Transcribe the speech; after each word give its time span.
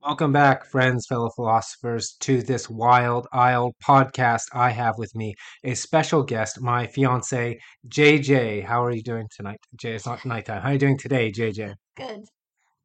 Welcome 0.00 0.32
back, 0.32 0.64
friends, 0.64 1.06
fellow 1.08 1.28
philosophers, 1.34 2.12
to 2.20 2.40
this 2.40 2.70
Wild 2.70 3.26
Isle 3.32 3.74
podcast. 3.84 4.44
I 4.52 4.70
have 4.70 4.96
with 4.96 5.12
me 5.16 5.34
a 5.64 5.74
special 5.74 6.22
guest, 6.22 6.60
my 6.60 6.86
fiance, 6.86 7.58
JJ. 7.88 8.64
How 8.64 8.82
are 8.84 8.92
you 8.92 9.02
doing 9.02 9.26
tonight? 9.36 9.58
Jay, 9.74 9.94
it's 9.94 10.06
not 10.06 10.24
nighttime. 10.24 10.62
How 10.62 10.68
are 10.68 10.72
you 10.74 10.78
doing 10.78 10.98
today, 10.98 11.32
JJ? 11.32 11.74
Good. 11.96 12.20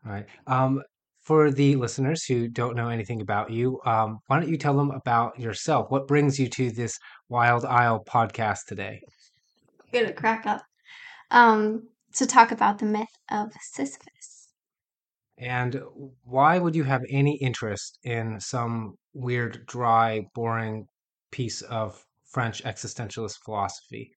All 0.05 0.11
right. 0.11 0.25
Um, 0.47 0.81
for 1.21 1.51
the 1.51 1.75
listeners 1.75 2.25
who 2.25 2.47
don't 2.47 2.75
know 2.75 2.89
anything 2.89 3.21
about 3.21 3.51
you, 3.51 3.79
um, 3.85 4.17
why 4.25 4.39
don't 4.39 4.49
you 4.49 4.57
tell 4.57 4.75
them 4.75 4.89
about 4.89 5.39
yourself? 5.39 5.91
What 5.91 6.07
brings 6.07 6.39
you 6.39 6.49
to 6.49 6.71
this 6.71 6.97
Wild 7.29 7.63
Isle 7.63 8.03
podcast 8.05 8.65
today? 8.67 8.99
I'm 9.93 10.01
gonna 10.01 10.13
crack 10.13 10.47
up. 10.47 10.63
Um, 11.29 11.89
to 12.15 12.25
talk 12.25 12.51
about 12.51 12.79
the 12.79 12.85
myth 12.85 13.15
of 13.29 13.51
Sisyphus. 13.61 14.32
And 15.43 15.81
why 16.23 16.57
would 16.57 16.73
you 16.73 16.85
have 16.85 17.03
any 17.09 17.35
interest 17.35 17.99
in 18.03 18.39
some 18.39 18.95
weird, 19.13 19.65
dry, 19.65 20.25
boring 20.33 20.87
piece 21.31 21.61
of 21.63 22.01
French 22.31 22.63
existentialist 22.63 23.39
philosophy? 23.43 24.11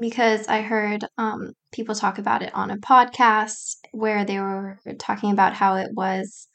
Because 0.00 0.48
I 0.48 0.62
heard 0.62 1.04
um, 1.16 1.52
people 1.72 1.94
talk 1.94 2.18
about 2.18 2.42
it 2.42 2.52
on 2.54 2.72
a 2.72 2.76
podcast 2.76 3.76
where 3.92 4.24
they 4.24 4.40
were 4.40 4.78
talking 4.98 5.30
about 5.30 5.54
how 5.54 5.76
it 5.76 5.90
was 5.94 6.48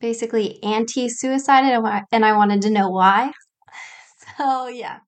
basically 0.00 0.62
anti-suicide, 0.62 1.64
and 1.64 1.86
I 1.86 2.02
and 2.12 2.24
I 2.24 2.32
wanted 2.36 2.62
to 2.62 2.70
know 2.70 2.88
why. 2.90 3.32
So 4.38 4.68
yeah, 4.68 5.00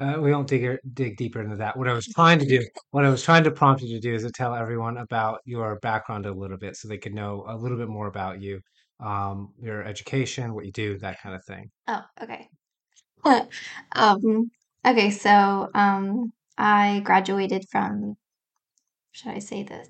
Uh, 0.00 0.18
we 0.18 0.32
won't 0.32 0.48
dig 0.48 0.78
dig 0.94 1.16
deeper 1.16 1.42
into 1.42 1.56
that. 1.56 1.76
What 1.76 1.86
I 1.86 1.92
was 1.92 2.06
trying 2.14 2.38
to 2.38 2.46
do, 2.46 2.64
what 2.90 3.04
I 3.04 3.10
was 3.10 3.22
trying 3.22 3.44
to 3.44 3.50
prompt 3.50 3.82
you 3.82 3.88
to 3.94 4.00
do, 4.00 4.14
is 4.14 4.22
to 4.22 4.30
tell 4.30 4.54
everyone 4.54 4.96
about 4.96 5.40
your 5.44 5.78
background 5.80 6.26
a 6.26 6.32
little 6.32 6.56
bit, 6.56 6.76
so 6.76 6.88
they 6.88 6.98
could 6.98 7.14
know 7.14 7.44
a 7.46 7.56
little 7.56 7.76
bit 7.76 7.88
more 7.88 8.06
about 8.06 8.40
you, 8.40 8.60
um, 8.98 9.52
your 9.60 9.84
education, 9.84 10.54
what 10.54 10.64
you 10.64 10.72
do, 10.72 10.98
that 10.98 11.20
kind 11.20 11.34
of 11.34 11.44
thing. 11.44 11.70
Oh, 11.86 12.02
okay. 12.22 12.48
um, 13.92 14.50
okay, 14.86 15.10
so 15.10 15.68
um, 15.74 16.32
I 16.56 17.00
graduated 17.04 17.66
from, 17.70 18.16
should 19.12 19.32
I 19.32 19.38
say 19.38 19.64
this? 19.64 19.88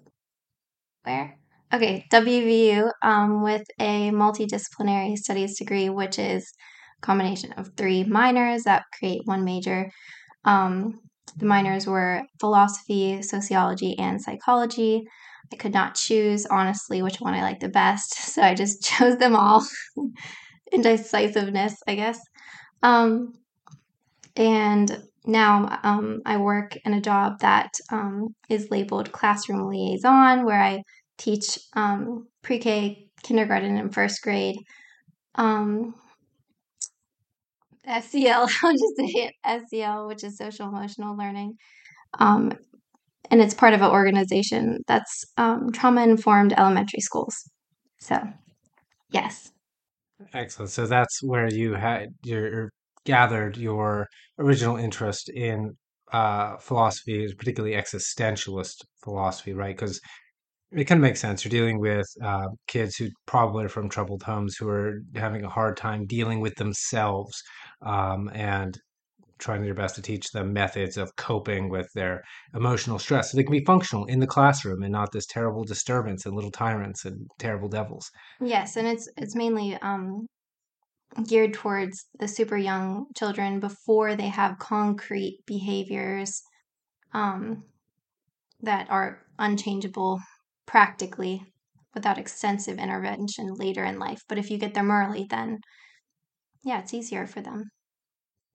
Where? 1.05 1.39
Okay, 1.73 2.05
WVU 2.11 2.91
um, 3.03 3.45
with 3.45 3.63
a 3.79 4.11
multidisciplinary 4.11 5.17
studies 5.17 5.57
degree, 5.57 5.89
which 5.89 6.19
is 6.19 6.53
combination 7.01 7.53
of 7.53 7.71
three 7.77 8.05
minors 8.05 8.65
that 8.65 8.85
create 8.99 9.23
one 9.25 9.45
major. 9.45 9.91
Um, 10.45 11.01
the 11.37 11.47
minors 11.47 11.87
were 11.87 12.23
philosophy, 12.39 13.23
sociology, 13.23 13.99
and 13.99 14.21
psychology. 14.21 15.05
I 15.53 15.57
could 15.57 15.73
not 15.73 15.95
choose, 15.95 16.47
honestly, 16.47 17.03
which 17.03 17.21
one 17.21 17.35
I 17.35 17.43
liked 17.43 17.61
the 17.61 17.69
best, 17.69 18.15
so 18.35 18.43
I 18.43 18.55
just 18.55 18.83
chose 18.85 19.17
them 19.19 19.37
all. 19.37 19.67
Indecisiveness, 20.73 21.77
I 21.87 21.95
guess. 21.97 22.21
Um, 22.83 23.33
and 24.37 25.03
now 25.27 25.79
um, 25.83 26.21
I 26.25 26.37
work 26.37 26.77
in 26.85 26.95
a 26.95 27.01
job 27.01 27.41
that 27.41 27.73
um, 27.91 28.29
is 28.49 28.71
labeled 28.71 29.13
classroom 29.13 29.69
liaison, 29.69 30.45
where 30.45 30.61
I 30.61 30.83
teach 31.19 31.59
um, 31.75 32.27
pre 32.43 32.59
K, 32.59 33.09
kindergarten, 33.23 33.77
and 33.77 33.93
first 33.93 34.23
grade. 34.23 34.57
SEL, 37.87 38.49
I'll 38.63 38.73
just 38.73 38.97
say 38.97 39.33
it 39.45 39.65
SEL, 39.69 40.07
which 40.07 40.25
is 40.25 40.37
social 40.37 40.69
emotional 40.69 41.17
learning. 41.17 41.55
Um, 42.19 42.53
and 43.31 43.41
it's 43.41 43.55
part 43.55 43.75
of 43.75 43.83
an 43.83 43.91
organization 43.91 44.81
that's 44.87 45.25
um, 45.37 45.71
trauma 45.73 46.03
informed 46.03 46.53
elementary 46.57 47.01
schools. 47.01 47.35
So, 47.99 48.21
yes. 49.11 49.53
Excellent. 50.35 50.71
So 50.71 50.87
that's 50.87 51.21
where 51.23 51.49
you 51.49 51.75
had 51.75 52.09
your 52.23 52.71
gathered 53.07 53.57
your 53.57 54.09
original 54.39 54.77
interest 54.77 55.31
in 55.31 55.77
uh, 56.13 56.57
philosophy, 56.59 57.33
particularly 57.39 57.77
existentialist 57.77 58.83
philosophy, 59.03 59.53
right? 59.53 59.77
Because 59.77 60.01
it 60.73 60.85
kind 60.85 60.99
of 60.99 61.03
makes 61.03 61.21
sense. 61.21 61.45
You're 61.45 61.51
dealing 61.51 61.81
with 61.81 62.07
uh, 62.23 62.49
kids 62.69 62.97
who 62.97 63.09
probably 63.27 63.65
are 63.65 63.69
from 63.69 63.89
troubled 63.89 64.23
homes 64.23 64.57
who 64.57 64.69
are 64.69 65.01
having 65.15 65.45
a 65.45 65.49
hard 65.49 65.77
time 65.77 66.07
dealing 66.07 66.41
with 66.41 66.55
themselves 66.57 67.43
um, 67.85 68.31
and 68.35 68.79
trying 69.39 69.63
their 69.63 69.75
best 69.75 69.95
to 69.97 70.03
teach 70.03 70.31
them 70.31 70.53
methods 70.53 70.97
of 70.97 71.17
coping 71.17 71.71
with 71.71 71.89
their 71.95 72.23
emotional 72.55 72.99
stress 72.99 73.31
so 73.31 73.37
they 73.37 73.43
can 73.43 73.53
be 73.53 73.65
functional 73.65 74.05
in 74.05 74.21
the 74.21 74.27
classroom 74.27 74.83
and 74.83 74.93
not 74.93 75.11
this 75.13 75.27
terrible 75.27 75.65
disturbance 75.65 76.27
and 76.27 76.35
little 76.35 76.51
tyrants 76.51 77.05
and 77.05 77.27
terrible 77.39 77.69
devils. 77.69 78.11
Yes, 78.41 78.77
and 78.77 78.87
it's 78.87 79.09
it's 79.17 79.35
mainly 79.35 79.77
um, 79.83 80.27
geared 81.27 81.55
towards 81.55 82.07
the 82.19 82.29
super 82.29 82.57
young 82.57 83.07
children 83.17 83.61
before 83.61 84.15
they 84.15 84.29
have 84.29 84.59
concrete 84.59 85.41
behaviors 85.47 86.43
um, 87.13 87.65
that 88.63 88.89
are 88.91 89.23
unchangeable 89.39 90.21
practically 90.71 91.43
without 91.95 92.17
extensive 92.17 92.79
intervention 92.79 93.53
later 93.55 93.85
in 93.85 93.99
life. 93.99 94.23
But 94.29 94.39
if 94.39 94.51
you 94.51 94.57
get 94.57 94.75
them 94.75 94.91
early, 94.91 95.27
then 95.29 95.59
yeah, 96.63 96.79
it's 96.79 96.95
easier 96.95 97.27
for 97.27 97.41
them. 97.41 97.65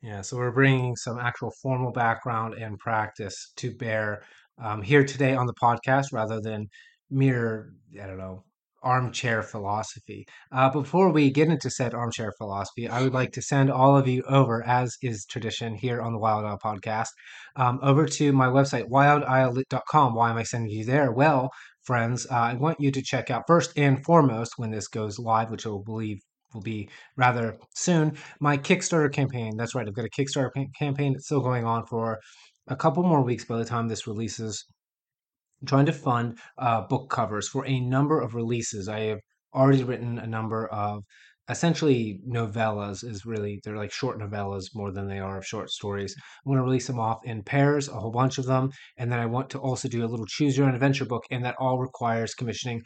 Yeah, 0.02 0.22
so 0.22 0.38
we're 0.38 0.52
bringing 0.52 0.96
some 0.96 1.20
actual 1.20 1.52
formal 1.62 1.92
background 1.92 2.54
and 2.54 2.80
practice 2.80 3.52
to 3.58 3.76
bear 3.76 4.22
um, 4.64 4.82
here 4.82 5.04
today 5.04 5.36
on 5.36 5.46
the 5.46 5.54
podcast 5.62 6.06
rather 6.14 6.40
than 6.40 6.68
mere, 7.10 7.74
I 8.02 8.08
don't 8.08 8.18
know, 8.18 8.44
armchair 8.82 9.42
philosophy. 9.42 10.26
Uh, 10.52 10.70
before 10.70 11.12
we 11.12 11.32
get 11.32 11.50
into 11.50 11.70
said 11.70 11.94
armchair 11.94 12.32
philosophy, 12.38 12.88
I 12.88 13.02
would 13.02 13.14
like 13.14 13.34
to 13.34 13.42
send 13.42 13.72
all 13.72 13.98
of 13.98 14.08
you 14.08 14.22
over, 14.30 14.64
as 14.66 14.96
is 15.02 15.26
tradition 15.26 15.74
here 15.74 16.02
on 16.02 16.14
the 16.14 16.20
Wild 16.20 16.46
Isle 16.46 16.60
podcast, 16.64 17.10
um, 17.58 17.80
over 17.82 18.06
to 18.06 18.32
my 18.32 18.48
website, 18.48 18.88
wildislelit.com. 18.90 20.14
Why 20.14 20.30
am 20.30 20.38
I 20.38 20.44
sending 20.44 20.70
you 20.70 20.86
there? 20.86 21.12
Well, 21.12 21.50
friends, 21.86 22.28
uh, 22.30 22.36
I 22.36 22.54
want 22.56 22.80
you 22.80 22.92
to 22.92 23.02
check 23.02 23.30
out 23.30 23.44
first 23.48 23.78
and 23.78 24.04
foremost 24.04 24.54
when 24.58 24.72
this 24.72 24.88
goes 24.88 25.20
live, 25.20 25.50
which 25.50 25.66
I 25.66 25.72
believe 25.86 26.20
will 26.54 26.62
be 26.62 26.90
rather 27.16 27.58
soon. 27.76 28.18
My 28.40 28.58
Kickstarter 28.58 29.12
campaign. 29.12 29.58
That's 29.58 29.76
right. 29.76 29.88
I've 29.88 29.94
got 29.94 30.06
a 30.06 30.10
Kickstarter 30.10 30.50
campaign. 30.78 31.14
It's 31.16 31.26
still 31.26 31.42
going 31.42 31.66
on 31.66 31.86
for 31.86 32.20
a 32.68 32.76
couple 32.76 33.04
more 33.04 33.22
weeks 33.22 33.46
by 33.46 33.58
the 33.58 33.66
time 33.66 33.88
this 33.88 34.08
releases. 34.08 34.66
I'm 35.62 35.68
trying 35.68 35.86
to 35.86 35.94
fund 35.94 36.40
uh, 36.58 36.82
book 36.82 37.10
covers 37.10 37.48
for 37.48 37.66
a 37.66 37.80
number 37.80 38.20
of 38.20 38.36
releases. 38.36 38.90
I 38.90 39.00
have 39.02 39.20
already 39.54 39.84
written 39.84 40.20
a 40.20 40.28
number 40.28 40.68
of 40.68 41.04
essentially 41.50 42.20
novellas 42.28 43.04
is 43.04 43.26
really 43.26 43.60
they're 43.64 43.78
like 43.78 43.92
short 43.92 44.20
novellas 44.20 44.66
more 44.74 44.92
than 44.92 45.08
they 45.08 45.20
are 45.20 45.38
of 45.38 45.46
short 45.46 45.70
stories 45.70 46.16
i'm 46.18 46.50
going 46.50 46.58
to 46.58 46.64
release 46.64 46.88
them 46.88 47.00
off 47.00 47.20
in 47.24 47.44
pairs 47.44 47.88
a 47.88 47.94
whole 47.94 48.12
bunch 48.12 48.38
of 48.38 48.46
them 48.46 48.70
and 48.98 49.12
then 49.12 49.20
i 49.20 49.26
want 49.26 49.50
to 49.50 49.60
also 49.60 49.88
do 49.88 50.04
a 50.04 50.08
little 50.08 50.26
choose 50.26 50.58
your 50.58 50.68
own 50.68 50.74
adventure 50.74 51.06
book 51.06 51.24
and 51.32 51.46
that 51.46 51.56
all 51.60 51.80
requires 51.80 52.34
commissioning 52.34 52.82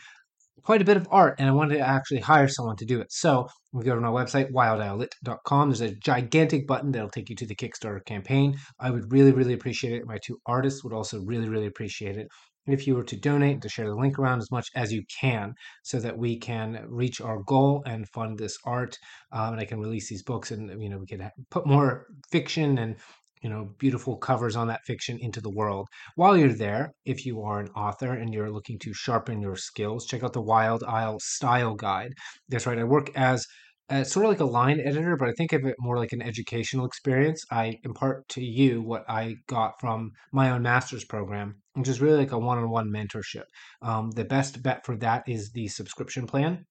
quite 0.63 0.81
a 0.81 0.85
bit 0.85 0.97
of 0.97 1.07
art 1.11 1.35
and 1.39 1.47
I 1.47 1.51
wanted 1.51 1.75
to 1.75 1.87
actually 1.87 2.19
hire 2.19 2.47
someone 2.47 2.75
to 2.77 2.85
do 2.85 2.99
it. 2.99 3.11
So 3.11 3.47
we 3.71 3.83
go 3.83 3.95
to 3.95 4.01
my 4.01 4.09
website, 4.09 4.51
wildislelit.com. 4.51 5.69
There's 5.69 5.81
a 5.81 5.95
gigantic 5.95 6.67
button 6.67 6.91
that'll 6.91 7.09
take 7.09 7.29
you 7.29 7.35
to 7.37 7.45
the 7.45 7.55
Kickstarter 7.55 8.03
campaign. 8.05 8.57
I 8.79 8.91
would 8.91 9.11
really, 9.11 9.31
really 9.31 9.53
appreciate 9.53 9.93
it. 9.93 10.05
My 10.05 10.17
two 10.23 10.39
artists 10.45 10.83
would 10.83 10.93
also 10.93 11.21
really, 11.21 11.49
really 11.49 11.67
appreciate 11.67 12.17
it 12.17 12.27
if 12.67 12.85
you 12.85 12.95
were 12.95 13.03
to 13.03 13.17
donate 13.17 13.61
to 13.61 13.69
share 13.69 13.87
the 13.87 13.95
link 13.95 14.19
around 14.19 14.39
as 14.39 14.51
much 14.51 14.67
as 14.75 14.93
you 14.93 15.03
can 15.19 15.53
so 15.83 15.99
that 15.99 16.17
we 16.17 16.37
can 16.37 16.85
reach 16.87 17.21
our 17.21 17.41
goal 17.43 17.83
and 17.85 18.07
fund 18.09 18.37
this 18.37 18.57
art 18.65 18.97
um, 19.31 19.53
and 19.53 19.61
i 19.61 19.65
can 19.65 19.79
release 19.79 20.09
these 20.09 20.23
books 20.23 20.51
and 20.51 20.81
you 20.81 20.89
know 20.89 20.97
we 20.97 21.07
can 21.07 21.29
put 21.49 21.65
more 21.65 22.07
fiction 22.31 22.77
and 22.77 22.95
you 23.41 23.49
know, 23.49 23.69
beautiful 23.77 24.17
covers 24.17 24.55
on 24.55 24.67
that 24.67 24.85
fiction 24.85 25.17
into 25.19 25.41
the 25.41 25.49
world. 25.49 25.87
While 26.15 26.37
you're 26.37 26.53
there, 26.53 26.91
if 27.05 27.25
you 27.25 27.41
are 27.41 27.59
an 27.59 27.69
author 27.69 28.13
and 28.13 28.33
you're 28.33 28.51
looking 28.51 28.77
to 28.79 28.93
sharpen 28.93 29.41
your 29.41 29.55
skills, 29.55 30.05
check 30.05 30.23
out 30.23 30.33
the 30.33 30.41
Wild 30.41 30.83
Isle 30.83 31.19
Style 31.21 31.75
Guide. 31.75 32.13
That's 32.49 32.65
right, 32.65 32.77
I 32.77 32.83
work 32.83 33.11
as 33.15 33.45
uh, 33.89 34.03
sort 34.03 34.25
of 34.25 34.31
like 34.31 34.39
a 34.39 34.45
line 34.45 34.79
editor, 34.79 35.15
but 35.17 35.29
I 35.29 35.33
think 35.33 35.53
of 35.53 35.65
it 35.65 35.75
more 35.79 35.97
like 35.97 36.11
an 36.11 36.21
educational 36.21 36.85
experience. 36.85 37.43
I 37.51 37.77
impart 37.83 38.27
to 38.29 38.43
you 38.43 38.81
what 38.81 39.03
I 39.09 39.35
got 39.47 39.79
from 39.79 40.11
my 40.31 40.51
own 40.51 40.61
master's 40.61 41.05
program, 41.05 41.55
which 41.79 41.89
is 41.89 42.01
really 42.01 42.17
like 42.17 42.31
a 42.31 42.37
one 42.37 42.57
on 42.57 42.69
one 42.69 42.89
mentorship. 42.89 43.45
Um, 43.81 44.11
the 44.11 44.25
best 44.25 44.61
bet 44.61 44.85
for 44.85 44.95
that 44.97 45.23
is 45.27 45.51
the 45.51 45.67
subscription 45.67 46.27
plan. 46.27 46.65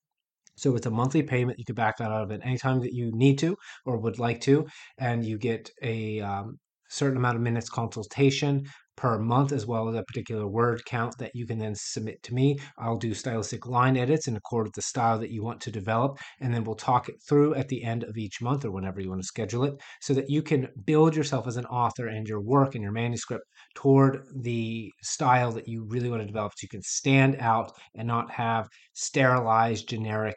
So 0.56 0.75
it's 0.75 0.87
a 0.87 0.90
monthly 0.90 1.22
payment. 1.22 1.58
You 1.58 1.64
can 1.64 1.75
back 1.75 1.99
that 1.99 2.10
out 2.10 2.22
of 2.22 2.31
it 2.31 2.40
anytime 2.44 2.81
that 2.81 2.93
you 2.93 3.10
need 3.14 3.38
to 3.38 3.56
or 3.87 3.99
would 3.99 4.19
like 4.19 4.40
to, 4.43 4.66
and 4.99 5.25
you 5.25 5.38
get 5.38 5.70
a 5.82 6.20
um, 6.20 6.58
certain 6.88 7.16
amount 7.16 7.37
of 7.37 7.43
minutes 7.43 7.70
consultation 7.70 8.66
per 8.98 9.16
month, 9.16 9.52
as 9.52 9.64
well 9.64 9.88
as 9.88 9.94
a 9.94 10.02
particular 10.02 10.46
word 10.48 10.84
count 10.84 11.16
that 11.18 11.30
you 11.32 11.46
can 11.46 11.56
then 11.56 11.74
submit 11.76 12.20
to 12.24 12.34
me. 12.34 12.58
I'll 12.78 12.98
do 12.98 13.14
stylistic 13.14 13.64
line 13.64 13.96
edits 13.96 14.26
in 14.26 14.36
accord 14.36 14.66
with 14.66 14.74
the 14.74 14.82
style 14.82 15.18
that 15.20 15.30
you 15.30 15.44
want 15.44 15.60
to 15.62 15.70
develop, 15.70 16.18
and 16.40 16.52
then 16.52 16.64
we'll 16.64 16.74
talk 16.74 17.08
it 17.08 17.14
through 17.28 17.54
at 17.54 17.68
the 17.68 17.84
end 17.84 18.02
of 18.02 18.16
each 18.18 18.42
month 18.42 18.64
or 18.64 18.72
whenever 18.72 19.00
you 19.00 19.08
want 19.08 19.22
to 19.22 19.26
schedule 19.26 19.62
it, 19.62 19.74
so 20.00 20.12
that 20.14 20.28
you 20.28 20.42
can 20.42 20.66
build 20.84 21.14
yourself 21.14 21.46
as 21.46 21.56
an 21.56 21.66
author 21.66 22.08
and 22.08 22.26
your 22.26 22.42
work 22.42 22.74
and 22.74 22.82
your 22.82 22.92
manuscript 22.92 23.44
toward 23.76 24.24
the 24.42 24.90
style 25.02 25.52
that 25.52 25.68
you 25.68 25.86
really 25.88 26.10
want 26.10 26.20
to 26.20 26.26
develop, 26.26 26.52
so 26.56 26.64
you 26.64 26.68
can 26.68 26.82
stand 26.82 27.36
out 27.38 27.70
and 27.94 28.08
not 28.08 28.30
have 28.32 28.68
sterilized 28.94 29.88
generic 29.88 30.36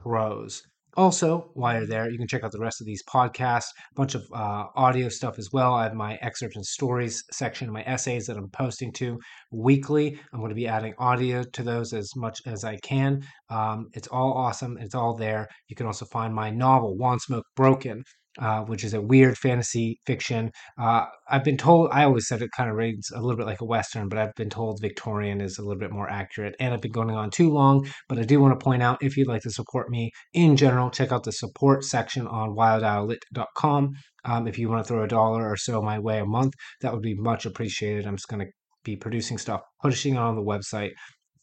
prose. 0.00 0.60
Also, 0.94 1.50
while 1.54 1.78
you're 1.78 1.86
there, 1.86 2.10
you 2.10 2.18
can 2.18 2.28
check 2.28 2.44
out 2.44 2.52
the 2.52 2.58
rest 2.58 2.80
of 2.80 2.86
these 2.86 3.02
podcasts, 3.04 3.70
a 3.92 3.94
bunch 3.94 4.14
of 4.14 4.22
uh, 4.34 4.64
audio 4.76 5.08
stuff 5.08 5.38
as 5.38 5.48
well. 5.50 5.72
I 5.72 5.84
have 5.84 5.94
my 5.94 6.18
excerpts 6.20 6.56
and 6.56 6.66
stories 6.66 7.24
section, 7.32 7.72
my 7.72 7.82
essays 7.84 8.26
that 8.26 8.36
I'm 8.36 8.50
posting 8.50 8.92
to 8.94 9.18
weekly. 9.50 10.20
I'm 10.32 10.40
going 10.40 10.50
to 10.50 10.54
be 10.54 10.68
adding 10.68 10.92
audio 10.98 11.44
to 11.44 11.62
those 11.62 11.94
as 11.94 12.10
much 12.14 12.40
as 12.44 12.62
I 12.64 12.76
can. 12.82 13.22
Um, 13.48 13.86
it's 13.94 14.08
all 14.08 14.34
awesome. 14.34 14.76
It's 14.78 14.94
all 14.94 15.16
there. 15.16 15.48
You 15.68 15.76
can 15.76 15.86
also 15.86 16.04
find 16.04 16.34
my 16.34 16.50
novel, 16.50 16.96
Wandsmoke 17.00 17.44
Broken, 17.56 18.02
uh, 18.38 18.62
which 18.62 18.84
is 18.84 18.94
a 18.94 19.00
weird 19.00 19.36
fantasy 19.36 19.98
fiction. 20.06 20.50
Uh, 20.80 21.04
I've 21.28 21.44
been 21.44 21.56
told, 21.56 21.90
I 21.92 22.04
always 22.04 22.26
said 22.26 22.42
it 22.42 22.50
kind 22.56 22.70
of 22.70 22.76
reads 22.76 23.10
a 23.10 23.20
little 23.20 23.36
bit 23.36 23.46
like 23.46 23.60
a 23.60 23.66
Western, 23.66 24.08
but 24.08 24.18
I've 24.18 24.34
been 24.34 24.50
told 24.50 24.80
Victorian 24.80 25.40
is 25.40 25.58
a 25.58 25.62
little 25.62 25.78
bit 25.78 25.92
more 25.92 26.08
accurate. 26.08 26.54
And 26.58 26.72
I've 26.72 26.80
been 26.80 26.92
going 26.92 27.10
on 27.10 27.30
too 27.30 27.50
long, 27.50 27.86
but 28.08 28.18
I 28.18 28.22
do 28.22 28.40
want 28.40 28.58
to 28.58 28.62
point 28.62 28.82
out 28.82 29.02
if 29.02 29.16
you'd 29.16 29.28
like 29.28 29.42
to 29.42 29.50
support 29.50 29.90
me 29.90 30.10
in 30.32 30.56
general, 30.56 30.90
check 30.90 31.12
out 31.12 31.24
the 31.24 31.32
support 31.32 31.84
section 31.84 32.26
on 32.26 32.56
wildislelit.com. 32.56 33.92
Um, 34.24 34.46
if 34.46 34.58
you 34.58 34.68
want 34.68 34.84
to 34.84 34.88
throw 34.88 35.02
a 35.02 35.08
dollar 35.08 35.50
or 35.50 35.56
so 35.56 35.82
my 35.82 35.98
way 35.98 36.20
a 36.20 36.24
month, 36.24 36.54
that 36.80 36.92
would 36.92 37.02
be 37.02 37.14
much 37.14 37.44
appreciated. 37.44 38.06
I'm 38.06 38.16
just 38.16 38.28
going 38.28 38.46
to 38.46 38.52
be 38.84 38.96
producing 38.96 39.38
stuff, 39.38 39.60
pushing 39.82 40.14
it 40.14 40.18
on 40.18 40.36
the 40.36 40.42
website 40.42 40.92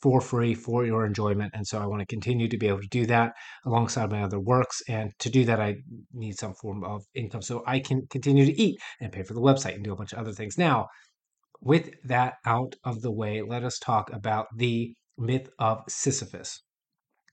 for 0.02 0.22
free 0.22 0.54
for 0.54 0.86
your 0.86 1.06
enjoyment. 1.06 1.52
And 1.54 1.68
so 1.68 1.80
I 1.80 1.86
want 1.86 2.02
to 2.02 2.06
continue 2.06 2.48
to 2.48 2.58
be 2.58 2.68
able 2.68 2.82
to 2.82 2.88
do 2.88 3.06
that 3.08 3.34
alongside 3.66 4.12
my 4.12 4.24
other 4.24 4.40
works. 4.40 4.82
And 4.88 5.12
to 5.20 5.30
do 5.30 5.46
that, 5.46 5.60
I 5.60 5.76
need 6.14 6.38
some 6.38 6.54
form 6.54 6.84
of 6.84 7.04
income 7.14 7.42
so 7.42 7.64
I 7.68 7.80
can 7.80 8.08
continue 8.10 8.46
to 8.46 8.62
eat 8.62 8.80
and 9.02 9.12
pay 9.12 9.24
for 9.24 9.34
the 9.34 9.42
website 9.42 9.76
and 9.76 9.84
do 9.84 9.94
a 9.94 9.96
bunch 9.96 10.14
of 10.14 10.20
other 10.20 10.34
things. 10.34 10.58
Now, 10.58 10.88
with 11.62 11.92
that 12.06 12.36
out 12.46 12.76
of 12.86 13.02
the 13.02 13.12
way, 13.12 13.42
let 13.42 13.64
us 13.64 13.80
talk 13.80 14.12
about 14.14 14.48
the 14.56 14.94
myth 15.18 15.50
of 15.60 15.84
Sisyphus. 15.90 16.62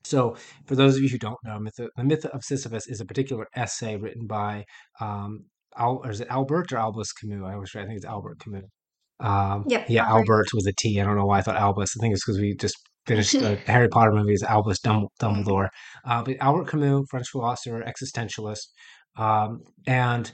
So, 0.05 0.37
for 0.67 0.77
those 0.77 0.97
of 0.97 1.03
you 1.03 1.09
who 1.09 1.19
don't 1.19 1.39
know, 1.45 1.59
myth, 1.59 1.75
the 1.77 2.05
myth 2.05 2.25
of 2.27 2.45
Sisyphus 2.45 2.87
is 2.89 3.01
a 3.01 3.05
particular 3.05 3.47
essay 3.57 3.97
written 3.97 4.27
by, 4.27 4.65
um, 5.01 5.47
Al, 5.77 6.01
or 6.05 6.11
is 6.11 6.21
it 6.21 6.29
Albert 6.31 6.73
or 6.73 6.79
Albus 6.79 7.13
Camus? 7.13 7.43
I 7.45 7.55
always 7.55 7.75
I 7.75 7.85
think 7.85 7.97
it's 7.97 8.05
Albert 8.05 8.39
Camus. 8.41 8.65
Um, 9.21 9.65
Yep, 9.69 9.87
yeah, 9.89 10.05
Albert. 10.05 10.19
Albert 10.19 10.47
with 10.55 10.67
a 10.67 10.73
T. 10.77 11.01
I 11.01 11.05
don't 11.05 11.17
know 11.17 11.27
why 11.27 11.39
I 11.39 11.43
thought 11.43 11.57
Albus. 11.57 11.95
I 11.97 12.01
think 12.01 12.15
it's 12.15 12.25
because 12.25 12.41
we 12.41 12.55
just 12.55 12.77
finished 13.07 13.33
the 13.33 13.57
Harry 13.67 13.89
Potter 13.89 14.13
movies, 14.13 14.43
Albus 14.43 14.81
Dum- 14.81 15.09
Dumbledore. 15.21 15.69
Uh, 16.05 16.23
but 16.23 16.37
Albert 16.41 16.69
Camus, 16.69 17.07
French 17.11 17.29
philosopher, 17.29 17.83
existentialist, 17.83 18.67
um, 19.17 19.61
and 19.87 20.31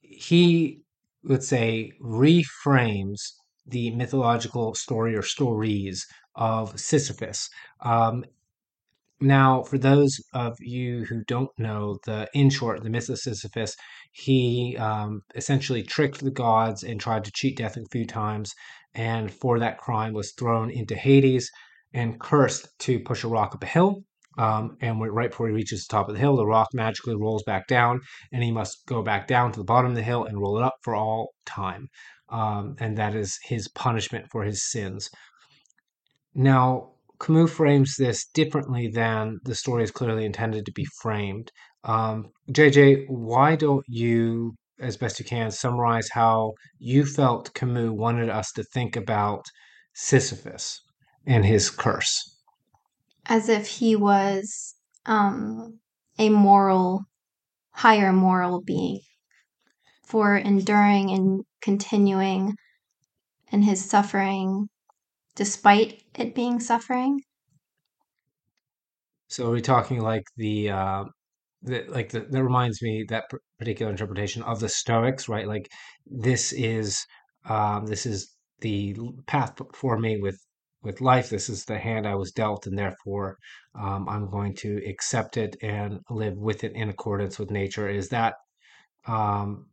he, 0.00 0.80
let's 1.24 1.48
say, 1.48 1.92
reframes 2.00 3.18
the 3.66 3.90
mythological 3.90 4.74
story 4.74 5.16
or 5.16 5.22
stories 5.22 6.06
of 6.36 6.78
Sisyphus. 6.78 7.48
Um, 7.80 8.24
now, 9.20 9.62
for 9.62 9.78
those 9.78 10.20
of 10.34 10.56
you 10.60 11.04
who 11.06 11.24
don't 11.24 11.50
know, 11.58 11.98
the 12.04 12.28
in 12.34 12.50
short, 12.50 12.82
the 12.82 12.90
myth 12.90 13.08
of 13.08 13.18
Sisyphus, 13.18 13.74
he 14.18 14.78
um, 14.78 15.20
essentially 15.34 15.82
tricked 15.82 16.20
the 16.20 16.30
gods 16.30 16.82
and 16.82 16.98
tried 16.98 17.22
to 17.26 17.30
cheat 17.34 17.58
death 17.58 17.76
a 17.76 17.84
few 17.92 18.06
times, 18.06 18.54
and 18.94 19.30
for 19.30 19.58
that 19.58 19.76
crime 19.76 20.14
was 20.14 20.32
thrown 20.32 20.70
into 20.70 20.96
Hades 20.96 21.50
and 21.92 22.18
cursed 22.18 22.66
to 22.78 22.98
push 23.00 23.24
a 23.24 23.28
rock 23.28 23.54
up 23.54 23.62
a 23.62 23.66
hill. 23.66 24.04
Um, 24.38 24.78
and 24.80 24.98
right 25.00 25.28
before 25.28 25.48
he 25.48 25.54
reaches 25.54 25.84
the 25.84 25.92
top 25.92 26.08
of 26.08 26.14
the 26.14 26.20
hill, 26.20 26.36
the 26.36 26.46
rock 26.46 26.68
magically 26.72 27.14
rolls 27.14 27.42
back 27.42 27.66
down, 27.66 28.00
and 28.32 28.42
he 28.42 28.50
must 28.50 28.86
go 28.86 29.02
back 29.02 29.26
down 29.26 29.52
to 29.52 29.58
the 29.58 29.64
bottom 29.64 29.90
of 29.90 29.96
the 29.96 30.02
hill 30.02 30.24
and 30.24 30.40
roll 30.40 30.56
it 30.56 30.64
up 30.64 30.76
for 30.82 30.94
all 30.94 31.34
time. 31.44 31.88
Um, 32.30 32.76
and 32.80 32.96
that 32.96 33.14
is 33.14 33.38
his 33.42 33.68
punishment 33.68 34.28
for 34.30 34.44
his 34.44 34.62
sins. 34.62 35.10
Now, 36.34 36.92
Camus 37.20 37.52
frames 37.52 37.96
this 37.98 38.26
differently 38.26 38.88
than 38.88 39.40
the 39.44 39.54
story 39.54 39.82
is 39.82 39.90
clearly 39.90 40.24
intended 40.24 40.64
to 40.64 40.72
be 40.72 40.86
framed. 41.02 41.50
Um, 41.86 42.32
JJ, 42.50 43.06
why 43.08 43.54
don't 43.54 43.84
you, 43.86 44.54
as 44.80 44.96
best 44.96 45.18
you 45.20 45.24
can, 45.24 45.50
summarize 45.50 46.08
how 46.10 46.54
you 46.78 47.06
felt 47.06 47.54
Camus 47.54 47.90
wanted 47.90 48.28
us 48.28 48.50
to 48.52 48.64
think 48.64 48.96
about 48.96 49.44
Sisyphus 49.94 50.80
and 51.26 51.44
his 51.44 51.70
curse? 51.70 52.36
As 53.26 53.48
if 53.48 53.66
he 53.68 53.94
was 53.94 54.74
um, 55.06 55.78
a 56.18 56.28
moral, 56.28 57.04
higher 57.70 58.12
moral 58.12 58.62
being 58.62 59.00
for 60.04 60.36
enduring 60.36 61.10
and 61.10 61.44
continuing 61.60 62.54
in 63.52 63.62
his 63.62 63.84
suffering 63.84 64.68
despite 65.36 66.02
it 66.14 66.34
being 66.34 66.58
suffering. 66.58 67.20
So 69.28 69.48
are 69.48 69.50
we 69.50 69.60
talking 69.60 70.00
like 70.00 70.24
the 70.36 70.70
uh, 70.70 71.04
the 71.66 71.84
like 71.88 72.10
the, 72.10 72.20
that 72.20 72.42
reminds 72.44 72.82
me 72.82 73.04
that 73.08 73.24
particular 73.58 73.90
interpretation 73.90 74.42
of 74.42 74.60
the 74.60 74.68
Stoics, 74.68 75.28
right? 75.28 75.46
Like 75.46 75.70
this 76.06 76.52
is 76.52 77.04
um, 77.48 77.86
this 77.86 78.06
is 78.06 78.34
the 78.60 78.96
path 79.26 79.60
for 79.74 79.98
me 79.98 80.18
with 80.20 80.38
with 80.82 81.00
life. 81.00 81.28
This 81.30 81.48
is 81.48 81.64
the 81.64 81.78
hand 81.78 82.06
I 82.06 82.14
was 82.14 82.32
dealt, 82.32 82.66
and 82.66 82.78
therefore 82.78 83.36
um, 83.78 84.08
I'm 84.08 84.30
going 84.30 84.54
to 84.56 84.80
accept 84.88 85.36
it 85.36 85.56
and 85.62 86.00
live 86.10 86.36
with 86.36 86.64
it 86.64 86.72
in 86.74 86.88
accordance 86.88 87.38
with 87.38 87.50
nature. 87.50 87.88
Is 87.88 88.08
that 88.10 88.34
um, 89.06 89.66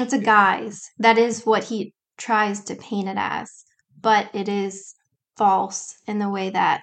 It's 0.00 0.12
a 0.12 0.18
guise. 0.18 0.90
That 0.98 1.18
is 1.18 1.46
what 1.46 1.64
he 1.64 1.94
tries 2.18 2.64
to 2.64 2.74
paint 2.74 3.08
it 3.08 3.16
as, 3.16 3.64
but 4.00 4.28
it 4.34 4.48
is 4.48 4.94
false 5.36 5.94
in 6.06 6.18
the 6.18 6.28
way 6.28 6.50
that, 6.50 6.82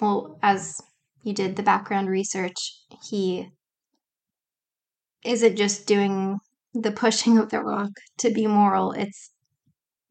well, 0.00 0.38
as 0.42 0.80
you 1.22 1.32
did 1.32 1.56
the 1.56 1.62
background 1.62 2.08
research, 2.08 2.56
he 3.08 3.48
isn't 5.24 5.56
just 5.56 5.86
doing 5.86 6.38
the 6.74 6.90
pushing 6.90 7.38
of 7.38 7.50
the 7.50 7.60
rock 7.60 7.90
to 8.18 8.30
be 8.30 8.46
moral. 8.46 8.92
It's 8.92 9.30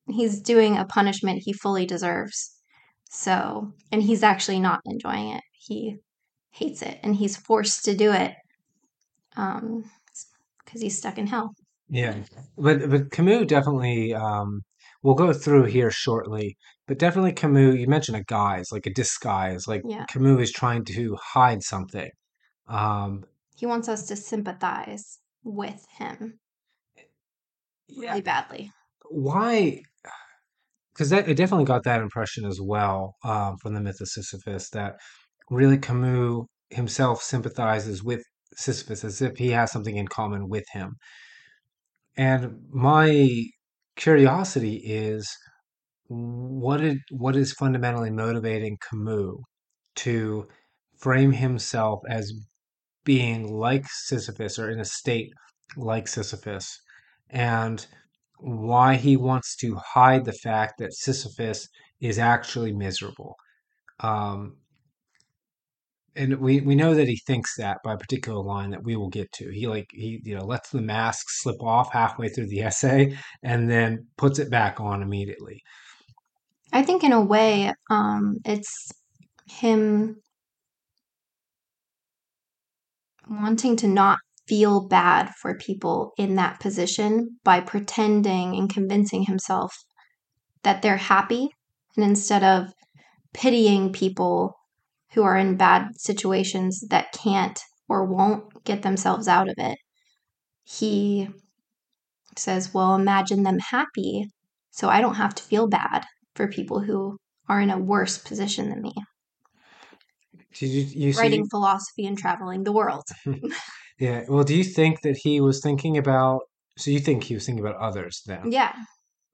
he's 0.07 0.41
doing 0.41 0.77
a 0.77 0.85
punishment 0.85 1.41
he 1.43 1.53
fully 1.53 1.85
deserves. 1.85 2.57
So, 3.09 3.73
and 3.91 4.01
he's 4.01 4.23
actually 4.23 4.59
not 4.59 4.81
enjoying 4.85 5.29
it. 5.29 5.43
He 5.53 5.97
hates 6.51 6.81
it 6.81 6.99
and 7.03 7.15
he's 7.15 7.37
forced 7.37 7.85
to 7.85 7.95
do 7.95 8.11
it 8.11 8.33
um 9.37 9.85
because 10.63 10.81
he's 10.81 10.97
stuck 10.97 11.17
in 11.17 11.27
hell. 11.27 11.53
Yeah, 11.89 12.15
but 12.57 12.89
but 12.89 13.11
Camus 13.11 13.47
definitely 13.47 14.13
um 14.13 14.61
we'll 15.03 15.15
go 15.15 15.33
through 15.33 15.65
here 15.65 15.91
shortly, 15.91 16.57
but 16.87 16.99
definitely 16.99 17.33
Camus, 17.33 17.75
you 17.77 17.87
mentioned 17.87 18.17
a 18.17 18.23
guise, 18.23 18.71
like 18.71 18.85
a 18.85 18.93
disguise, 18.93 19.67
like 19.67 19.83
Yeah. 19.85 20.05
Camus 20.05 20.49
is 20.49 20.51
trying 20.51 20.85
to 20.85 21.17
hide 21.21 21.63
something. 21.63 22.09
Um 22.67 23.23
He 23.55 23.65
wants 23.65 23.87
us 23.89 24.07
to 24.07 24.15
sympathize 24.15 25.19
with 25.43 25.85
him 25.97 26.39
yeah, 27.87 28.11
really 28.11 28.21
badly. 28.21 28.71
why? 29.09 29.81
Because 30.93 31.09
that 31.09 31.27
I 31.27 31.33
definitely 31.33 31.65
got 31.65 31.83
that 31.83 32.01
impression 32.01 32.45
as 32.45 32.59
well 32.61 33.15
um, 33.23 33.57
from 33.57 33.73
the 33.73 33.81
myth 33.81 34.01
of 34.01 34.07
Sisyphus 34.07 34.69
that 34.71 34.95
really 35.49 35.77
Camus 35.77 36.45
himself 36.69 37.21
sympathizes 37.21 38.03
with 38.03 38.23
Sisyphus 38.55 39.03
as 39.03 39.21
if 39.21 39.37
he 39.37 39.49
has 39.51 39.71
something 39.71 39.95
in 39.97 40.07
common 40.07 40.49
with 40.49 40.65
him. 40.71 40.95
And 42.17 42.59
my 42.69 43.45
curiosity 44.01 44.77
is 44.77 45.37
what 46.07 46.81
what 47.11 47.35
is 47.35 47.53
fundamentally 47.53 48.09
motivating 48.09 48.77
Camus 48.89 49.35
to 49.95 50.47
frame 50.97 51.31
himself 51.31 51.99
as 52.09 52.33
being 53.05 53.53
like 53.53 53.85
Sisyphus 53.87 54.57
or 54.57 54.71
in 54.71 54.79
a 54.79 54.85
state 54.85 55.31
like 55.77 56.07
Sisyphus, 56.07 56.79
and 57.29 57.85
why 58.39 58.95
he 58.95 59.15
wants 59.15 59.55
to 59.57 59.75
hide 59.75 60.25
the 60.25 60.33
fact 60.33 60.79
that 60.79 60.93
Sisyphus 60.93 61.67
is 61.99 62.17
actually 62.17 62.73
miserable. 62.73 63.35
Um, 63.99 64.57
and 66.15 66.39
we, 66.39 66.61
we 66.61 66.75
know 66.75 66.93
that 66.93 67.07
he 67.07 67.17
thinks 67.25 67.55
that 67.55 67.77
by 67.83 67.93
a 67.93 67.97
particular 67.97 68.41
line 68.41 68.71
that 68.71 68.83
we 68.83 68.95
will 68.95 69.09
get 69.09 69.31
to. 69.33 69.49
He 69.49 69.67
like 69.67 69.87
he 69.91 70.21
you 70.23 70.35
know 70.35 70.45
lets 70.45 70.69
the 70.69 70.81
mask 70.81 71.27
slip 71.29 71.61
off 71.61 71.91
halfway 71.93 72.29
through 72.29 72.47
the 72.47 72.61
essay 72.63 73.17
and 73.43 73.69
then 73.69 74.07
puts 74.17 74.39
it 74.39 74.49
back 74.49 74.79
on 74.79 75.01
immediately. 75.01 75.61
I 76.73 76.83
think 76.83 77.03
in 77.03 77.11
a 77.11 77.21
way, 77.21 77.73
um, 77.89 78.37
it's 78.45 78.91
him 79.49 80.21
wanting 83.29 83.75
to 83.77 83.87
not 83.87 84.19
feel 84.47 84.87
bad 84.87 85.29
for 85.41 85.57
people 85.57 86.13
in 86.17 86.35
that 86.35 86.59
position 86.59 87.37
by 87.43 87.59
pretending 87.61 88.55
and 88.55 88.69
convincing 88.69 89.23
himself 89.23 89.73
that 90.63 90.81
they're 90.81 90.97
happy 90.97 91.49
and 91.95 92.05
instead 92.05 92.43
of 92.43 92.67
pitying 93.33 93.93
people 93.93 94.55
who 95.13 95.23
are 95.23 95.37
in 95.37 95.57
bad 95.57 95.89
situations 95.97 96.81
that 96.89 97.11
can't 97.11 97.59
or 97.89 98.05
won't 98.05 98.63
get 98.63 98.81
themselves 98.83 99.27
out 99.27 99.49
of 99.49 99.55
it 99.57 99.77
he 100.63 101.29
says 102.37 102.73
well 102.73 102.95
imagine 102.95 103.43
them 103.43 103.59
happy 103.59 104.25
so 104.71 104.89
i 104.89 105.01
don't 105.01 105.15
have 105.15 105.33
to 105.35 105.43
feel 105.43 105.67
bad 105.67 106.05
for 106.35 106.47
people 106.47 106.79
who 106.81 107.17
are 107.47 107.61
in 107.61 107.69
a 107.69 107.77
worse 107.79 108.17
position 108.17 108.69
than 108.69 108.81
me 108.81 108.93
Did 110.53 110.69
you 110.69 110.83
you 111.07 111.13
writing 111.13 111.43
see? 111.43 111.49
philosophy 111.49 112.05
and 112.05 112.17
traveling 112.17 112.63
the 112.63 112.71
world. 112.71 113.03
Yeah. 113.99 114.23
Well, 114.27 114.43
do 114.43 114.55
you 114.55 114.63
think 114.63 115.01
that 115.01 115.15
he 115.15 115.39
was 115.41 115.61
thinking 115.61 115.95
about? 115.95 116.41
So 116.75 116.89
you 116.89 116.99
think 116.99 117.23
he 117.23 117.35
was 117.35 117.45
thinking 117.45 117.63
about 117.63 117.79
others 117.79 118.23
then? 118.25 118.51
Yeah. 118.51 118.73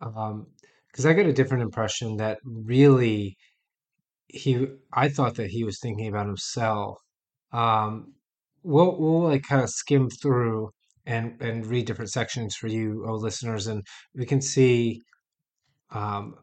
Um, 0.01 0.47
because 0.91 1.05
I 1.05 1.13
get 1.13 1.25
a 1.25 1.31
different 1.31 1.63
impression 1.63 2.17
that 2.17 2.39
really 2.43 3.37
he. 4.27 4.67
I 4.93 5.09
thought 5.09 5.35
that 5.35 5.49
he 5.51 5.63
was 5.63 5.79
thinking 5.79 6.07
about 6.07 6.27
himself. 6.27 6.97
Um, 7.53 8.13
we'll 8.63 8.99
we'll 8.99 9.23
like 9.23 9.43
kind 9.43 9.61
of 9.63 9.69
skim 9.69 10.09
through 10.09 10.71
and 11.05 11.41
and 11.41 11.65
read 11.65 11.85
different 11.87 12.11
sections 12.11 12.55
for 12.55 12.67
you, 12.67 13.05
oh 13.07 13.15
listeners, 13.15 13.67
and 13.67 13.83
we 14.15 14.25
can 14.25 14.41
see. 14.41 15.01
Um, 15.91 16.35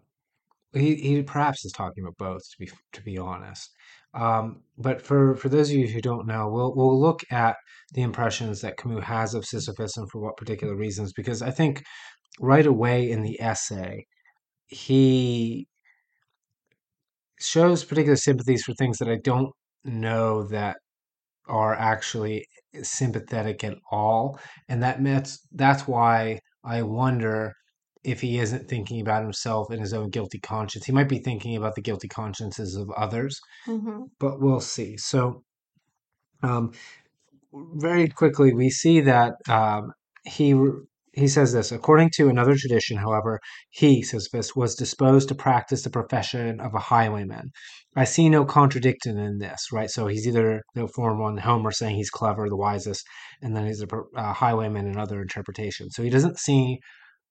He 0.75 0.97
he 0.97 1.23
perhaps 1.23 1.65
is 1.65 1.73
talking 1.73 2.05
about 2.05 2.17
both, 2.19 2.43
to 2.51 2.57
be 2.59 2.71
to 2.93 3.03
be 3.03 3.19
honest. 3.19 3.71
Um, 4.15 4.63
but 4.79 5.03
for 5.03 5.37
for 5.37 5.49
those 5.49 5.71
of 5.71 5.77
you 5.77 5.89
who 5.89 6.01
don't 6.01 6.27
know, 6.27 6.49
we'll 6.49 6.75
we'll 6.77 7.01
look 7.01 7.21
at 7.31 7.57
the 7.95 8.03
impressions 8.03 8.61
that 8.61 8.77
Camus 8.79 9.05
has 9.05 9.35
of 9.35 9.45
Sisyphus 9.47 9.97
and 9.97 10.11
for 10.11 10.21
what 10.21 10.37
particular 10.37 10.77
reasons, 10.77 11.13
because 11.13 11.43
I 11.43 11.51
think 11.53 11.83
right 12.41 12.67
away 12.67 13.11
in 13.11 13.23
the 13.23 13.41
essay 13.41 14.07
he 14.67 15.69
shows 17.41 17.85
particular 17.85 18.17
sympathies 18.17 18.65
for 18.65 18.75
things 18.75 18.99
that 18.99 19.09
I 19.09 19.17
don't 19.17 19.53
know 19.85 20.45
that 20.49 20.77
are 21.49 21.75
actually 21.75 22.47
sympathetic 22.83 23.65
at 23.65 23.79
all, 23.91 24.39
and 24.69 24.83
that 24.83 25.03
that's 25.05 25.47
that's 25.53 25.87
why 25.89 26.41
I 26.65 26.83
wonder 26.83 27.55
if 28.05 28.21
he 28.21 28.39
isn't 28.39 28.69
thinking 28.69 29.01
about 29.01 29.23
himself 29.23 29.71
and 29.71 29.81
his 29.81 29.95
own 29.95 30.11
guilty 30.11 30.39
conscience. 30.41 30.85
He 30.87 30.93
might 30.93 31.09
be 31.09 31.19
thinking 31.19 31.57
about 31.57 31.75
the 31.75 31.83
guilty 31.83 32.09
consciences 32.09 32.77
of 32.77 32.91
others, 32.93 33.41
hmm 33.65 34.05
but 34.21 34.41
we'll 34.41 34.61
see. 34.61 34.97
So, 34.97 35.43
um, 36.43 36.73
very 37.53 38.09
quickly, 38.09 38.55
we 38.55 38.71
see 38.71 39.01
that 39.01 39.35
um, 39.49 39.93
he 40.25 40.55
he 41.15 41.29
says 41.29 41.53
this. 41.53 41.71
According 41.73 42.11
to 42.15 42.29
another 42.29 42.55
tradition, 42.57 42.97
however, 42.97 43.41
he 43.71 44.03
Sisyphus 44.03 44.57
was 44.57 44.75
disposed 44.75 45.29
to 45.29 45.35
practice 45.35 45.83
the 45.83 45.91
profession 45.91 46.61
of 46.61 46.75
a 46.75 46.81
highwayman. 46.81 47.51
I 47.97 48.05
see 48.05 48.29
no 48.29 48.45
contradiction 48.45 49.19
in 49.19 49.39
this, 49.39 49.69
right? 49.73 49.89
So 49.89 50.09
he's 50.09 50.27
either 50.27 50.63
the 50.75 50.89
form 50.89 51.21
one 51.21 51.37
Homer 51.39 51.71
saying 51.71 51.97
he's 51.97 52.11
clever, 52.11 52.49
the 52.49 52.57
wisest, 52.57 53.07
and 53.41 53.57
then 53.57 53.67
he's 53.67 53.83
a 53.83 53.87
uh, 54.17 54.33
highwayman 54.33 54.87
in 54.87 54.99
other 54.99 55.23
interpretations. 55.23 55.95
So 55.95 56.03
he 56.03 56.11
doesn't 56.11 56.39
see 56.39 56.79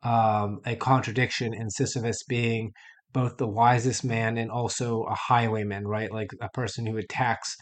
um, 0.03 0.59
a 0.65 0.75
contradiction 0.75 1.53
in 1.53 1.69
Sisyphus 1.69 2.23
being 2.23 2.71
both 3.11 3.37
the 3.37 3.47
wisest 3.47 4.03
man 4.03 4.37
and 4.37 4.49
also 4.49 5.03
a 5.03 5.15
highwayman, 5.15 5.85
right? 5.85 6.11
Like 6.11 6.31
a 6.41 6.49
person 6.49 6.85
who 6.85 6.97
attacks 6.97 7.55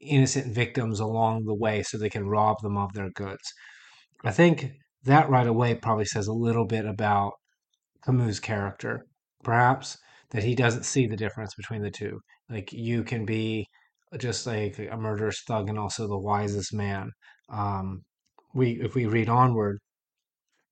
innocent 0.00 0.54
victims 0.54 1.00
along 1.00 1.44
the 1.44 1.54
way 1.54 1.82
so 1.82 1.98
they 1.98 2.10
can 2.10 2.28
rob 2.28 2.56
them 2.62 2.76
of 2.76 2.92
their 2.92 3.10
goods. 3.10 3.52
I 4.24 4.32
think 4.32 4.72
that 5.04 5.30
right 5.30 5.46
away 5.46 5.74
probably 5.74 6.04
says 6.04 6.26
a 6.26 6.32
little 6.32 6.66
bit 6.66 6.84
about 6.86 7.32
Camus' 8.04 8.40
character, 8.40 9.06
perhaps 9.42 9.98
that 10.30 10.44
he 10.44 10.54
doesn't 10.54 10.84
see 10.84 11.06
the 11.06 11.16
difference 11.16 11.54
between 11.54 11.82
the 11.82 11.90
two. 11.90 12.20
Like 12.50 12.72
you 12.72 13.02
can 13.04 13.24
be 13.24 13.66
just 14.18 14.46
like 14.46 14.78
a 14.78 14.96
murderous 14.96 15.42
thug 15.46 15.68
and 15.68 15.78
also 15.78 16.06
the 16.06 16.18
wisest 16.18 16.72
man. 16.74 17.10
Um, 17.50 18.02
we 18.54 18.80
if 18.82 18.94
we 18.94 19.06
read 19.06 19.28
onward, 19.28 19.78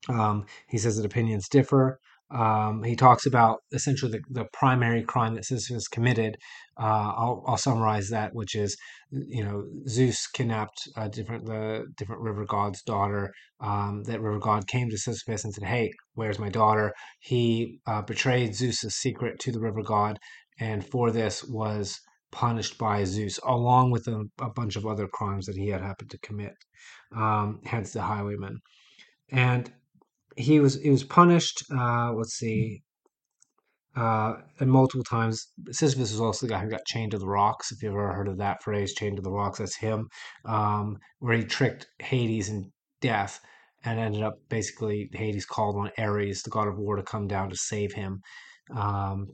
um, 0.09 0.47
he 0.68 0.78
says 0.78 0.97
that 0.97 1.06
opinions 1.06 1.49
differ. 1.49 1.99
Um, 2.30 2.83
he 2.83 2.97
talks 2.97 3.25
about 3.26 3.59
essentially 3.73 4.11
the, 4.12 4.21
the 4.30 4.47
primary 4.52 5.02
crime 5.02 5.35
that 5.35 5.45
Sisyphus 5.45 5.88
committed. 5.88 6.37
Uh, 6.78 7.12
I'll, 7.16 7.45
I'll 7.47 7.56
summarize 7.56 8.09
that, 8.11 8.35
which 8.35 8.54
is, 8.54 8.76
you 9.11 9.45
know, 9.45 9.64
Zeus 9.88 10.26
kidnapped 10.26 10.88
uh, 10.97 11.09
different 11.09 11.47
the 11.47 11.87
different 11.97 12.23
river 12.23 12.45
god's 12.45 12.83
daughter. 12.83 13.33
Um, 13.61 14.02
that 14.04 14.21
river 14.21 14.38
god 14.38 14.66
came 14.66 14.90
to 14.90 14.99
Sisyphus 14.99 15.45
and 15.45 15.54
said, 15.54 15.64
"Hey, 15.64 15.92
where's 16.14 16.38
my 16.38 16.49
daughter?" 16.49 16.92
He 17.21 17.78
uh, 17.87 18.02
betrayed 18.02 18.54
Zeus's 18.54 18.97
secret 18.97 19.38
to 19.40 19.52
the 19.52 19.61
river 19.61 19.83
god, 19.83 20.18
and 20.59 20.85
for 20.85 21.11
this 21.11 21.45
was 21.45 22.00
punished 22.33 22.76
by 22.76 23.04
Zeus, 23.04 23.38
along 23.45 23.92
with 23.92 24.09
a, 24.09 24.25
a 24.40 24.50
bunch 24.50 24.76
of 24.76 24.85
other 24.85 25.06
crimes 25.06 25.47
that 25.47 25.56
he 25.56 25.68
had 25.68 25.80
happened 25.80 26.11
to 26.11 26.18
commit. 26.18 26.52
Um, 27.16 27.61
hence 27.64 27.92
the 27.92 28.02
highwayman. 28.02 28.59
And 29.30 29.73
he 30.37 30.61
was 30.61 30.81
he 30.81 30.90
was 30.90 31.05
punished. 31.05 31.64
Uh, 31.73 32.12
let's 32.12 32.35
see, 32.35 32.83
uh, 33.97 34.35
and 34.61 34.71
multiple 34.71 35.05
times. 35.05 35.49
Sisyphus 35.71 36.12
was 36.12 36.21
also 36.21 36.47
the 36.47 36.52
guy 36.52 36.61
who 36.61 36.71
got 36.71 36.85
chained 36.87 37.12
to 37.12 37.19
the 37.19 37.26
rocks. 37.26 37.73
If 37.73 37.83
you've 37.83 37.93
ever 37.93 38.12
heard 38.12 38.28
of 38.28 38.37
that 38.38 38.62
phrase, 38.62 38.95
chained 38.95 39.16
to 39.16 39.23
the 39.23 39.31
rocks, 39.31 39.59
that's 39.59 39.76
him. 39.76 40.09
Um, 40.45 40.99
where 41.19 41.37
he 41.37 41.45
tricked 41.45 41.87
Hades 41.99 42.49
and 42.49 42.66
death, 43.00 43.40
and 43.85 43.99
ended 43.99 44.23
up 44.23 44.35
basically 44.49 45.09
Hades 45.12 45.47
called 45.47 45.76
on 45.76 45.90
Ares, 45.99 46.43
the 46.43 46.50
god 46.50 46.69
of 46.69 46.78
war, 46.78 46.97
to 46.97 47.02
come 47.02 47.26
down 47.26 47.50
to 47.50 47.57
save 47.57 47.93
him. 47.93 48.21
Um, 48.75 49.28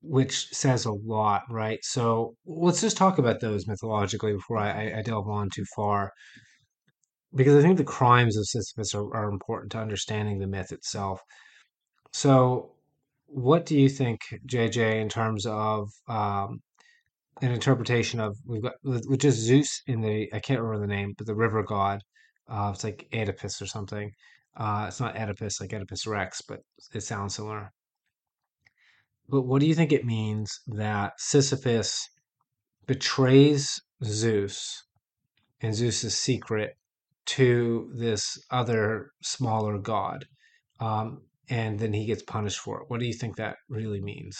which 0.00 0.46
says 0.50 0.84
a 0.84 0.92
lot, 0.92 1.42
right? 1.50 1.80
So 1.82 2.36
let's 2.46 2.80
just 2.80 2.96
talk 2.96 3.18
about 3.18 3.40
those 3.40 3.66
mythologically 3.66 4.32
before 4.32 4.58
I, 4.58 4.98
I 4.98 5.02
delve 5.02 5.28
on 5.28 5.50
too 5.50 5.64
far 5.74 6.12
because 7.34 7.56
I 7.56 7.62
think 7.66 7.78
the 7.78 7.84
crimes 7.84 8.36
of 8.36 8.46
Sisyphus 8.46 8.94
are, 8.94 9.14
are 9.14 9.28
important 9.28 9.72
to 9.72 9.78
understanding 9.78 10.38
the 10.38 10.46
myth 10.46 10.72
itself. 10.72 11.20
So, 12.12 12.72
what 13.26 13.66
do 13.66 13.78
you 13.78 13.88
think, 13.88 14.20
JJ, 14.46 15.00
in 15.00 15.08
terms 15.08 15.44
of 15.46 15.90
um, 16.08 16.60
an 17.42 17.52
interpretation 17.52 18.20
of 18.20 18.36
we've 18.46 18.62
got 18.62 18.74
which 18.82 19.24
is 19.24 19.34
Zeus 19.34 19.82
in 19.86 20.00
the 20.00 20.28
I 20.32 20.40
can't 20.40 20.60
remember 20.60 20.86
the 20.86 20.94
name, 20.94 21.14
but 21.16 21.26
the 21.26 21.34
river 21.34 21.62
god. 21.62 22.02
Uh, 22.48 22.70
it's 22.74 22.84
like 22.84 23.06
Oedipus 23.12 23.60
or 23.60 23.66
something. 23.66 24.10
Uh, 24.56 24.86
it's 24.88 25.00
not 25.00 25.16
Oedipus 25.16 25.60
like 25.60 25.72
Oedipus 25.72 26.06
Rex, 26.06 26.40
but 26.40 26.60
it 26.94 27.02
sounds 27.02 27.34
similar. 27.34 27.72
But 29.28 29.42
what 29.42 29.60
do 29.60 29.66
you 29.66 29.74
think 29.74 29.92
it 29.92 30.06
means 30.06 30.60
that 30.68 31.12
Sisyphus 31.18 32.08
betrays 32.86 33.80
Zeus 34.02 34.84
and 35.60 35.74
Zeus's 35.74 36.16
secret 36.16 36.76
to 37.28 37.90
this 37.94 38.38
other 38.50 39.10
smaller 39.22 39.78
god, 39.78 40.24
um, 40.80 41.22
and 41.50 41.78
then 41.78 41.92
he 41.92 42.06
gets 42.06 42.22
punished 42.22 42.58
for 42.58 42.80
it. 42.80 42.86
What 42.88 43.00
do 43.00 43.06
you 43.06 43.12
think 43.12 43.36
that 43.36 43.56
really 43.68 44.00
means? 44.00 44.38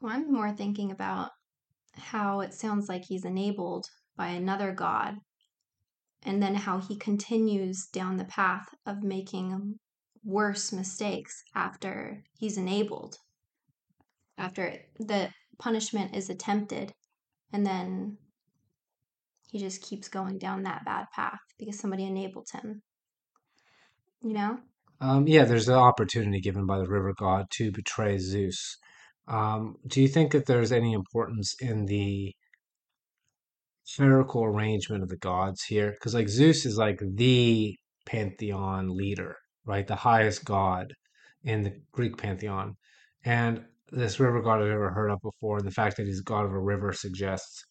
Well, 0.00 0.12
I'm 0.12 0.32
more 0.32 0.52
thinking 0.52 0.90
about 0.90 1.30
how 1.94 2.40
it 2.40 2.54
sounds 2.54 2.88
like 2.88 3.04
he's 3.04 3.24
enabled 3.24 3.86
by 4.16 4.28
another 4.28 4.72
god, 4.72 5.16
and 6.22 6.42
then 6.42 6.54
how 6.54 6.78
he 6.78 6.96
continues 6.96 7.86
down 7.92 8.16
the 8.16 8.24
path 8.24 8.68
of 8.86 9.02
making 9.02 9.78
worse 10.24 10.72
mistakes 10.72 11.42
after 11.54 12.24
he's 12.38 12.56
enabled, 12.56 13.16
after 14.38 14.78
the 14.98 15.30
punishment 15.58 16.16
is 16.16 16.30
attempted, 16.30 16.92
and 17.52 17.66
then 17.66 18.16
he 19.56 19.62
just 19.62 19.80
keeps 19.80 20.08
going 20.08 20.36
down 20.36 20.64
that 20.64 20.84
bad 20.84 21.06
path 21.14 21.40
because 21.58 21.78
somebody 21.78 22.04
enabled 22.04 22.46
him, 22.52 22.82
you 24.22 24.34
know? 24.34 24.58
Um, 25.00 25.26
yeah, 25.26 25.44
there's 25.44 25.66
the 25.66 25.74
opportunity 25.74 26.40
given 26.40 26.66
by 26.66 26.78
the 26.78 26.88
river 26.88 27.14
god 27.16 27.46
to 27.52 27.72
betray 27.72 28.18
Zeus. 28.18 28.76
Um, 29.28 29.76
do 29.86 30.02
you 30.02 30.08
think 30.08 30.32
that 30.32 30.44
there's 30.46 30.72
any 30.72 30.92
importance 30.92 31.54
in 31.60 31.86
the 31.86 32.34
spherical 33.84 34.44
arrangement 34.44 35.02
of 35.02 35.08
the 35.08 35.16
gods 35.16 35.64
here? 35.64 35.92
Because 35.92 36.14
like 36.14 36.28
Zeus 36.28 36.66
is 36.66 36.76
like 36.76 37.00
the 37.00 37.76
pantheon 38.04 38.94
leader, 38.94 39.36
right? 39.64 39.86
The 39.86 39.96
highest 39.96 40.44
god 40.44 40.92
in 41.44 41.62
the 41.62 41.72
Greek 41.92 42.18
pantheon. 42.18 42.74
And 43.24 43.64
this 43.90 44.20
river 44.20 44.42
god 44.42 44.60
I've 44.60 44.68
never 44.68 44.90
heard 44.90 45.10
of 45.10 45.18
before, 45.22 45.58
and 45.58 45.66
the 45.66 45.70
fact 45.70 45.96
that 45.96 46.06
he's 46.06 46.20
god 46.20 46.44
of 46.44 46.52
a 46.52 46.60
river 46.60 46.92
suggests 46.92 47.64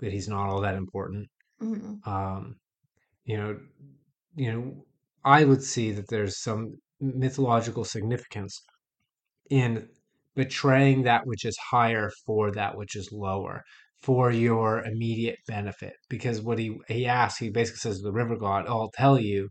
that 0.00 0.12
he's 0.12 0.28
not 0.28 0.48
all 0.48 0.60
that 0.62 0.74
important. 0.76 1.28
hmm 1.60 2.02
Um, 2.04 2.56
you 3.24 3.36
know, 3.38 3.60
you 4.36 4.52
know, 4.52 4.86
I 5.24 5.44
would 5.44 5.62
see 5.64 5.92
that 5.92 6.08
there's 6.08 6.40
some 6.42 6.74
mythological 7.00 7.84
significance 7.84 8.62
in 9.50 9.88
betraying 10.34 11.02
that 11.02 11.26
which 11.26 11.44
is 11.44 11.56
higher 11.70 12.10
for 12.26 12.50
that 12.52 12.76
which 12.76 12.96
is 12.96 13.10
lower 13.12 13.62
for 14.02 14.30
your 14.30 14.82
immediate 14.84 15.38
benefit. 15.46 15.94
Because 16.08 16.40
what 16.40 16.58
he 16.58 16.78
he 16.88 17.06
asks 17.06 17.38
he 17.40 17.50
basically 17.50 17.78
says 17.80 17.98
to 17.98 18.02
the 18.04 18.12
river 18.12 18.36
god 18.36 18.64
oh, 18.68 18.80
i'll 18.80 18.90
tell 18.94 19.18
you 19.18 19.48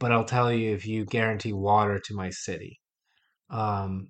but 0.00 0.12
i'll 0.12 0.24
tell 0.24 0.52
you 0.52 0.72
if 0.74 0.86
you 0.86 1.04
guarantee 1.06 1.52
water 1.54 2.00
to 2.04 2.14
my 2.14 2.30
city. 2.30 2.80
Um 3.50 4.08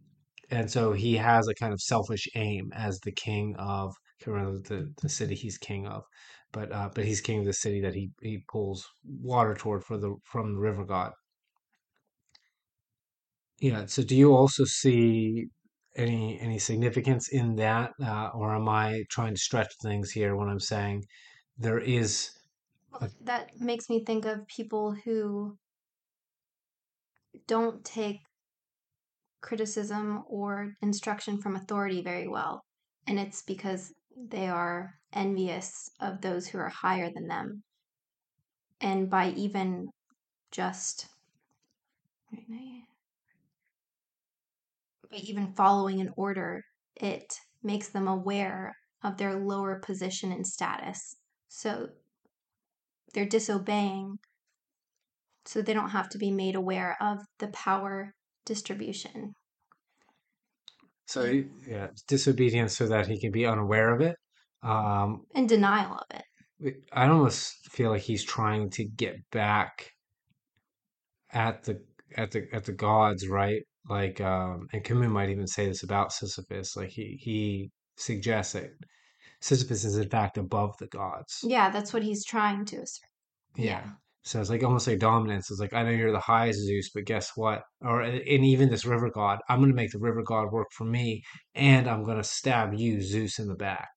and 0.50 0.70
so 0.70 0.92
he 0.92 1.16
has 1.16 1.48
a 1.48 1.54
kind 1.54 1.72
of 1.72 1.80
selfish 1.80 2.28
aim 2.36 2.72
as 2.74 3.00
the 3.00 3.12
king 3.12 3.56
of 3.58 3.94
The, 4.26 4.92
the 5.02 5.08
city 5.08 5.34
he's 5.34 5.58
king 5.58 5.86
of 5.86 6.04
but 6.52 6.72
uh 6.72 6.88
but 6.94 7.04
he's 7.04 7.20
king 7.20 7.40
of 7.40 7.44
the 7.44 7.52
city 7.52 7.80
that 7.82 7.94
he 7.94 8.10
he 8.22 8.42
pulls 8.48 8.88
water 9.04 9.54
toward 9.54 9.84
for 9.84 9.98
the 9.98 10.16
from 10.24 10.54
the 10.54 10.60
river 10.60 10.84
god 10.84 11.12
yeah 13.60 13.84
so 13.86 14.02
do 14.02 14.16
you 14.16 14.34
also 14.34 14.64
see 14.64 15.46
any 15.96 16.40
any 16.40 16.58
significance 16.58 17.28
in 17.28 17.56
that, 17.56 17.92
uh, 18.02 18.28
or 18.34 18.54
am 18.54 18.68
I 18.68 19.04
trying 19.10 19.34
to 19.34 19.40
stretch 19.40 19.72
things 19.82 20.10
here 20.10 20.36
when 20.36 20.48
I'm 20.48 20.60
saying 20.60 21.04
there 21.56 21.78
is 21.78 22.30
Well, 22.92 23.10
that 23.22 23.60
makes 23.60 23.88
me 23.88 24.04
think 24.04 24.24
of 24.24 24.46
people 24.48 24.92
who 24.92 25.56
don't 27.46 27.84
take 27.84 28.20
criticism 29.40 30.24
or 30.28 30.74
instruction 30.82 31.38
from 31.38 31.56
authority 31.56 32.02
very 32.02 32.26
well. 32.26 32.64
And 33.06 33.18
it's 33.18 33.42
because 33.42 33.92
they 34.16 34.48
are 34.48 34.94
envious 35.12 35.90
of 36.00 36.20
those 36.20 36.46
who 36.46 36.58
are 36.58 36.68
higher 36.68 37.10
than 37.14 37.26
them. 37.26 37.62
And 38.80 39.08
by 39.08 39.30
even 39.30 39.88
just 40.50 41.06
by 45.10 45.16
even 45.16 45.52
following 45.54 46.00
an 46.00 46.10
order, 46.16 46.62
it 46.96 47.34
makes 47.62 47.88
them 47.88 48.08
aware 48.08 48.72
of 49.02 49.16
their 49.16 49.34
lower 49.34 49.80
position 49.84 50.32
and 50.32 50.46
status. 50.46 51.16
So 51.48 51.88
they're 53.12 53.26
disobeying 53.26 54.18
so 55.46 55.60
they 55.60 55.74
don't 55.74 55.90
have 55.90 56.08
to 56.10 56.18
be 56.18 56.30
made 56.30 56.54
aware 56.54 56.96
of 57.00 57.18
the 57.38 57.48
power 57.48 58.14
distribution. 58.44 59.34
So 61.06 61.42
yeah, 61.66 61.88
disobedience 62.08 62.76
so 62.76 62.86
that 62.88 63.06
he 63.06 63.20
can 63.20 63.30
be 63.30 63.46
unaware 63.46 63.94
of 63.94 64.00
it. 64.00 64.16
Um, 64.62 65.24
and 65.34 65.48
denial 65.48 65.98
of 65.98 66.16
it. 66.16 66.24
I 66.92 67.08
almost 67.08 67.70
feel 67.70 67.90
like 67.90 68.02
he's 68.02 68.24
trying 68.24 68.70
to 68.70 68.84
get 68.84 69.16
back 69.30 69.90
at 71.32 71.64
the 71.64 71.82
at 72.16 72.30
the 72.30 72.46
at 72.52 72.64
the 72.64 72.72
gods, 72.72 73.28
right? 73.28 73.62
Like, 73.88 74.20
um, 74.20 74.66
and 74.72 74.82
Camus 74.82 75.08
might 75.08 75.28
even 75.28 75.46
say 75.46 75.66
this 75.66 75.82
about 75.82 76.12
Sisyphus. 76.12 76.76
Like 76.76 76.90
he 76.90 77.18
he 77.20 77.70
suggests 77.96 78.54
that 78.54 78.70
Sisyphus 79.40 79.84
is 79.84 79.96
in 79.98 80.08
fact 80.08 80.38
above 80.38 80.74
the 80.78 80.86
gods. 80.86 81.40
Yeah, 81.42 81.70
that's 81.70 81.92
what 81.92 82.02
he's 82.02 82.24
trying 82.24 82.64
to 82.66 82.76
assert. 82.76 83.08
Yeah. 83.56 83.64
yeah. 83.64 83.90
So 84.24 84.40
it's 84.40 84.48
like 84.48 84.64
almost 84.64 84.86
like 84.86 84.98
dominance. 84.98 85.50
It's 85.50 85.60
like 85.60 85.74
I 85.74 85.82
know 85.82 85.90
you're 85.90 86.10
the 86.10 86.18
highest 86.18 86.60
Zeus, 86.60 86.90
but 86.94 87.04
guess 87.04 87.32
what? 87.34 87.62
Or 87.82 88.00
and 88.00 88.24
even 88.26 88.70
this 88.70 88.86
river 88.86 89.10
god, 89.10 89.40
I'm 89.50 89.58
going 89.58 89.70
to 89.70 89.76
make 89.76 89.92
the 89.92 89.98
river 89.98 90.22
god 90.22 90.50
work 90.50 90.68
for 90.72 90.84
me, 90.84 91.22
and 91.54 91.86
I'm 91.86 92.04
going 92.04 92.16
to 92.16 92.24
stab 92.24 92.72
you, 92.72 93.02
Zeus, 93.02 93.38
in 93.38 93.48
the 93.48 93.54
back, 93.54 93.90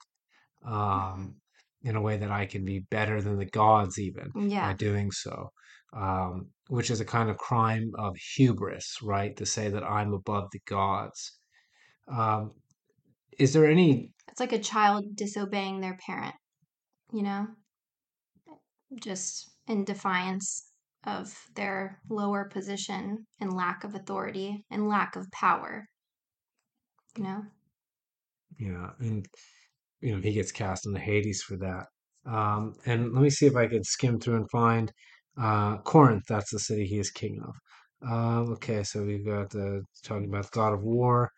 um, 0.65 1.35
in 1.81 1.95
a 1.95 2.01
way 2.01 2.17
that 2.17 2.29
I 2.29 2.45
can 2.45 2.65
be 2.65 2.79
better 2.91 3.21
than 3.21 3.37
the 3.37 3.45
gods 3.45 3.97
even 3.99 4.49
yeah. 4.49 4.67
by 4.67 4.73
doing 4.73 5.11
so. 5.11 5.51
Um, 5.95 6.49
which 6.67 6.91
is 6.91 6.99
a 6.99 7.05
kind 7.05 7.29
of 7.29 7.37
crime 7.37 7.91
of 7.97 8.17
hubris, 8.35 8.97
right? 9.01 9.35
To 9.37 9.45
say 9.45 9.69
that 9.69 9.85
I'm 9.85 10.13
above 10.13 10.49
the 10.51 10.59
gods. 10.67 11.39
Um, 12.13 12.51
is 13.39 13.53
there 13.53 13.65
any? 13.65 14.11
It's 14.29 14.41
like 14.41 14.51
a 14.51 14.59
child 14.59 15.15
disobeying 15.15 15.79
their 15.79 15.97
parent, 16.05 16.35
you 17.13 17.23
know, 17.23 17.47
just 19.01 19.49
in 19.67 19.83
defiance 19.83 20.71
of 21.05 21.33
their 21.55 21.99
lower 22.09 22.45
position 22.45 23.25
and 23.39 23.53
lack 23.53 23.83
of 23.83 23.95
authority 23.95 24.63
and 24.71 24.87
lack 24.87 25.15
of 25.15 25.29
power. 25.31 25.87
You 27.15 27.23
know? 27.23 27.45
Yeah. 28.59 28.89
And, 28.99 29.25
you 30.01 30.15
know, 30.15 30.21
he 30.21 30.33
gets 30.33 30.51
cast 30.51 30.85
into 30.85 30.99
Hades 30.99 31.43
for 31.43 31.57
that. 31.57 31.85
Um, 32.25 32.73
and 32.85 33.13
let 33.13 33.21
me 33.21 33.29
see 33.29 33.45
if 33.45 33.55
I 33.55 33.67
can 33.67 33.83
skim 33.83 34.19
through 34.19 34.35
and 34.35 34.51
find 34.51 34.91
uh, 35.39 35.77
Corinth. 35.77 36.23
That's 36.27 36.51
the 36.51 36.59
city 36.59 36.85
he 36.85 36.99
is 36.99 37.11
king 37.11 37.41
of. 37.41 37.55
Um, 38.09 38.53
okay, 38.53 38.83
so 38.83 39.03
we've 39.03 39.25
got 39.25 39.49
the 39.49 39.81
talking 40.03 40.27
about 40.27 40.43
the 40.43 40.49
God 40.51 40.73
of 40.73 40.83
War. 40.83 41.31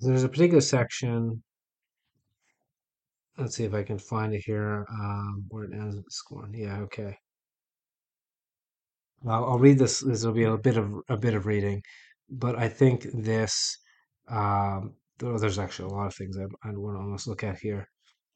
There's 0.00 0.24
a 0.24 0.28
particular 0.28 0.60
section. 0.60 1.42
Let's 3.38 3.56
see 3.56 3.64
if 3.64 3.74
I 3.74 3.82
can 3.82 3.98
find 3.98 4.34
it 4.34 4.42
here. 4.44 4.86
Um, 4.90 5.46
where 5.48 5.64
it 5.64 5.72
ends. 5.72 5.96
With 5.96 6.06
scorn. 6.10 6.52
Yeah. 6.54 6.78
Okay. 6.80 7.16
I'll, 9.26 9.44
I'll 9.44 9.58
read 9.58 9.78
this. 9.78 10.00
This 10.00 10.24
will 10.24 10.32
be 10.32 10.44
a 10.44 10.56
bit 10.56 10.76
of 10.76 10.92
a 11.08 11.16
bit 11.16 11.34
of 11.34 11.46
reading, 11.46 11.82
but 12.30 12.58
I 12.58 12.68
think 12.68 13.06
this. 13.12 13.78
Um, 14.28 14.94
there's 15.18 15.58
actually 15.58 15.90
a 15.90 15.94
lot 15.94 16.08
of 16.08 16.14
things 16.14 16.36
I, 16.36 16.42
I 16.68 16.72
want 16.72 16.96
to 16.96 17.00
almost 17.00 17.26
look 17.26 17.42
at 17.44 17.58
here. 17.58 17.88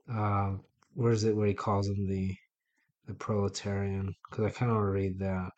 Um, 0.08 0.62
where 0.94 1.12
is 1.12 1.24
it 1.24 1.36
where 1.36 1.46
he 1.46 1.54
calls 1.54 1.88
him 1.88 2.06
the 2.08 2.34
the 3.06 3.14
proletarian? 3.14 4.14
Because 4.28 4.46
I 4.46 4.50
kind 4.50 4.70
of 4.70 4.76
want 4.76 4.86
to 4.86 4.92
read 4.92 5.18
that. 5.18 5.50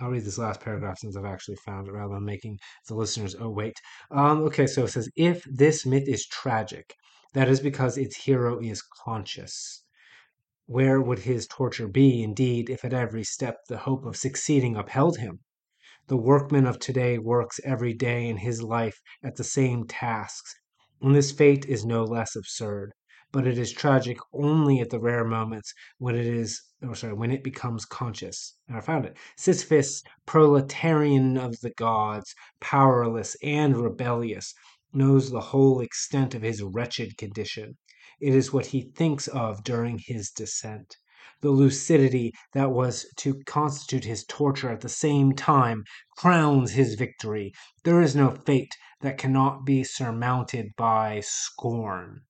I'll 0.00 0.10
read 0.10 0.24
this 0.24 0.38
last 0.38 0.60
paragraph 0.60 0.98
since 0.98 1.14
I've 1.14 1.26
actually 1.26 1.56
found 1.56 1.86
it 1.86 1.92
rather 1.92 2.14
than 2.14 2.24
making 2.24 2.58
the 2.88 2.94
listeners 2.94 3.36
oh 3.38 3.50
wait. 3.50 3.78
Um, 4.10 4.42
okay, 4.44 4.66
so 4.66 4.84
it 4.84 4.88
says 4.88 5.10
if 5.14 5.44
this 5.44 5.84
myth 5.84 6.08
is 6.08 6.26
tragic, 6.26 6.94
that 7.34 7.48
is 7.48 7.60
because 7.60 7.98
its 7.98 8.16
hero 8.16 8.58
is 8.60 8.82
conscious. 9.04 9.84
Where 10.64 11.00
would 11.02 11.18
his 11.18 11.46
torture 11.46 11.86
be, 11.86 12.22
indeed, 12.22 12.70
if 12.70 12.84
at 12.84 12.94
every 12.94 13.24
step 13.24 13.58
the 13.68 13.76
hope 13.76 14.06
of 14.06 14.16
succeeding 14.16 14.74
upheld 14.74 15.18
him? 15.18 15.40
The 16.06 16.16
workman 16.16 16.66
of 16.66 16.78
today 16.78 17.18
works 17.18 17.60
every 17.62 17.92
day 17.92 18.26
in 18.26 18.38
his 18.38 18.62
life 18.62 19.00
at 19.22 19.36
the 19.36 19.44
same 19.44 19.86
tasks, 19.86 20.54
and 21.02 21.14
this 21.14 21.30
fate 21.30 21.66
is 21.66 21.84
no 21.84 22.04
less 22.04 22.34
absurd. 22.36 22.94
But 23.32 23.46
it 23.46 23.58
is 23.58 23.70
tragic 23.70 24.18
only 24.32 24.80
at 24.80 24.90
the 24.90 24.98
rare 24.98 25.24
moments 25.24 25.72
when 25.98 26.16
it 26.16 26.26
is, 26.26 26.60
or 26.82 26.96
sorry, 26.96 27.12
when 27.12 27.30
it 27.30 27.44
becomes 27.44 27.84
conscious. 27.84 28.56
And 28.66 28.76
I 28.76 28.80
found 28.80 29.04
it. 29.04 29.16
Sisyphus, 29.36 30.02
proletarian 30.26 31.36
of 31.36 31.60
the 31.60 31.70
gods, 31.70 32.34
powerless 32.60 33.36
and 33.40 33.76
rebellious, 33.76 34.52
knows 34.92 35.30
the 35.30 35.40
whole 35.40 35.80
extent 35.80 36.34
of 36.34 36.42
his 36.42 36.60
wretched 36.60 37.16
condition. 37.16 37.78
It 38.20 38.34
is 38.34 38.52
what 38.52 38.66
he 38.66 38.90
thinks 38.96 39.28
of 39.28 39.62
during 39.62 39.98
his 39.98 40.30
descent. 40.30 40.96
The 41.40 41.50
lucidity 41.50 42.32
that 42.52 42.72
was 42.72 43.06
to 43.18 43.40
constitute 43.46 44.04
his 44.04 44.24
torture 44.24 44.70
at 44.70 44.80
the 44.80 44.88
same 44.88 45.34
time 45.34 45.84
crowns 46.16 46.72
his 46.72 46.96
victory. 46.96 47.52
There 47.84 48.02
is 48.02 48.16
no 48.16 48.32
fate 48.32 48.76
that 49.02 49.18
cannot 49.18 49.64
be 49.64 49.84
surmounted 49.84 50.70
by 50.76 51.20
scorn. 51.22 52.22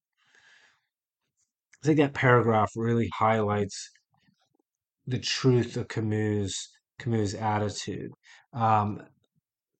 I 1.83 1.87
think 1.87 1.97
that 1.97 2.13
paragraph 2.13 2.71
really 2.75 3.09
highlights 3.17 3.89
the 5.07 5.19
truth 5.19 5.77
of 5.77 5.87
Camus' 5.87 6.69
Camus' 6.99 7.33
attitude. 7.33 8.11
Um, 8.53 9.01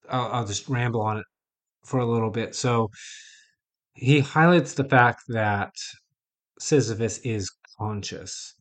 I'll, 0.09 0.31
I'll 0.31 0.45
just 0.47 0.67
ramble 0.67 1.01
on 1.01 1.17
it 1.17 1.25
for 1.85 1.99
a 1.99 2.05
little 2.05 2.31
bit. 2.31 2.55
So 2.55 2.89
he 3.93 4.19
highlights 4.19 4.73
the 4.73 4.83
fact 4.83 5.21
that 5.27 5.73
Sisyphus 6.59 7.19
is 7.19 7.51
conscious. 7.77 8.55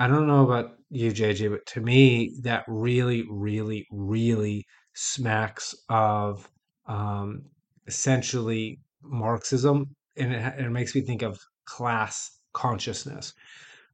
I 0.00 0.08
don't 0.08 0.26
know 0.26 0.44
about 0.44 0.78
you, 0.90 1.12
JJ, 1.12 1.50
but 1.50 1.66
to 1.66 1.80
me, 1.80 2.34
that 2.42 2.64
really, 2.66 3.24
really, 3.30 3.86
really 3.92 4.64
smacks 4.94 5.74
of 5.88 6.48
um, 6.86 7.42
essentially 7.86 8.80
Marxism, 9.02 9.94
and 10.16 10.32
it, 10.32 10.58
it 10.58 10.70
makes 10.70 10.94
me 10.94 11.02
think 11.02 11.22
of 11.22 11.38
class 11.66 12.37
consciousness. 12.58 13.32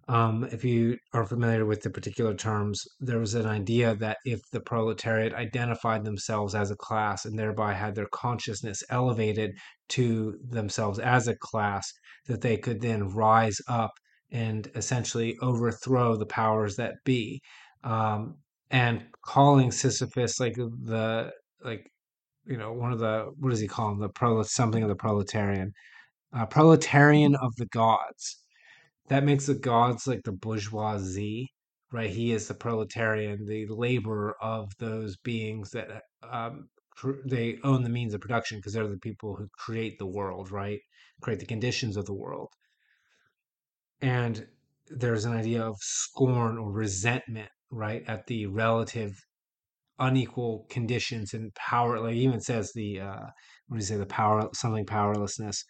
Um, 0.08 0.44
if 0.52 0.64
you 0.64 0.96
are 1.12 1.26
familiar 1.26 1.64
with 1.66 1.82
the 1.82 1.90
particular 1.90 2.34
terms, 2.34 2.82
there 3.00 3.18
was 3.18 3.34
an 3.34 3.46
idea 3.46 3.94
that 3.96 4.18
if 4.24 4.40
the 4.52 4.60
proletariat 4.60 5.34
identified 5.34 6.04
themselves 6.04 6.54
as 6.54 6.70
a 6.70 6.76
class 6.76 7.24
and 7.24 7.38
thereby 7.38 7.72
had 7.72 7.94
their 7.94 8.08
consciousness 8.12 8.82
elevated 8.90 9.52
to 9.90 10.38
themselves 10.50 10.98
as 10.98 11.28
a 11.28 11.36
class, 11.36 11.90
that 12.26 12.40
they 12.40 12.56
could 12.56 12.80
then 12.80 13.08
rise 13.08 13.58
up 13.68 13.92
and 14.30 14.70
essentially 14.74 15.36
overthrow 15.42 16.16
the 16.16 16.26
powers 16.26 16.76
that 16.76 16.94
be. 17.04 17.40
Um, 17.82 18.36
and 18.70 19.04
calling 19.22 19.70
Sisyphus 19.70 20.40
like 20.40 20.56
the 20.56 21.30
like 21.62 21.90
you 22.46 22.56
know 22.56 22.72
one 22.72 22.92
of 22.92 22.98
the 22.98 23.30
what 23.38 23.50
does 23.50 23.60
he 23.60 23.68
call 23.68 23.92
him 23.92 24.00
the 24.00 24.08
pro 24.08 24.42
something 24.42 24.82
of 24.82 24.88
the 24.88 24.96
proletarian 24.96 25.72
uh, 26.36 26.46
proletarian 26.46 27.36
of 27.36 27.54
the 27.56 27.66
gods 27.66 28.43
that 29.08 29.24
makes 29.24 29.46
the 29.46 29.54
gods 29.54 30.06
like 30.06 30.22
the 30.24 30.32
bourgeoisie 30.32 31.50
right? 31.94 32.10
He 32.10 32.32
is 32.32 32.48
the 32.48 32.54
proletarian 32.54 33.46
the 33.46 33.66
labor 33.68 34.34
of 34.42 34.72
those 34.80 35.16
beings 35.18 35.70
that 35.70 36.02
um, 36.28 36.68
they 37.24 37.58
own 37.62 37.84
the 37.84 37.88
means 37.88 38.14
of 38.14 38.20
production 38.20 38.58
because 38.58 38.72
they're 38.72 38.88
the 38.88 38.98
people 38.98 39.36
who 39.36 39.46
create 39.56 39.98
the 39.98 40.06
world 40.06 40.50
right? 40.50 40.80
Create 41.22 41.38
the 41.38 41.46
conditions 41.46 41.96
of 41.96 42.04
the 42.04 42.12
world. 42.12 42.48
And 44.02 44.46
there's 44.88 45.24
an 45.24 45.34
idea 45.34 45.62
of 45.62 45.76
scorn 45.80 46.58
or 46.58 46.72
resentment 46.72 47.48
right 47.70 48.02
at 48.08 48.26
the 48.26 48.46
relative 48.46 49.12
unequal 50.00 50.66
conditions 50.68 51.32
and 51.34 51.54
power 51.54 52.00
like 52.00 52.16
even 52.16 52.40
says 52.40 52.72
the 52.74 53.00
uh 53.00 53.26
what 53.68 53.76
do 53.76 53.76
you 53.76 53.82
say 53.82 53.96
the 53.96 54.04
power 54.06 54.48
something 54.52 54.84
powerlessness 54.84 55.64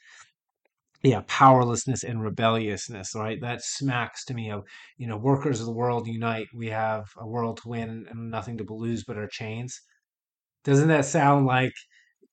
yeah 1.04 1.22
powerlessness 1.28 2.04
and 2.04 2.22
rebelliousness 2.22 3.14
right 3.16 3.40
that 3.42 3.62
smacks 3.62 4.24
to 4.24 4.34
me 4.34 4.50
of 4.50 4.64
you 4.98 5.06
know 5.08 5.18
workers 5.18 5.60
of 5.60 5.66
the 5.66 5.72
world 5.72 6.06
unite 6.08 6.48
we 6.54 6.68
have 6.68 7.06
a 7.18 7.26
world 7.26 7.58
to 7.58 7.68
win 7.68 8.06
and 8.10 8.30
nothing 8.30 8.58
to 8.58 8.64
lose 8.70 9.04
but 9.04 9.18
our 9.18 9.28
chains 9.28 9.80
Doesn't 10.64 10.88
that 10.88 11.04
sound 11.06 11.46
like 11.46 11.72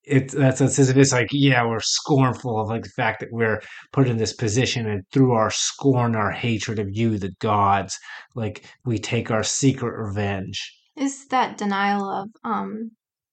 it? 0.04 0.32
That's 0.32 0.62
what 0.62 0.72
Sisyphus 0.72 1.12
like. 1.14 1.30
Yeah, 1.32 1.66
we're 1.68 1.80
scornful 1.82 2.60
of 2.62 2.70
like 2.70 2.84
the 2.84 2.90
fact 2.90 3.20
that 3.22 3.30
we're 3.32 3.62
put 3.94 4.08
in 4.10 4.18
this 4.18 4.34
position, 4.34 4.88
and 4.88 5.04
through 5.14 5.34
our 5.34 5.52
scorn, 5.52 6.16
our 6.16 6.32
hatred 6.32 6.80
of 6.80 6.90
you, 6.92 7.18
the 7.20 7.34
gods, 7.40 8.00
like 8.36 8.66
we 8.86 9.00
take 9.00 9.32
our 9.32 9.44
secret 9.44 9.98
revenge. 9.98 10.60
Is 10.96 11.28
that 11.28 11.58
denial 11.58 12.10
of 12.10 12.30
um 12.46 12.92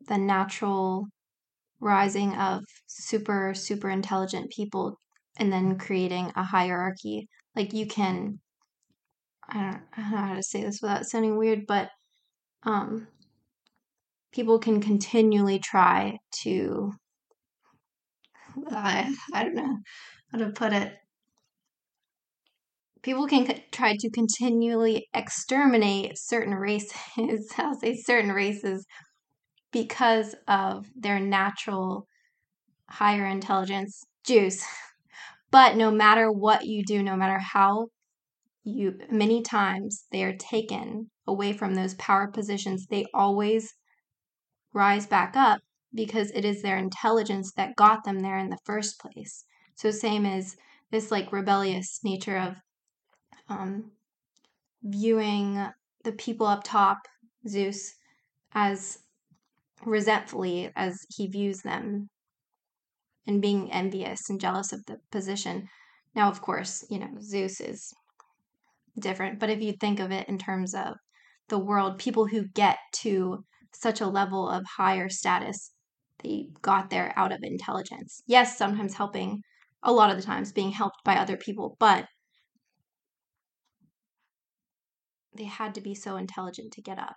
the 0.09 0.19
natural 0.19 1.07
rising 1.81 2.35
of 2.37 2.65
super 2.87 3.55
super 3.55 3.91
intelligent 3.91 4.51
people 4.51 5.01
and 5.39 5.53
then 5.53 5.79
creating 5.79 6.33
a 6.37 6.43
hierarchy? 6.45 7.29
Like 7.55 7.73
you 7.73 7.87
can 7.87 8.41
I 9.49 9.55
don't, 9.61 9.83
I 9.95 10.01
don't 10.01 10.11
know 10.13 10.17
how 10.17 10.35
to 10.37 10.43
say 10.43 10.63
this 10.63 10.81
without 10.81 11.05
sounding 11.07 11.37
weird, 11.37 11.67
but 11.67 11.91
um 12.65 13.09
people 14.33 14.59
can 14.59 14.81
continually 14.81 15.59
try 15.59 16.19
to 16.43 16.93
I 18.71 19.15
I 19.33 19.45
don't 19.45 19.55
know 19.55 19.79
how 20.33 20.39
to 20.39 20.51
put 20.51 20.73
it. 20.73 20.97
People 23.03 23.27
can 23.27 23.47
c- 23.47 23.65
try 23.73 23.97
to 23.97 24.11
continually 24.11 25.09
exterminate 25.15 26.17
certain 26.19 26.55
races. 26.55 26.93
I'll 27.59 27.75
say 27.79 27.97
certain 27.97 28.33
races 28.33 28.87
because 29.73 30.35
of 30.49 30.87
their 30.97 31.21
natural 31.21 32.07
higher 32.91 33.27
intelligence 33.27 34.05
juice. 34.25 34.65
But 35.51 35.77
no 35.77 35.91
matter 35.91 36.31
what 36.31 36.67
you 36.67 36.85
do, 36.85 37.03
no 37.03 37.17
matter 37.17 37.39
how 37.39 37.89
you 38.65 38.99
many 39.11 39.43
times 39.43 40.05
they 40.13 40.23
are 40.23 40.37
taken 40.37 41.11
away 41.27 41.53
from 41.53 41.75
those 41.75 41.95
power 41.95 42.29
positions, 42.29 42.87
they 42.87 43.07
always 43.15 43.75
rise 44.75 45.07
back 45.07 45.37
up 45.37 45.61
because 45.95 46.31
it 46.33 46.45
is 46.45 46.61
their 46.61 46.77
intelligence 46.77 47.53
that 47.57 47.77
got 47.77 48.05
them 48.05 48.21
there 48.21 48.39
in 48.39 48.51
the 48.51 48.59
first 48.65 49.01
place. 49.01 49.45
So 49.75 49.91
same 49.91 50.27
as 50.27 50.57
this 50.91 51.11
like 51.11 51.33
rebellious 51.33 52.01
nature 52.05 52.37
of 52.37 52.57
um, 53.49 53.93
viewing 54.83 55.67
the 56.05 56.13
people 56.13 56.47
up 56.47 56.63
top, 56.65 56.99
Zeus, 57.47 57.95
as 58.53 58.99
resentfully 59.85 60.71
as 60.77 61.07
he 61.09 61.27
views 61.27 61.63
them 61.63 62.11
and 63.29 63.43
being 63.43 63.71
envious 63.71 64.31
and 64.31 64.41
jealous 64.41 64.73
of 64.73 64.85
the 64.87 64.97
position. 65.13 65.69
Now, 66.15 66.31
of 66.31 66.41
course, 66.41 66.85
you 66.91 66.99
know, 66.99 67.11
Zeus 67.21 67.61
is 67.61 67.93
different, 68.99 69.39
but 69.39 69.51
if 69.51 69.61
you 69.61 69.75
think 69.75 70.01
of 70.01 70.11
it 70.11 70.29
in 70.29 70.39
terms 70.39 70.75
of 70.75 70.95
the 71.49 71.59
world, 71.59 71.99
people 71.99 72.27
who 72.27 72.49
get 72.55 72.79
to 72.95 73.45
such 73.73 74.01
a 74.01 74.07
level 74.07 74.49
of 74.49 74.65
higher 74.65 75.11
status, 75.11 75.73
they 76.25 76.49
got 76.63 76.89
there 76.89 77.13
out 77.17 77.31
of 77.31 77.39
intelligence. 77.43 78.23
Yes, 78.27 78.57
sometimes 78.57 78.95
helping, 78.95 79.43
a 79.83 79.93
lot 79.93 80.11
of 80.11 80.17
the 80.17 80.23
times 80.23 80.51
being 80.51 80.73
helped 80.73 81.05
by 81.05 81.17
other 81.17 81.37
people, 81.37 81.77
but 81.79 82.07
they 85.37 85.45
had 85.45 85.75
to 85.75 85.81
be 85.83 85.95
so 85.95 86.17
intelligent 86.17 86.73
to 86.73 86.83
get 86.83 86.99
up 86.99 87.17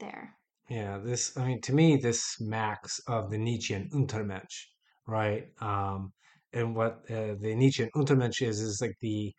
there. 0.00 0.34
Yeah, 0.68 0.98
this, 0.98 1.36
I 1.36 1.46
mean, 1.46 1.60
to 1.62 1.74
me, 1.74 1.96
this 1.96 2.24
smacks 2.24 3.00
of 3.06 3.30
the 3.30 3.38
Nietzschean 3.38 3.90
Untermensch, 3.92 4.66
right? 5.10 5.44
Um, 5.60 6.12
and 6.52 6.74
what 6.74 7.00
uh, 7.10 7.34
the 7.40 7.54
Nietzschean 7.54 7.90
Untermensch 7.96 8.42
is, 8.42 8.60
is 8.60 8.80
like 8.80 8.96
the, 9.00 9.32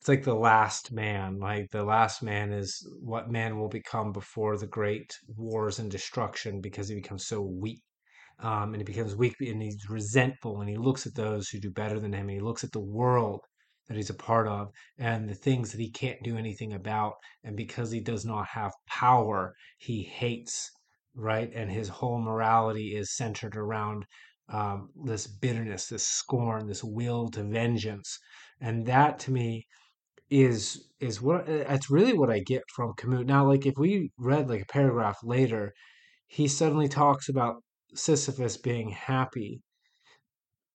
it's 0.00 0.08
like 0.08 0.24
the 0.24 0.34
last 0.34 0.92
man. 0.92 1.38
Like 1.38 1.70
the 1.70 1.84
last 1.84 2.22
man 2.22 2.52
is 2.52 2.86
what 3.00 3.30
man 3.30 3.58
will 3.58 3.68
become 3.68 4.12
before 4.12 4.56
the 4.56 4.66
great 4.66 5.12
wars 5.36 5.78
and 5.78 5.90
destruction 5.90 6.60
because 6.60 6.88
he 6.88 6.94
becomes 6.94 7.26
so 7.26 7.42
weak 7.42 7.82
um, 8.40 8.74
and 8.74 8.76
he 8.76 8.84
becomes 8.84 9.16
weak 9.16 9.34
and 9.40 9.62
he's 9.62 9.88
resentful 9.88 10.60
and 10.60 10.68
he 10.68 10.76
looks 10.76 11.06
at 11.06 11.14
those 11.14 11.48
who 11.48 11.58
do 11.58 11.70
better 11.70 11.98
than 11.98 12.12
him 12.12 12.28
and 12.28 12.38
he 12.38 12.40
looks 12.40 12.64
at 12.64 12.72
the 12.72 12.80
world 12.80 13.40
that 13.88 13.96
he's 13.96 14.10
a 14.10 14.14
part 14.14 14.46
of 14.48 14.68
and 14.98 15.28
the 15.28 15.34
things 15.34 15.72
that 15.72 15.80
he 15.80 15.90
can't 15.90 16.22
do 16.22 16.36
anything 16.36 16.72
about 16.74 17.14
and 17.44 17.56
because 17.56 17.90
he 17.90 18.00
does 18.00 18.24
not 18.24 18.46
have 18.46 18.72
power 18.88 19.54
he 19.78 20.02
hates 20.02 20.70
right 21.14 21.50
and 21.54 21.70
his 21.70 21.88
whole 21.88 22.20
morality 22.20 22.94
is 22.94 23.16
centered 23.16 23.56
around 23.56 24.04
um, 24.48 24.90
this 25.04 25.26
bitterness 25.26 25.88
this 25.88 26.06
scorn 26.06 26.66
this 26.66 26.84
will 26.84 27.28
to 27.28 27.42
vengeance 27.42 28.18
and 28.60 28.86
that 28.86 29.18
to 29.18 29.30
me 29.30 29.66
is 30.30 30.88
is 31.00 31.20
what 31.20 31.46
that's 31.46 31.90
really 31.90 32.12
what 32.12 32.30
i 32.30 32.40
get 32.40 32.62
from 32.74 32.92
camus 32.96 33.26
now 33.26 33.46
like 33.46 33.66
if 33.66 33.74
we 33.76 34.10
read 34.18 34.48
like 34.48 34.62
a 34.62 34.66
paragraph 34.66 35.18
later 35.22 35.72
he 36.26 36.48
suddenly 36.48 36.88
talks 36.88 37.28
about 37.28 37.62
Sisyphus 37.94 38.56
being 38.56 38.90
happy, 38.90 39.62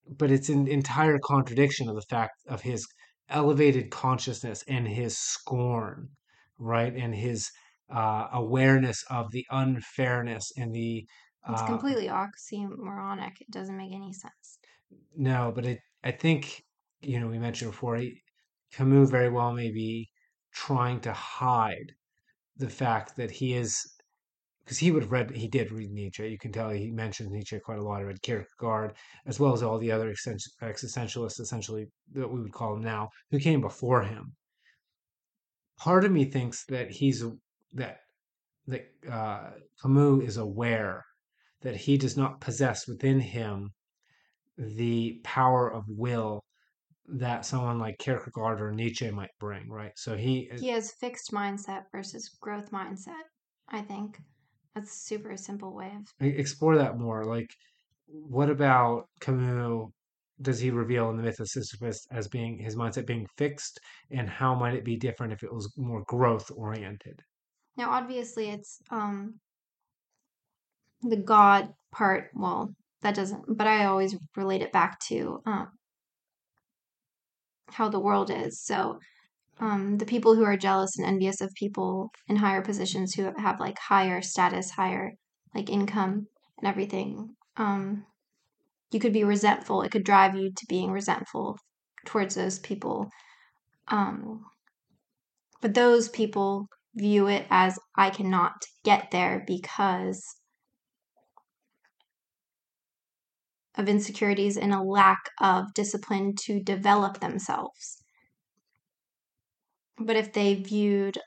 but 0.07 0.31
it's 0.31 0.49
an 0.49 0.67
entire 0.67 1.19
contradiction 1.19 1.89
of 1.89 1.95
the 1.95 2.01
fact 2.01 2.33
of 2.47 2.61
his 2.61 2.87
elevated 3.29 3.91
consciousness 3.91 4.63
and 4.67 4.87
his 4.87 5.17
scorn, 5.17 6.09
right? 6.57 6.93
And 6.95 7.13
his 7.13 7.51
uh, 7.93 8.27
awareness 8.33 9.03
of 9.09 9.31
the 9.31 9.45
unfairness 9.49 10.51
and 10.57 10.73
the 10.73 11.05
It's 11.49 11.61
uh, 11.61 11.65
completely 11.65 12.07
oxymoronic. 12.07 13.41
It 13.41 13.51
doesn't 13.51 13.77
make 13.77 13.93
any 13.93 14.13
sense. 14.13 14.59
no, 15.15 15.51
but 15.53 15.65
it, 15.65 15.79
I 16.03 16.11
think, 16.11 16.63
you 17.01 17.19
know, 17.19 17.27
we 17.27 17.39
mentioned 17.39 17.71
before, 17.71 17.95
he, 17.97 18.21
Camus 18.73 19.09
very 19.09 19.29
well 19.29 19.53
may 19.53 19.71
be 19.71 20.09
trying 20.53 20.99
to 21.01 21.13
hide 21.13 21.93
the 22.57 22.69
fact 22.69 23.15
that 23.17 23.31
he 23.31 23.53
is 23.53 23.85
because 24.63 24.77
he 24.77 24.91
would 24.91 25.03
have 25.03 25.11
read, 25.11 25.31
he 25.31 25.47
did 25.47 25.71
read 25.71 25.91
Nietzsche. 25.91 26.29
You 26.29 26.37
can 26.37 26.51
tell 26.51 26.69
he 26.69 26.91
mentions 26.91 27.31
Nietzsche 27.31 27.59
quite 27.59 27.79
a 27.79 27.83
lot. 27.83 27.99
He 27.99 28.05
read 28.05 28.21
Kierkegaard, 28.21 28.95
as 29.25 29.39
well 29.39 29.53
as 29.53 29.63
all 29.63 29.79
the 29.79 29.91
other 29.91 30.13
existentialists, 30.13 31.39
essentially, 31.39 31.87
that 32.13 32.31
we 32.31 32.41
would 32.41 32.53
call 32.53 32.75
them 32.75 32.83
now, 32.83 33.09
who 33.31 33.39
came 33.39 33.59
before 33.59 34.03
him. 34.03 34.33
Part 35.77 36.05
of 36.05 36.11
me 36.11 36.25
thinks 36.25 36.63
that 36.65 36.91
he's, 36.91 37.23
that, 37.73 37.97
that 38.67 38.85
uh, 39.09 39.49
Camus 39.81 40.23
is 40.27 40.37
aware 40.37 41.03
that 41.61 41.75
he 41.75 41.97
does 41.97 42.17
not 42.17 42.41
possess 42.41 42.87
within 42.87 43.19
him 43.19 43.71
the 44.57 45.19
power 45.23 45.71
of 45.71 45.85
will 45.87 46.43
that 47.07 47.45
someone 47.45 47.79
like 47.79 47.97
Kierkegaard 47.99 48.61
or 48.61 48.71
Nietzsche 48.71 49.09
might 49.11 49.31
bring, 49.39 49.69
right? 49.69 49.91
So 49.95 50.15
he 50.15 50.49
He 50.57 50.69
has 50.69 50.91
fixed 50.91 51.31
mindset 51.31 51.85
versus 51.91 52.29
growth 52.41 52.71
mindset, 52.71 53.23
I 53.69 53.81
think. 53.81 54.19
That's 54.75 54.91
a 54.91 54.99
super 54.99 55.35
simple 55.35 55.73
way 55.73 55.91
of 55.97 56.27
explore 56.27 56.77
that 56.77 56.97
more. 56.97 57.25
Like, 57.25 57.49
what 58.07 58.49
about 58.49 59.09
Camus? 59.19 59.89
Does 60.41 60.59
he 60.59 60.71
reveal 60.71 61.09
in 61.11 61.17
the 61.17 61.23
myth 61.23 61.39
of 61.39 61.49
Sisyphus 61.49 62.07
as 62.11 62.27
being 62.27 62.57
his 62.57 62.75
mindset 62.75 63.05
being 63.05 63.27
fixed, 63.37 63.79
and 64.09 64.27
how 64.27 64.55
might 64.55 64.73
it 64.73 64.85
be 64.85 64.95
different 64.97 65.33
if 65.33 65.43
it 65.43 65.53
was 65.53 65.71
more 65.77 66.03
growth 66.07 66.49
oriented? 66.55 67.21
now 67.77 67.89
obviously 67.89 68.49
it's 68.49 68.79
um 68.89 69.39
the 71.01 71.17
God 71.17 71.69
part, 71.91 72.29
well, 72.33 72.73
that 73.01 73.15
doesn't 73.15 73.57
but 73.57 73.67
I 73.67 73.85
always 73.85 74.15
relate 74.35 74.61
it 74.61 74.71
back 74.71 74.99
to 75.07 75.41
um 75.45 75.69
how 77.69 77.89
the 77.89 77.99
world 77.99 78.29
is. 78.29 78.61
So 78.61 78.99
um, 79.59 79.97
the 79.97 80.05
people 80.05 80.35
who 80.35 80.43
are 80.43 80.57
jealous 80.57 80.97
and 80.97 81.07
envious 81.07 81.39
of 81.39 81.53
people 81.55 82.09
in 82.27 82.35
higher 82.37 82.61
positions 82.61 83.13
who 83.13 83.31
have 83.37 83.59
like 83.59 83.77
higher 83.77 84.21
status, 84.21 84.71
higher 84.71 85.13
like 85.53 85.69
income 85.69 86.27
and 86.57 86.67
everything. 86.67 87.35
Um, 87.57 88.05
you 88.91 88.99
could 88.99 89.13
be 89.13 89.23
resentful. 89.23 89.83
It 89.83 89.91
could 89.91 90.03
drive 90.03 90.35
you 90.35 90.51
to 90.51 90.65
being 90.67 90.91
resentful 90.91 91.57
towards 92.05 92.35
those 92.35 92.59
people. 92.59 93.09
Um, 93.87 94.45
but 95.61 95.75
those 95.75 96.09
people 96.09 96.67
view 96.95 97.27
it 97.27 97.45
as 97.49 97.77
I 97.95 98.09
cannot 98.09 98.53
get 98.83 99.11
there 99.11 99.43
because 99.45 100.23
of 103.75 103.87
insecurities 103.87 104.57
and 104.57 104.73
a 104.73 104.81
lack 104.81 105.19
of 105.39 105.73
discipline 105.73 106.33
to 106.45 106.61
develop 106.61 107.19
themselves. 107.19 108.03
But 109.97 110.15
if 110.15 110.33
they 110.33 110.55
viewed 110.55 111.17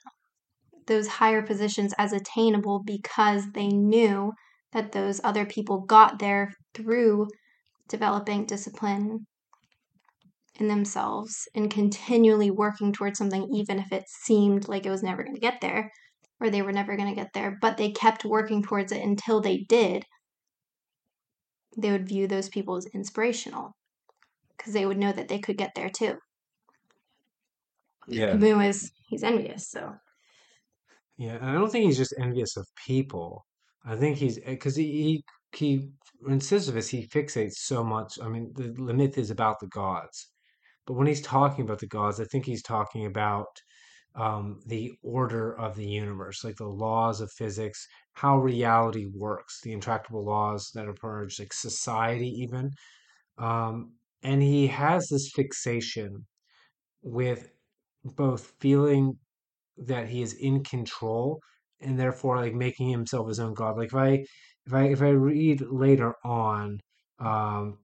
those 0.87 1.07
higher 1.07 1.43
positions 1.43 1.95
as 1.99 2.13
attainable 2.13 2.83
because 2.85 3.53
they 3.53 3.69
knew 3.69 4.33
that 4.73 4.93
those 4.93 5.21
other 5.25 5.47
people 5.47 5.81
got 5.81 6.19
there 6.19 6.53
through 6.75 7.29
developing 7.89 8.45
discipline 8.45 9.27
in 10.59 10.69
themselves 10.69 11.49
and 11.55 11.71
continually 11.71 12.51
working 12.51 12.93
towards 12.93 13.19
something, 13.19 13.49
even 13.55 13.79
if 13.79 13.93
it 13.93 14.05
seemed 14.09 14.69
like 14.69 14.87
it 14.87 14.91
was 14.91 15.03
never 15.03 15.23
going 15.23 15.35
to 15.35 15.41
get 15.41 15.61
there 15.61 15.91
or 16.41 16.51
they 16.51 16.63
were 16.63 16.73
never 16.73 16.97
going 16.97 17.09
to 17.09 17.21
get 17.21 17.33
there, 17.33 17.57
but 17.61 17.77
they 17.77 17.91
kept 17.91 18.25
working 18.25 18.63
towards 18.63 18.93
it 18.93 19.03
until 19.03 19.41
they 19.41 19.59
did, 19.69 20.05
they 21.77 21.91
would 21.91 22.09
view 22.09 22.27
those 22.27 22.49
people 22.49 22.77
as 22.77 22.87
inspirational 22.87 23.73
because 24.57 24.73
they 24.73 24.87
would 24.87 24.99
know 24.99 25.13
that 25.13 25.29
they 25.29 25.39
could 25.39 25.59
get 25.59 25.75
there 25.75 25.91
too. 25.91 26.19
Yeah. 28.07 28.39
Camus 28.39 28.85
is 28.85 28.93
he's 29.09 29.23
envious, 29.25 29.69
so 29.71 29.97
Yeah, 31.17 31.37
and 31.37 31.47
I 31.47 31.55
don't 31.55 31.71
think 31.71 31.87
he's 31.87 31.97
just 31.97 32.15
envious 32.19 32.57
of 32.57 32.67
people. 32.87 33.47
I 33.85 33.97
think 33.97 34.17
he's 34.17 34.39
because 34.41 34.77
he, 34.77 34.85
he 35.03 35.25
he 35.57 35.91
in 36.27 36.41
Sisyphus 36.41 36.89
he 36.89 37.07
fixates 37.07 37.55
so 37.55 37.85
much. 37.85 38.19
I 38.21 38.29
mean, 38.29 38.53
the, 38.55 38.73
the 38.73 38.95
myth 38.95 39.19
is 39.19 39.31
about 39.31 39.61
the 39.61 39.69
gods, 39.69 40.33
but 40.87 40.95
when 40.95 41.07
he's 41.07 41.23
talking 41.23 41.65
about 41.65 41.81
the 41.81 41.87
gods, 41.89 42.21
I 42.21 42.25
think 42.25 42.47
he's 42.47 42.63
talking 42.63 43.07
about 43.07 43.47
um, 44.17 44.61
the 44.67 44.93
order 45.03 45.59
of 45.59 45.77
the 45.77 45.87
universe, 45.87 46.45
like 46.45 46.57
the 46.57 46.67
laws 46.69 47.21
of 47.21 47.31
physics, 47.33 47.87
how 48.15 48.39
reality 48.39 49.07
works, 49.15 49.61
the 49.63 49.73
intractable 49.73 50.25
laws 50.25 50.71
that 50.75 50.87
emerge, 50.87 51.39
like 51.41 51.53
society 51.53 52.29
even. 52.29 52.71
Um, 53.39 53.95
and 54.23 54.43
he 54.43 54.67
has 54.69 55.09
this 55.09 55.31
fixation 55.35 56.27
with 57.03 57.51
both 58.05 58.55
feeling 58.61 59.19
that 59.79 60.09
he 60.09 60.23
is 60.23 60.35
in 60.35 60.63
control 60.65 61.41
and 61.81 61.99
therefore 61.99 62.37
like 62.39 62.55
making 62.55 62.89
himself 62.91 63.29
his 63.29 63.41
own 63.41 63.55
god. 63.55 63.77
Like 63.77 63.89
if 63.89 63.95
I 63.95 64.25
if 64.67 64.73
I 64.75 64.85
if 64.89 65.03
I 65.03 65.11
read 65.11 65.61
later 65.63 66.15
on, 66.25 66.81
um, 67.19 67.79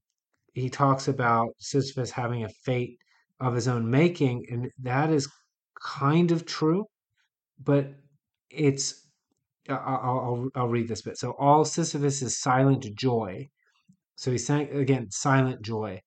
he 0.54 0.70
talks 0.70 1.08
about 1.08 1.50
Sisyphus 1.58 2.10
having 2.10 2.44
a 2.44 2.48
fate 2.64 2.98
of 3.40 3.54
his 3.54 3.68
own 3.68 3.90
making, 3.90 4.46
and 4.50 4.70
that 4.80 5.10
is 5.10 5.28
kind 5.82 6.30
of 6.32 6.46
true, 6.46 6.86
but 7.58 7.94
it's 8.50 9.10
I'll, 9.70 10.00
I'll, 10.02 10.48
I'll 10.54 10.68
read 10.68 10.88
this 10.88 11.02
bit. 11.02 11.18
So 11.18 11.33
all 11.38 11.64
Sisyphus 11.64 12.22
is 12.22 12.38
silent 12.38 12.87
joy. 12.96 13.48
So 14.16 14.30
he's 14.30 14.46
saying 14.46 14.70
again, 14.70 15.11
silent 15.11 15.62
joy. 15.62 16.00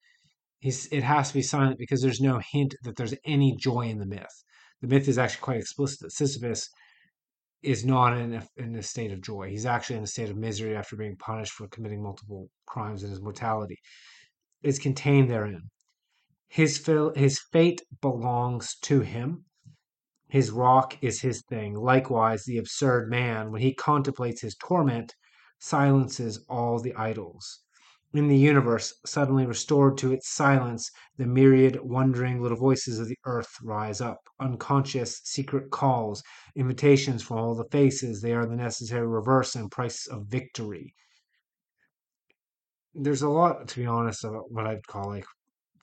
He's 0.60 0.86
it 0.86 1.02
has 1.02 1.28
to 1.28 1.34
be 1.34 1.42
silent 1.42 1.78
because 1.78 2.00
there's 2.02 2.20
no 2.20 2.40
hint 2.52 2.74
that 2.82 2.96
there's 2.96 3.14
any 3.24 3.56
joy 3.56 3.82
in 3.82 3.98
the 3.98 4.06
myth. 4.06 4.44
The 4.80 4.88
myth 4.88 5.08
is 5.08 5.18
actually 5.18 5.42
quite 5.42 5.60
explicit 5.60 6.00
that 6.00 6.12
Sisyphus 6.12 6.68
is 7.62 7.84
not 7.84 8.16
in 8.16 8.34
a, 8.34 8.46
in 8.56 8.76
a 8.76 8.82
state 8.82 9.10
of 9.10 9.22
joy. 9.22 9.48
He's 9.48 9.66
actually 9.66 9.96
in 9.96 10.04
a 10.04 10.06
state 10.06 10.30
of 10.30 10.36
misery 10.36 10.76
after 10.76 10.96
being 10.96 11.16
punished 11.16 11.52
for 11.52 11.66
committing 11.68 12.02
multiple 12.02 12.48
crimes 12.66 13.02
and 13.02 13.10
his 13.10 13.22
mortality. 13.22 13.78
is 14.62 14.78
contained 14.78 15.30
therein. 15.30 15.70
His 16.48 16.86
his 17.16 17.40
fate 17.52 17.82
belongs 18.00 18.76
to 18.82 19.00
him. 19.00 19.46
His 20.34 20.50
rock 20.50 20.98
is 21.00 21.20
his 21.20 21.42
thing. 21.42 21.74
Likewise, 21.74 22.44
the 22.44 22.58
absurd 22.58 23.08
man, 23.08 23.52
when 23.52 23.62
he 23.62 23.72
contemplates 23.72 24.40
his 24.40 24.56
torment, 24.56 25.14
silences 25.60 26.44
all 26.48 26.80
the 26.80 26.92
idols. 26.96 27.60
In 28.12 28.26
the 28.26 28.36
universe, 28.36 28.92
suddenly 29.06 29.46
restored 29.46 29.96
to 29.98 30.12
its 30.12 30.28
silence, 30.28 30.90
the 31.18 31.24
myriad 31.24 31.78
wondering 31.82 32.42
little 32.42 32.58
voices 32.58 32.98
of 32.98 33.06
the 33.06 33.16
earth 33.24 33.58
rise 33.62 34.00
up, 34.00 34.18
unconscious, 34.40 35.20
secret 35.22 35.70
calls, 35.70 36.20
invitations 36.56 37.22
from 37.22 37.38
all 37.38 37.54
the 37.54 37.70
faces. 37.70 38.20
They 38.20 38.32
are 38.32 38.44
the 38.44 38.56
necessary 38.56 39.06
reverse 39.06 39.54
and 39.54 39.70
price 39.70 40.08
of 40.08 40.26
victory. 40.26 40.96
There's 42.92 43.22
a 43.22 43.28
lot, 43.28 43.68
to 43.68 43.76
be 43.78 43.86
honest, 43.86 44.24
about 44.24 44.50
what 44.50 44.66
I'd 44.66 44.84
call 44.88 45.10
like 45.10 45.26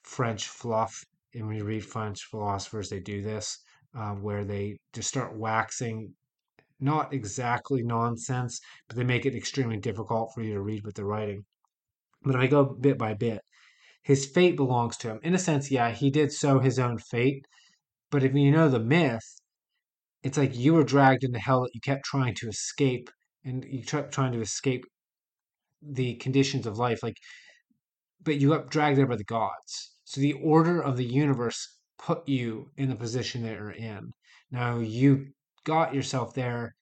French 0.04 0.50
fluff. 0.50 1.06
And 1.34 1.48
when 1.48 1.56
you 1.56 1.64
read 1.64 1.86
French 1.86 2.26
philosophers, 2.26 2.90
they 2.90 3.00
do 3.00 3.22
this, 3.22 3.58
uh, 3.96 4.12
where 4.12 4.44
they 4.46 4.78
just 4.94 5.10
start 5.10 5.38
waxing 5.38 6.14
not 6.80 7.14
exactly 7.14 7.84
nonsense, 7.84 8.60
but 8.88 8.98
they 8.98 9.04
make 9.04 9.26
it 9.26 9.36
extremely 9.36 9.78
difficult 9.78 10.32
for 10.34 10.42
you 10.42 10.54
to 10.54 10.62
read 10.62 10.84
what 10.84 10.96
they're 10.96 11.06
writing. 11.06 11.46
But 12.24 12.36
if 12.36 12.42
I 12.42 12.48
go 12.48 12.66
bit 12.66 12.98
by 12.98 13.14
bit, 13.14 13.42
his 14.04 14.26
fate 14.26 14.56
belongs 14.56 14.98
to 14.98 15.10
him. 15.10 15.20
In 15.24 15.36
a 15.36 15.40
sense, 15.40 15.70
yeah, 15.72 15.92
he 15.92 16.10
did 16.10 16.32
sow 16.32 16.60
his 16.60 16.80
own 16.80 16.98
fate. 16.98 17.46
But 18.10 18.24
if 18.24 18.34
you 18.34 18.52
know 18.52 18.68
the 18.68 18.80
myth, 18.80 19.24
it's 20.24 20.38
like 20.38 20.56
you 20.56 20.74
were 20.74 20.84
dragged 20.84 21.24
into 21.24 21.40
hell 21.40 21.62
that 21.62 21.72
you 21.74 21.82
kept 21.82 22.06
trying 22.06 22.36
to 22.36 22.48
escape, 22.48 23.10
and 23.44 23.64
you 23.64 23.84
kept 23.84 24.14
trying 24.14 24.34
to 24.34 24.42
escape 24.42 24.84
the 25.82 26.16
conditions 26.16 26.66
of 26.66 26.78
life. 26.78 27.04
Like, 27.04 27.18
but 28.24 28.40
you 28.40 28.50
got 28.50 28.70
dragged 28.70 28.98
there 28.98 29.08
by 29.08 29.16
the 29.16 29.24
gods. 29.24 29.96
So 30.04 30.20
the 30.22 30.34
order 30.34 30.82
of 30.82 30.98
the 30.98 31.06
universe 31.06 31.78
put 32.02 32.28
you 32.28 32.70
in 32.78 32.90
the 32.90 32.96
position 32.96 33.44
that 33.44 33.54
you're 33.54 33.72
in. 33.72 34.12
Now 34.52 34.80
you 34.80 35.28
got 35.64 35.94
yourself 35.94 36.34
there, 36.34 36.76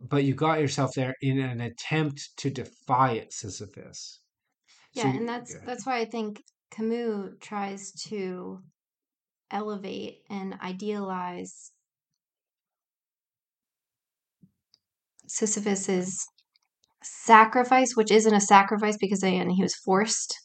but 0.00 0.24
you 0.24 0.34
got 0.34 0.60
yourself 0.60 0.92
there 0.94 1.14
in 1.22 1.38
an 1.38 1.60
attempt 1.60 2.36
to 2.38 2.50
defy 2.50 3.12
it, 3.12 3.32
Sisyphus. 3.32 4.20
So 4.94 5.02
Yeah, 5.02 5.16
and 5.16 5.28
that's 5.28 5.56
that's 5.64 5.86
why 5.86 5.98
I 5.98 6.04
think 6.04 6.42
Camus 6.70 7.34
tries 7.40 7.92
to 8.08 8.60
elevate 9.50 10.18
and 10.28 10.54
idealize 10.62 11.72
Sisyphus's 15.26 16.26
sacrifice, 17.02 17.94
which 17.94 18.10
isn't 18.10 18.34
a 18.34 18.40
sacrifice 18.40 18.96
because 18.98 19.22
again, 19.22 19.50
he 19.50 19.62
was 19.62 19.74
forced 19.74 20.38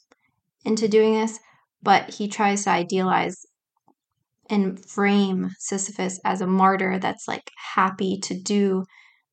into 0.65 0.88
doing 0.88 1.13
this, 1.13 1.39
but 1.82 2.10
he 2.10 2.28
tries 2.28 2.63
to 2.63 2.69
idealize 2.69 3.46
and 4.49 4.84
frame 4.84 5.49
Sisyphus 5.60 6.19
as 6.25 6.41
a 6.41 6.47
martyr 6.47 6.99
that's 6.99 7.27
like 7.27 7.49
happy 7.75 8.19
to 8.23 8.39
do 8.39 8.86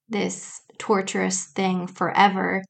this 0.09 0.61
torturous 0.79 1.47
thing 1.55 1.87
forever. 1.87 2.63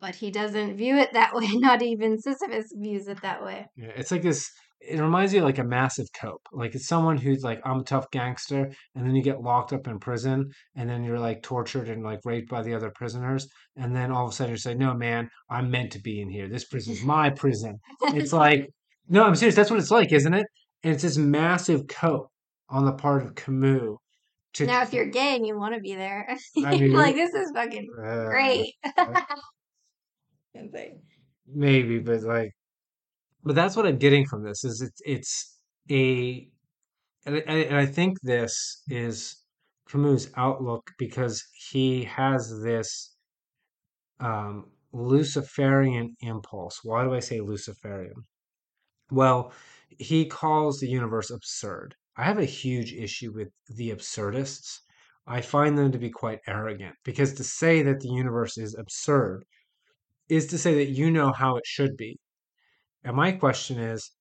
But 0.00 0.14
he 0.14 0.30
doesn't 0.30 0.76
view 0.76 0.96
it 0.96 1.12
that 1.14 1.34
way. 1.34 1.46
Not 1.54 1.82
even 1.82 2.18
Sisyphus 2.20 2.72
views 2.74 3.08
it 3.08 3.22
that 3.22 3.42
way. 3.42 3.66
yeah, 3.76 3.92
it's 3.96 4.10
like 4.10 4.22
this. 4.22 4.48
It 4.78 5.00
reminds 5.00 5.32
you 5.32 5.38
of 5.40 5.46
like 5.46 5.58
a 5.58 5.64
massive 5.64 6.06
cope. 6.20 6.46
Like 6.52 6.74
it's 6.74 6.86
someone 6.86 7.16
who's 7.16 7.42
like, 7.42 7.60
I'm 7.64 7.80
a 7.80 7.84
tough 7.84 8.10
gangster, 8.12 8.70
and 8.94 9.06
then 9.06 9.16
you 9.16 9.22
get 9.22 9.40
locked 9.40 9.72
up 9.72 9.88
in 9.88 9.98
prison, 9.98 10.50
and 10.76 10.88
then 10.88 11.02
you're 11.02 11.18
like 11.18 11.42
tortured 11.42 11.88
and 11.88 12.04
like 12.04 12.20
raped 12.24 12.50
by 12.50 12.62
the 12.62 12.74
other 12.74 12.92
prisoners, 12.94 13.48
and 13.76 13.96
then 13.96 14.12
all 14.12 14.26
of 14.26 14.32
a 14.32 14.34
sudden 14.34 14.52
you 14.52 14.58
say, 14.58 14.74
No, 14.74 14.92
man, 14.92 15.30
I'm 15.50 15.70
meant 15.70 15.92
to 15.92 16.00
be 16.00 16.20
in 16.20 16.28
here. 16.28 16.48
This 16.48 16.66
prison's 16.66 17.02
my 17.02 17.30
prison. 17.30 17.78
It's 18.02 18.32
like, 18.44 18.68
no, 19.08 19.24
I'm 19.24 19.34
serious. 19.34 19.54
That's 19.54 19.70
what 19.70 19.80
it's 19.80 19.90
like, 19.90 20.12
isn't 20.12 20.34
it? 20.34 20.46
And 20.82 20.94
it's 20.94 21.02
this 21.02 21.16
massive 21.16 21.86
cope 21.88 22.30
on 22.68 22.84
the 22.84 22.92
part 22.92 23.24
of 23.24 23.34
Camus 23.34 23.96
to, 24.56 24.66
now, 24.66 24.82
if 24.82 24.92
you're 24.94 25.04
gay 25.04 25.36
and 25.36 25.46
you 25.46 25.58
want 25.58 25.74
to 25.74 25.80
be 25.80 25.94
there, 25.94 26.26
I 26.64 26.78
mean, 26.78 26.94
like, 26.94 27.14
this 27.14 27.34
is 27.34 27.50
fucking 27.54 27.88
uh, 28.02 28.24
great. 28.24 28.72
maybe, 31.46 31.98
but 31.98 32.22
like, 32.22 32.52
but 33.44 33.54
that's 33.54 33.76
what 33.76 33.86
I'm 33.86 33.98
getting 33.98 34.24
from 34.24 34.42
this 34.44 34.64
is 34.64 34.80
it's 34.80 35.02
it's 35.04 35.58
a 35.90 36.48
and 37.26 37.36
I, 37.36 37.38
and 37.38 37.76
I 37.76 37.84
think 37.84 38.16
this 38.22 38.82
is 38.88 39.42
Camus' 39.90 40.30
outlook 40.38 40.90
because 40.98 41.44
he 41.70 42.04
has 42.04 42.58
this 42.62 43.14
um, 44.20 44.70
Luciferian 44.92 46.16
impulse. 46.20 46.80
Why 46.82 47.04
do 47.04 47.12
I 47.12 47.20
say 47.20 47.40
Luciferian? 47.40 48.24
Well, 49.10 49.52
he 49.98 50.26
calls 50.26 50.78
the 50.80 50.88
universe 50.88 51.30
absurd. 51.30 51.94
I 52.16 52.24
have 52.24 52.38
a 52.38 52.44
huge 52.44 52.92
issue 52.92 53.32
with 53.32 53.48
the 53.68 53.90
absurdists. 53.90 54.80
I 55.26 55.40
find 55.40 55.76
them 55.76 55.92
to 55.92 55.98
be 55.98 56.10
quite 56.10 56.40
arrogant 56.46 56.96
because 57.04 57.34
to 57.34 57.44
say 57.44 57.82
that 57.82 58.00
the 58.00 58.08
universe 58.08 58.58
is 58.58 58.74
absurd 58.74 59.44
is 60.28 60.46
to 60.48 60.58
say 60.58 60.74
that 60.74 60.92
you 60.92 61.10
know 61.10 61.32
how 61.32 61.56
it 61.56 61.66
should 61.66 61.96
be. 61.96 62.18
And 63.04 63.16
my 63.16 63.32
question 63.32 63.78
is, 63.78 64.12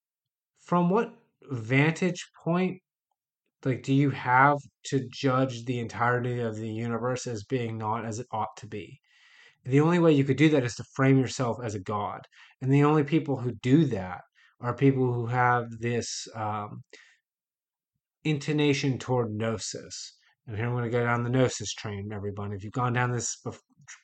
from 0.61 0.89
what 0.89 1.13
vantage 1.43 2.29
point 2.43 2.81
like 3.63 3.81
do 3.81 3.93
you 3.93 4.11
have 4.11 4.59
to 4.85 5.07
judge 5.11 5.65
the 5.65 5.79
entirety 5.79 6.39
of 6.39 6.55
the 6.55 6.69
universe 6.69 7.25
as 7.27 7.43
being 7.43 7.77
not 7.77 8.05
as 8.05 8.19
it 8.19 8.27
ought 8.31 8.55
to 8.57 8.67
be? 8.67 8.99
The 9.65 9.81
only 9.81 9.99
way 9.99 10.11
you 10.13 10.23
could 10.23 10.37
do 10.37 10.49
that 10.49 10.63
is 10.63 10.75
to 10.75 10.83
frame 10.95 11.19
yourself 11.19 11.57
as 11.63 11.73
a 11.75 11.79
god. 11.79 12.21
And 12.61 12.71
the 12.71 12.83
only 12.83 13.03
people 13.03 13.37
who 13.39 13.53
do 13.63 13.85
that 13.85 14.21
are 14.61 14.73
people 14.73 15.13
who 15.13 15.25
have 15.27 15.65
this 15.79 16.27
um, 16.35 16.81
intonation 18.23 18.97
toward 18.97 19.33
gnosis. 19.33 20.17
And 20.47 20.55
here 20.55 20.65
I'm 20.65 20.73
going 20.73 20.83
to 20.83 20.89
go 20.89 21.03
down 21.03 21.23
the 21.23 21.29
gnosis 21.29 21.73
train, 21.73 22.11
everyone. 22.13 22.53
If 22.53 22.63
you've 22.63 22.73
gone 22.73 22.93
down 22.93 23.11
this 23.11 23.37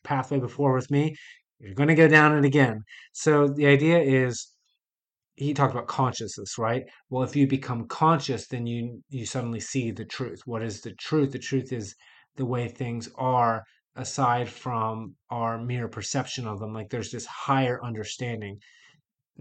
pathway 0.04 0.40
before 0.40 0.74
with 0.74 0.90
me, 0.90 1.16
you're 1.60 1.76
going 1.76 1.90
to 1.90 1.96
go 1.96 2.08
down 2.08 2.38
it 2.38 2.46
again. 2.46 2.84
So 3.14 3.48
the 3.48 3.68
idea 3.68 4.00
is 4.00 4.52
he 5.36 5.54
talked 5.54 5.74
about 5.74 5.88
consciousness, 5.88 6.58
right? 6.58 6.84
Well, 7.10 7.24
if 7.24 7.36
you 7.36 7.48
become 7.48 7.88
conscious, 7.88 8.48
then 8.48 8.66
you 8.68 9.02
you 9.10 9.26
suddenly 9.26 9.60
see 9.60 9.92
the 9.92 10.06
truth. 10.06 10.42
What 10.46 10.64
is 10.64 10.82
the 10.82 10.94
truth? 10.94 11.32
The 11.32 11.40
truth 11.40 11.72
is 11.72 11.96
the 12.36 12.46
way 12.46 12.68
things 12.68 13.10
are 13.16 13.64
aside 13.96 14.50
from 14.50 15.16
our 15.30 15.58
mere 15.58 15.88
perception 15.88 16.48
of 16.48 16.60
them. 16.60 16.74
Like 16.74 16.90
there's 16.90 17.12
this 17.12 17.26
higher 17.26 17.84
understanding. 17.84 18.60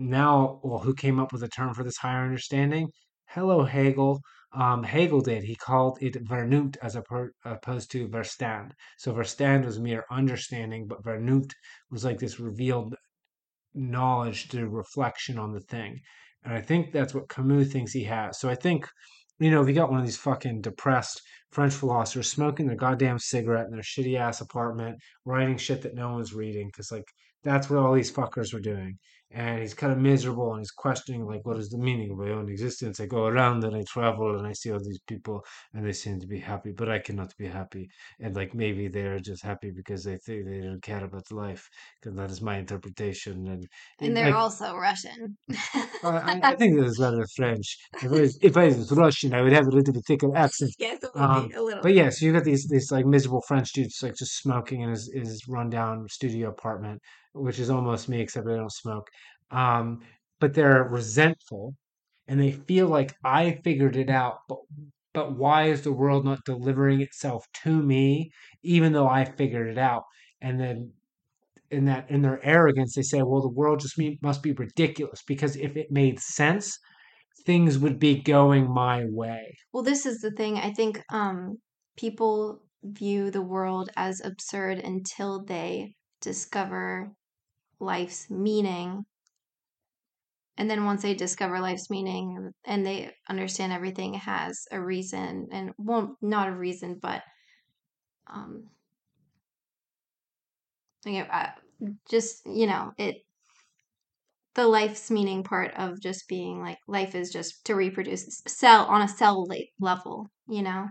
Now, 0.01 0.61
well, 0.63 0.79
who 0.79 0.95
came 0.95 1.21
up 1.21 1.31
with 1.31 1.43
the 1.43 1.49
term 1.49 1.75
for 1.75 1.85
this 1.85 1.99
higher 1.99 2.25
understanding? 2.25 2.89
Hello, 3.27 3.65
Hegel. 3.65 4.23
Um, 4.51 4.83
Hegel 4.83 5.21
did. 5.21 5.45
He 5.45 5.55
called 5.55 5.99
it 6.01 6.25
Vernunft 6.25 6.79
as 6.81 6.97
opposed 6.97 7.91
to 7.91 8.09
Verstand. 8.09 8.71
So 8.97 9.13
Verstand 9.13 9.67
was 9.67 9.79
mere 9.79 10.07
understanding, 10.11 10.87
but 10.89 11.05
Vernunft 11.05 11.53
was 11.91 12.03
like 12.03 12.19
this 12.19 12.41
revealed 12.41 12.97
knowledge 13.75 14.49
through 14.49 14.71
reflection 14.71 15.39
on 15.39 15.53
the 15.53 15.61
thing. 15.61 16.01
And 16.45 16.55
I 16.55 16.63
think 16.63 16.93
that's 16.93 17.13
what 17.13 17.29
Camus 17.29 17.71
thinks 17.71 17.93
he 17.93 18.05
has. 18.05 18.41
So 18.41 18.49
I 18.49 18.55
think 18.55 18.89
you 19.39 19.51
know, 19.51 19.63
if 19.63 19.69
you 19.69 19.75
got 19.75 19.91
one 19.91 20.01
of 20.01 20.07
these 20.07 20.17
fucking 20.17 20.61
depressed 20.63 21.21
French 21.51 21.75
philosophers 21.75 22.31
smoking 22.31 22.67
their 22.67 22.77
goddamn 22.77 23.19
cigarette 23.19 23.67
in 23.67 23.73
their 23.73 23.83
shitty 23.83 24.19
ass 24.19 24.41
apartment, 24.41 24.99
writing 25.27 25.57
shit 25.59 25.83
that 25.83 25.95
no 25.95 26.13
one's 26.13 26.35
reading, 26.35 26.69
because 26.69 26.91
like 26.91 27.05
that's 27.43 27.69
what 27.69 27.79
all 27.79 27.95
these 27.95 28.13
fuckers 28.13 28.53
were 28.53 28.61
doing. 28.61 28.99
And 29.33 29.61
he's 29.61 29.75
kind 29.75 29.93
of 29.93 29.99
miserable 29.99 30.51
and 30.53 30.61
he's 30.61 30.71
questioning 30.73 31.25
like 31.25 31.45
what 31.47 31.57
is 31.57 31.69
the 31.71 31.79
meaning 31.79 32.11
of 32.11 32.19
my 32.19 32.31
own 32.31 32.49
existence? 32.49 32.99
I 33.01 33.07
go 33.07 33.27
around 33.27 33.63
and 33.65 33.75
I 33.77 33.83
travel 33.89 34.37
and 34.37 34.47
I 34.47 34.53
see 34.53 34.71
all 34.73 34.81
these 34.81 35.01
people 35.07 35.45
and 35.73 35.87
they 35.87 35.93
seem 35.93 36.19
to 36.21 36.27
be 36.27 36.41
happy, 36.41 36.73
but 36.73 36.89
I 36.89 36.99
cannot 36.99 37.37
be 37.39 37.47
happy. 37.47 37.89
And 38.19 38.35
like 38.37 38.55
maybe 38.55 38.89
they're 38.89 39.21
just 39.21 39.45
happy 39.45 39.71
because 39.71 40.05
they 40.05 40.17
think 40.19 40.47
they 40.47 40.61
don't 40.61 40.83
care 40.83 41.05
about 41.05 41.31
life, 41.31 41.69
because 42.01 42.17
that 42.17 42.31
is 42.31 42.43
my 42.43 42.59
interpretation. 42.59 43.47
And 43.49 43.67
And 44.03 44.17
they're 44.17 44.33
like 44.33 44.35
also 44.35 44.75
Russian. 44.77 45.37
I, 46.03 46.09
I 46.43 46.51
I 46.53 46.57
think 46.57 46.79
this 46.79 46.91
is 46.93 46.99
rather 46.99 47.25
French. 47.37 47.77
If 48.03 48.13
I 48.13 48.21
was, 48.21 48.39
if 48.43 48.57
I 48.57 48.67
was 48.67 48.91
Russian, 48.93 49.35
I 49.35 49.43
would 49.43 49.53
have 49.53 49.67
a 49.67 49.71
little 49.71 49.93
bit 49.95 50.05
thicker 50.07 50.35
accent. 50.37 50.73
yes, 50.79 51.03
it 51.03 51.11
would 51.15 51.23
Um, 51.23 51.49
be 51.49 51.53
a 51.53 51.63
little 51.63 51.83
but 51.83 51.93
yes 51.93 52.05
yeah, 52.05 52.11
so 52.11 52.27
you 52.27 52.33
got 52.33 52.45
these 52.45 52.67
these 52.69 52.91
like 52.93 53.05
miserable 53.07 53.43
French 53.49 53.73
dudes 53.73 53.99
like 54.03 54.15
just 54.17 54.37
smoking 54.39 54.81
in 54.83 54.91
his 54.91 55.11
his 55.13 55.43
rundown 55.49 56.07
studio 56.09 56.49
apartment, 56.51 57.03
which 57.33 57.59
is 57.59 57.71
almost 57.71 58.09
me 58.09 58.21
except 58.21 58.47
I 58.49 58.57
don't 58.57 58.73
smoke. 58.73 59.09
Um, 59.51 60.01
but 60.41 60.55
they're 60.55 60.85
resentful 60.85 61.75
and 62.29 62.41
they 62.41 62.53
feel 62.53 62.89
like 62.89 63.15
I 63.25 63.61
figured 63.65 63.97
it 63.97 64.11
out, 64.11 64.39
but 64.49 64.59
but 65.13 65.37
why 65.37 65.65
is 65.65 65.83
the 65.83 65.93
world 65.93 66.25
not 66.25 66.45
delivering 66.45 67.01
itself 67.01 67.45
to 67.65 67.83
me, 67.83 68.31
even 68.63 68.93
though 68.93 69.09
I 69.09 69.25
figured 69.25 69.69
it 69.69 69.79
out? 69.79 70.05
And 70.41 70.61
then 70.61 70.93
in 71.71 71.85
that 71.87 72.11
in 72.11 72.23
their 72.23 72.45
arrogance, 72.45 72.95
they 72.95 73.03
say, 73.03 73.23
well, 73.23 73.41
the 73.43 73.49
world 73.49 73.81
just 73.81 74.01
must 74.23 74.43
be 74.43 74.53
ridiculous 74.53 75.23
because 75.27 75.57
if 75.57 75.77
it 75.77 75.91
made 75.91 76.21
sense, 76.21 76.79
things 77.47 77.79
would 77.79 77.99
be 77.99 78.23
going 78.23 78.73
my 78.73 79.05
way. 79.07 79.55
Well, 79.73 79.83
this 79.83 80.07
is 80.07 80.19
the 80.21 80.33
thing. 80.33 80.59
I 80.59 80.73
think 80.73 81.03
um, 81.11 81.59
people 81.97 82.63
view 82.83 83.31
the 83.31 83.43
world 83.43 83.91
as 83.97 84.21
absurd 84.21 84.79
until 84.79 85.45
they 85.45 85.95
discover 86.21 87.13
life's 87.81 88.31
meaning. 88.31 89.05
And 90.57 90.71
then 90.71 90.85
once 90.85 91.03
they 91.03 91.15
discover 91.15 91.59
life's 91.59 91.91
meaning 91.91 92.53
and 92.65 92.87
they 92.87 93.15
understand 93.29 93.73
everything 93.73 94.15
has 94.15 94.69
a 94.71 94.81
reason 94.81 95.49
and 95.51 95.73
well, 95.79 96.17
not 96.23 96.49
a 96.49 96.53
reason, 96.53 96.99
but 97.01 97.23
um, 98.27 98.71
you 101.05 101.13
know, 101.21 101.27
uh, 101.31 101.51
just 102.09 102.43
you 102.47 102.67
know, 102.67 102.93
it 102.99 103.25
the 104.55 104.67
life's 104.67 105.11
meaning 105.11 105.43
part 105.43 105.73
of 105.77 106.01
just 106.01 106.29
being 106.29 106.61
like 106.61 106.79
life 106.87 107.15
is 107.15 107.31
just 107.31 107.65
to 107.65 107.75
reproduce 107.75 108.43
cell 108.47 108.87
on 108.87 109.03
a 109.03 109.09
cell 109.09 109.47
level, 109.81 110.31
you 110.49 110.63
know. 110.63 110.89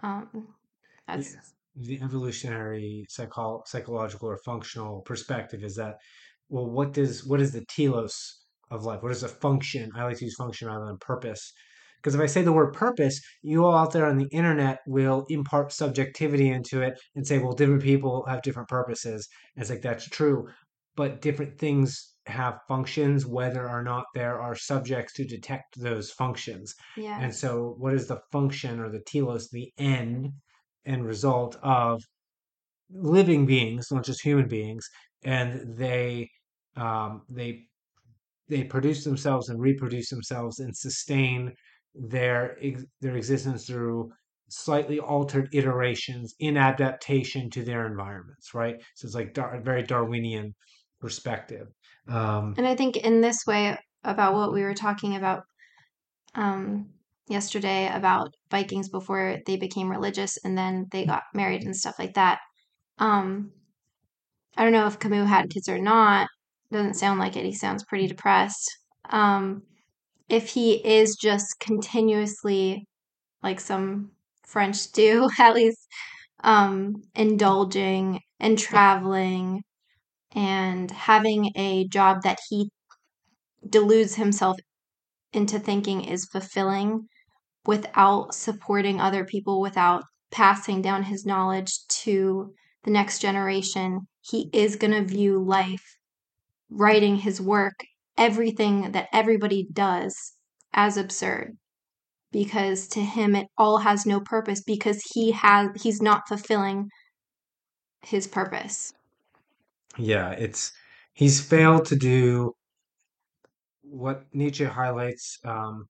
Um, 0.00 0.54
that's. 1.06 1.36
The 1.80 2.00
evolutionary 2.02 3.06
psycho- 3.08 3.62
psychological 3.66 4.28
or 4.28 4.38
functional 4.44 5.02
perspective 5.02 5.62
is 5.62 5.76
that, 5.76 5.96
well, 6.48 6.68
what 6.68 6.92
does 6.92 7.24
what 7.24 7.40
is 7.40 7.52
the 7.52 7.64
telos 7.66 8.44
of 8.70 8.84
life? 8.84 9.02
What 9.02 9.12
is 9.12 9.20
the 9.22 9.28
function? 9.28 9.90
I 9.94 10.04
like 10.04 10.18
to 10.18 10.24
use 10.24 10.34
function 10.36 10.68
rather 10.68 10.86
than 10.86 10.98
purpose. 10.98 11.52
Because 11.98 12.14
if 12.14 12.20
I 12.20 12.26
say 12.26 12.42
the 12.42 12.52
word 12.52 12.74
purpose, 12.74 13.20
you 13.42 13.64
all 13.64 13.74
out 13.74 13.92
there 13.92 14.06
on 14.06 14.18
the 14.18 14.28
internet 14.30 14.78
will 14.86 15.26
impart 15.28 15.72
subjectivity 15.72 16.48
into 16.48 16.80
it 16.80 16.94
and 17.16 17.26
say, 17.26 17.38
well, 17.38 17.52
different 17.52 17.82
people 17.82 18.24
have 18.28 18.42
different 18.42 18.68
purposes. 18.68 19.28
And 19.56 19.62
it's 19.62 19.70
like, 19.70 19.82
that's 19.82 20.08
true. 20.08 20.46
But 20.96 21.20
different 21.22 21.58
things 21.58 22.14
have 22.26 22.60
functions, 22.68 23.26
whether 23.26 23.68
or 23.68 23.82
not 23.82 24.04
there 24.14 24.40
are 24.40 24.54
subjects 24.54 25.12
to 25.14 25.24
detect 25.24 25.80
those 25.80 26.10
functions. 26.10 26.74
yeah. 26.96 27.18
And 27.20 27.34
so, 27.34 27.74
what 27.78 27.94
is 27.94 28.06
the 28.06 28.20
function 28.30 28.80
or 28.80 28.90
the 28.90 29.02
telos, 29.06 29.48
the 29.50 29.72
end 29.78 30.32
and 30.88 31.06
result 31.06 31.56
of 31.62 32.02
living 32.90 33.46
beings, 33.46 33.86
not 33.90 34.04
just 34.04 34.22
human 34.22 34.48
beings? 34.48 34.86
And 35.24 35.76
they 35.76 36.30
um, 36.76 37.22
they 37.28 37.66
they 38.48 38.64
produce 38.64 39.04
themselves 39.04 39.48
and 39.48 39.60
reproduce 39.60 40.10
themselves 40.10 40.58
and 40.58 40.76
sustain 40.76 41.54
their 41.94 42.58
their 43.00 43.16
existence 43.16 43.66
through 43.66 44.10
slightly 44.50 44.98
altered 44.98 45.48
iterations 45.52 46.34
in 46.38 46.56
adaptation 46.56 47.50
to 47.50 47.62
their 47.62 47.86
environments, 47.86 48.54
right? 48.54 48.76
So 48.96 49.06
it's 49.06 49.14
like 49.14 49.34
dar- 49.34 49.60
very 49.62 49.82
Darwinian 49.82 50.54
perspective. 51.00 51.68
Um, 52.08 52.54
And 52.56 52.66
I 52.66 52.74
think 52.74 52.96
in 52.96 53.20
this 53.20 53.38
way 53.46 53.78
about 54.04 54.34
what 54.34 54.52
we 54.54 54.62
were 54.62 54.74
talking 54.74 55.16
about 55.16 55.42
um, 56.34 56.90
yesterday 57.30 57.90
about 57.92 58.34
Vikings 58.50 58.88
before 58.88 59.38
they 59.46 59.56
became 59.56 59.90
religious 59.90 60.38
and 60.44 60.56
then 60.56 60.86
they 60.92 61.04
got 61.06 61.24
married 61.34 61.64
and 61.64 61.76
stuff 61.76 61.98
like 61.98 62.14
that. 62.14 62.40
Um, 62.98 63.52
I 64.56 64.64
don't 64.64 64.72
know 64.72 64.86
if 64.86 64.98
Camus 64.98 65.28
had 65.28 65.50
kids 65.50 65.68
or 65.68 65.78
not. 65.78 66.28
Doesn't 66.70 66.94
sound 66.94 67.18
like 67.20 67.36
it. 67.36 67.44
He 67.44 67.54
sounds 67.54 67.84
pretty 67.84 68.06
depressed. 68.08 68.70
Um, 69.10 69.62
if 70.28 70.50
he 70.50 70.74
is 70.86 71.16
just 71.16 71.58
continuously, 71.60 72.86
like 73.42 73.60
some 73.60 74.12
French 74.46 74.92
do, 74.92 75.28
at 75.38 75.54
least, 75.54 75.86
um, 76.44 77.02
indulging 77.14 78.20
and 78.40 78.58
traveling 78.58 79.62
and 80.34 80.90
having 80.90 81.52
a 81.56 81.88
job 81.88 82.22
that 82.24 82.38
he 82.50 82.70
deludes 83.68 84.14
himself 84.16 84.56
into 85.32 85.58
thinking 85.58 86.02
is 86.04 86.26
fulfilling 86.26 87.08
without 87.68 88.34
supporting 88.34 88.98
other 88.98 89.26
people, 89.26 89.60
without 89.60 90.02
passing 90.30 90.80
down 90.80 91.02
his 91.02 91.26
knowledge 91.26 91.70
to 91.86 92.54
the 92.84 92.90
next 92.90 93.18
generation, 93.18 94.00
he 94.22 94.48
is 94.54 94.74
going 94.76 94.90
to 94.90 95.04
view 95.04 95.38
life, 95.38 95.84
writing 96.70 97.16
his 97.16 97.42
work, 97.42 97.74
everything 98.16 98.92
that 98.92 99.06
everybody 99.12 99.68
does 99.70 100.14
as 100.72 100.96
absurd 100.96 101.58
because 102.32 102.88
to 102.88 103.00
him 103.00 103.36
it 103.36 103.48
all 103.58 103.76
has 103.76 104.06
no 104.06 104.18
purpose 104.18 104.62
because 104.62 105.02
he 105.12 105.32
has 105.32 105.68
he's 105.82 106.00
not 106.00 106.22
fulfilling 106.26 106.88
his 108.02 108.26
purpose. 108.26 108.94
yeah, 109.98 110.30
it's 110.30 110.72
he's 111.12 111.38
failed 111.38 111.84
to 111.86 111.96
do 111.96 112.54
what 113.82 114.24
Nietzsche 114.32 114.64
highlights 114.64 115.38
um, 115.44 115.86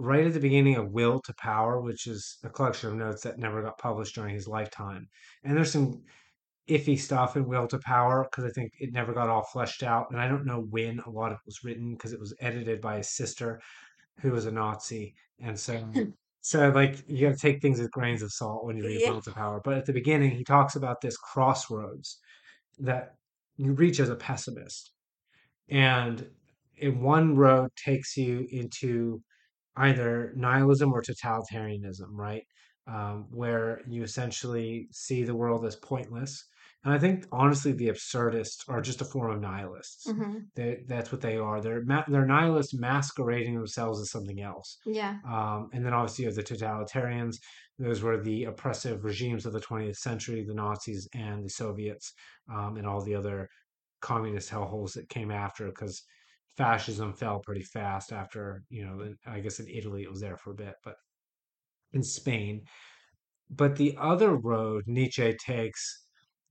right 0.00 0.26
at 0.26 0.32
the 0.34 0.40
beginning 0.40 0.76
of 0.76 0.92
Will 0.92 1.20
to 1.20 1.34
Power, 1.34 1.80
which 1.80 2.06
is 2.06 2.38
a 2.42 2.48
collection 2.50 2.90
of 2.90 2.96
notes 2.96 3.22
that 3.22 3.38
never 3.38 3.62
got 3.62 3.78
published 3.78 4.14
during 4.14 4.34
his 4.34 4.48
lifetime. 4.48 5.08
And 5.44 5.56
there's 5.56 5.72
some 5.72 6.02
iffy 6.68 6.98
stuff 6.98 7.36
in 7.36 7.46
Will 7.46 7.66
to 7.68 7.78
Power 7.80 8.24
because 8.30 8.44
I 8.44 8.52
think 8.54 8.72
it 8.80 8.92
never 8.92 9.12
got 9.12 9.28
all 9.28 9.42
fleshed 9.42 9.82
out. 9.82 10.06
And 10.10 10.20
I 10.20 10.28
don't 10.28 10.46
know 10.46 10.60
when 10.70 11.00
a 11.00 11.10
lot 11.10 11.32
of 11.32 11.38
it 11.38 11.46
was 11.46 11.64
written 11.64 11.92
because 11.92 12.12
it 12.12 12.20
was 12.20 12.34
edited 12.40 12.80
by 12.80 12.98
his 12.98 13.10
sister, 13.10 13.60
who 14.20 14.32
was 14.32 14.46
a 14.46 14.52
Nazi. 14.52 15.14
And 15.40 15.58
so, 15.58 15.82
so 16.40 16.70
like 16.70 17.04
you 17.06 17.28
got 17.28 17.34
to 17.34 17.40
take 17.40 17.60
things 17.60 17.80
with 17.80 17.90
grains 17.90 18.22
of 18.22 18.32
salt 18.32 18.64
when 18.64 18.76
you 18.76 18.84
read 18.84 19.02
Yeah. 19.02 19.10
Will 19.10 19.22
to 19.22 19.32
Power. 19.32 19.60
But 19.62 19.78
at 19.78 19.86
the 19.86 19.92
beginning, 19.92 20.30
he 20.30 20.44
talks 20.44 20.76
about 20.76 21.00
this 21.00 21.16
crossroads 21.16 22.18
that 22.78 23.16
you 23.56 23.72
reach 23.74 24.00
as 24.00 24.08
a 24.08 24.16
pessimist 24.16 24.92
and 25.68 26.28
in 26.78 27.00
one 27.00 27.36
road 27.36 27.70
takes 27.76 28.16
you 28.16 28.46
into 28.50 29.22
either 29.76 30.32
nihilism 30.36 30.92
or 30.92 31.02
totalitarianism, 31.02 32.08
right? 32.12 32.44
Um, 32.86 33.26
where 33.30 33.82
you 33.88 34.02
essentially 34.02 34.88
see 34.90 35.22
the 35.22 35.34
world 35.34 35.64
as 35.64 35.76
pointless. 35.76 36.44
And 36.82 36.94
I 36.94 36.98
think 36.98 37.26
honestly, 37.30 37.72
the 37.72 37.88
absurdists 37.88 38.64
are 38.68 38.80
just 38.80 39.02
a 39.02 39.04
form 39.04 39.30
of 39.32 39.40
nihilists. 39.40 40.10
hmm 40.10 40.38
They, 40.56 40.82
that's 40.88 41.12
what 41.12 41.20
they 41.20 41.36
are. 41.36 41.60
They're 41.60 41.84
ma- 41.84 42.04
they're 42.08 42.26
nihilists 42.26 42.74
masquerading 42.74 43.54
themselves 43.54 44.00
as 44.00 44.10
something 44.10 44.40
else. 44.40 44.78
Yeah. 44.86 45.18
Um, 45.26 45.68
and 45.72 45.84
then 45.84 45.92
obviously 45.92 46.24
you 46.24 46.28
have 46.30 46.36
the 46.36 46.42
totalitarians. 46.42 47.36
Those 47.78 48.02
were 48.02 48.20
the 48.20 48.44
oppressive 48.44 49.04
regimes 49.04 49.44
of 49.46 49.52
the 49.52 49.60
20th 49.60 49.98
century, 49.98 50.42
the 50.42 50.54
Nazis 50.54 51.06
and 51.14 51.44
the 51.44 51.50
Soviets, 51.50 52.12
um, 52.52 52.76
and 52.76 52.86
all 52.86 53.02
the 53.02 53.14
other 53.14 53.48
communist 54.00 54.50
hellholes 54.50 54.94
that 54.94 55.08
came 55.08 55.30
after 55.30 55.66
because 55.66 56.02
fascism 56.56 57.12
fell 57.12 57.40
pretty 57.40 57.62
fast 57.62 58.12
after, 58.12 58.62
you 58.68 58.84
know, 58.84 59.14
I 59.26 59.40
guess 59.40 59.60
in 59.60 59.68
Italy 59.68 60.02
it 60.02 60.10
was 60.10 60.20
there 60.20 60.36
for 60.36 60.50
a 60.50 60.54
bit, 60.54 60.74
but 60.84 60.96
in 61.92 62.02
Spain. 62.02 62.62
But 63.50 63.76
the 63.76 63.96
other 63.98 64.36
road 64.36 64.84
Nietzsche 64.86 65.36
takes 65.44 66.06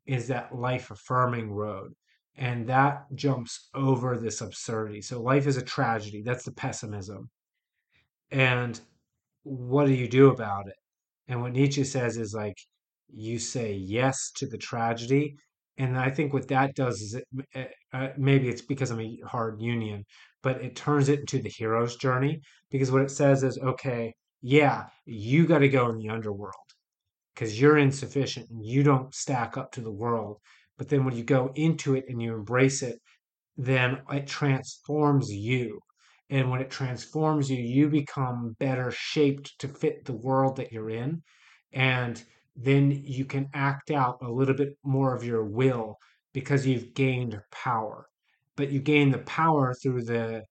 is 0.06 0.28
that 0.28 0.56
life 0.56 0.92
affirming 0.92 1.52
road. 1.52 1.94
And 2.36 2.68
that 2.68 3.04
jumps 3.16 3.70
over 3.74 4.18
this 4.18 4.42
absurdity. 4.42 5.02
So 5.02 5.22
life 5.22 5.46
is 5.46 5.58
a 5.58 5.62
tragedy. 5.62 6.22
That's 6.26 6.46
the 6.46 6.54
pessimism. 6.54 7.30
And 8.32 8.80
what 9.44 9.86
do 9.86 9.94
you 9.94 10.08
do 10.08 10.30
about 10.30 10.68
it? 10.68 10.76
And 11.28 11.42
what 11.42 11.52
Nietzsche 11.52 11.84
says 11.84 12.18
is 12.18 12.34
like, 12.34 12.58
you 13.12 13.40
say 13.40 13.74
yes 13.74 14.32
to 14.38 14.48
the 14.48 14.58
tragedy. 14.58 15.36
And 15.80 15.98
I 15.98 16.10
think 16.12 16.34
what 16.34 16.50
that 16.50 16.76
does 16.76 17.02
is 17.02 17.16
it, 17.16 17.24
uh, 17.56 17.98
uh, 17.98 18.10
maybe 18.18 18.50
it's 18.50 18.62
because 18.62 18.92
I'm 18.92 19.00
a 19.00 19.18
hard 19.26 19.60
Jungian, 19.60 20.04
but 20.44 20.62
it 20.62 20.76
turns 20.76 21.08
it 21.08 21.22
into 21.22 21.42
the 21.42 21.50
hero's 21.50 21.96
journey. 21.96 22.42
Because 22.70 22.92
what 22.92 23.02
it 23.02 23.12
says 23.12 23.44
is, 23.44 23.58
okay, 23.58 24.14
yeah, 24.42 24.88
you 25.06 25.48
got 25.48 25.60
to 25.60 25.70
go 25.70 25.90
in 25.90 25.98
the 25.98 26.10
underworld 26.10 26.54
because 27.34 27.60
you're 27.60 27.78
insufficient 27.78 28.50
and 28.50 28.64
you 28.64 28.84
don't 28.84 29.16
stack 29.16 29.58
up 29.58 29.72
to 29.72 29.82
the 29.82 29.92
world. 29.92 30.38
But 30.78 30.90
then 30.90 31.06
when 31.06 31.16
you 31.16 31.24
go 31.24 31.52
into 31.56 31.96
it 31.96 32.06
and 32.10 32.22
you 32.22 32.34
embrace 32.34 32.84
it, 32.84 33.00
then 33.56 34.02
it 34.12 34.28
transforms 34.28 35.32
you. 35.32 35.80
And 36.30 36.52
when 36.52 36.62
it 36.62 36.70
transforms 36.70 37.50
you, 37.50 37.58
you 37.58 37.88
become 37.88 38.56
better 38.60 38.92
shaped 38.92 39.58
to 39.60 39.70
fit 39.70 40.04
the 40.04 40.14
world 40.14 40.58
that 40.58 40.74
you're 40.74 40.90
in. 40.90 41.22
And 41.72 42.22
then 42.56 42.92
you 42.92 43.26
can 43.26 43.50
act 43.54 43.92
out 43.92 44.18
a 44.22 44.30
little 44.30 44.56
bit 44.56 44.78
more 44.84 45.16
of 45.16 45.24
your 45.24 45.46
will 45.46 45.96
because 46.34 46.66
you've 46.66 46.94
gained 46.94 47.40
power. 47.52 48.06
But 48.56 48.72
you 48.72 48.80
gain 48.80 49.12
the 49.12 49.20
power 49.20 49.74
through 49.74 50.04
the 50.04 50.44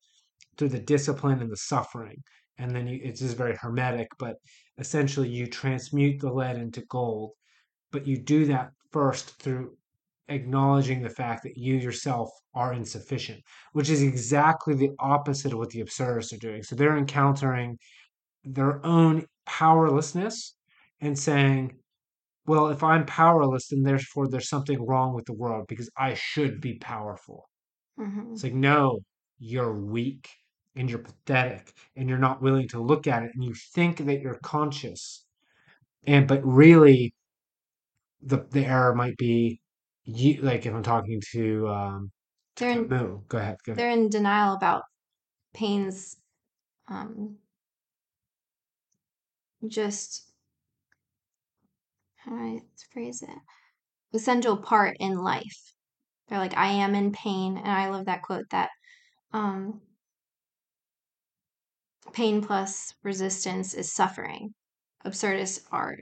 through 0.57 0.71
the 0.71 0.81
discipline 0.81 1.41
and 1.41 1.51
the 1.51 1.57
suffering. 1.57 2.23
And 2.59 2.75
then 2.75 2.89
you, 2.89 3.01
it's 3.03 3.21
just 3.21 3.37
very 3.37 3.55
hermetic, 3.57 4.09
but 4.19 4.37
essentially 4.79 5.29
you 5.29 5.47
transmute 5.47 6.21
the 6.21 6.33
lead 6.33 6.57
into 6.57 6.81
gold. 6.89 7.33
But 7.93 8.07
you 8.07 8.19
do 8.19 8.47
that 8.47 8.71
first 8.91 9.41
through 9.41 9.77
acknowledging 10.29 11.03
the 11.03 11.11
fact 11.11 11.43
that 11.45 11.57
you 11.57 11.77
yourself 11.77 12.31
are 12.55 12.75
insufficient, 12.75 13.41
which 13.73 13.89
is 13.89 14.03
exactly 14.03 14.75
the 14.75 14.91
opposite 14.99 15.53
of 15.53 15.59
what 15.59 15.71
the 15.71 15.81
absurdists 15.81 16.33
are 16.33 16.39
doing. 16.39 16.63
So 16.63 16.75
they're 16.75 16.99
encountering 16.99 17.79
their 18.45 18.85
own 18.85 19.27
powerlessness 19.47 20.55
and 21.01 21.19
saying, 21.19 21.77
well, 22.49 22.69
if 22.69 22.83
I'm 22.83 23.07
powerless, 23.07 23.69
then 23.69 23.83
therefore 23.85 24.29
there's 24.29 24.49
something 24.49 24.85
wrong 24.87 25.15
with 25.15 25.27
the 25.27 25.35
world 25.35 25.67
because 25.69 25.91
I 25.97 26.15
should 26.15 26.61
be 26.61 26.79
powerful. 26.79 27.49
hmm 27.97 28.35
It's 28.35 28.45
like, 28.45 28.55
no, 28.55 29.01
you're 29.39 29.75
weak 29.75 30.31
and 30.77 30.91
you're 30.91 31.01
pathetic 31.01 31.75
and 31.97 32.09
you're 32.09 32.19
not 32.19 32.43
willing 32.43 32.69
to 32.69 32.81
look 32.83 33.07
at 33.07 33.23
it 33.25 33.33
and 33.35 33.45
you 33.45 33.55
think 33.75 33.99
that 33.99 34.21
you're 34.21 34.41
conscious. 34.43 35.27
And 36.07 36.29
but 36.29 36.45
really 36.45 37.15
the 38.21 38.39
the 38.51 38.65
error 38.65 38.95
might 38.95 39.17
be 39.17 39.61
you 40.05 40.41
like 40.43 40.67
if 40.67 40.75
I'm 40.75 40.83
talking 40.83 41.21
to 41.33 41.69
um 41.69 42.13
They're 42.57 42.71
in. 42.73 42.89
Go 43.29 43.39
ahead, 43.39 43.57
go 43.65 43.73
ahead. 43.73 43.79
they're 43.79 43.91
in 43.91 44.11
denial 44.11 44.55
about 44.55 44.85
pain's 45.55 46.17
um 46.89 47.39
just 49.67 50.28
how 52.29 52.37
do 52.37 52.43
I 52.43 52.61
phrase 52.93 53.23
it? 53.23 53.39
Essential 54.15 54.59
part 54.59 54.97
in 55.01 55.19
life. 55.19 55.75
They're 56.29 56.39
like, 56.39 56.57
I 56.57 56.69
am 56.69 56.95
in 56.95 57.13
pain, 57.13 57.59
and 57.59 57.69
I 57.69 57.91
love 57.91 58.07
that 58.07 58.23
quote 58.23 58.51
that 58.51 58.71
um 59.33 59.83
pain 62.13 62.43
plus 62.43 62.95
resistance 63.03 63.73
is 63.75 63.93
suffering. 63.93 64.55
Absurdists 65.05 65.67
are 65.73 65.97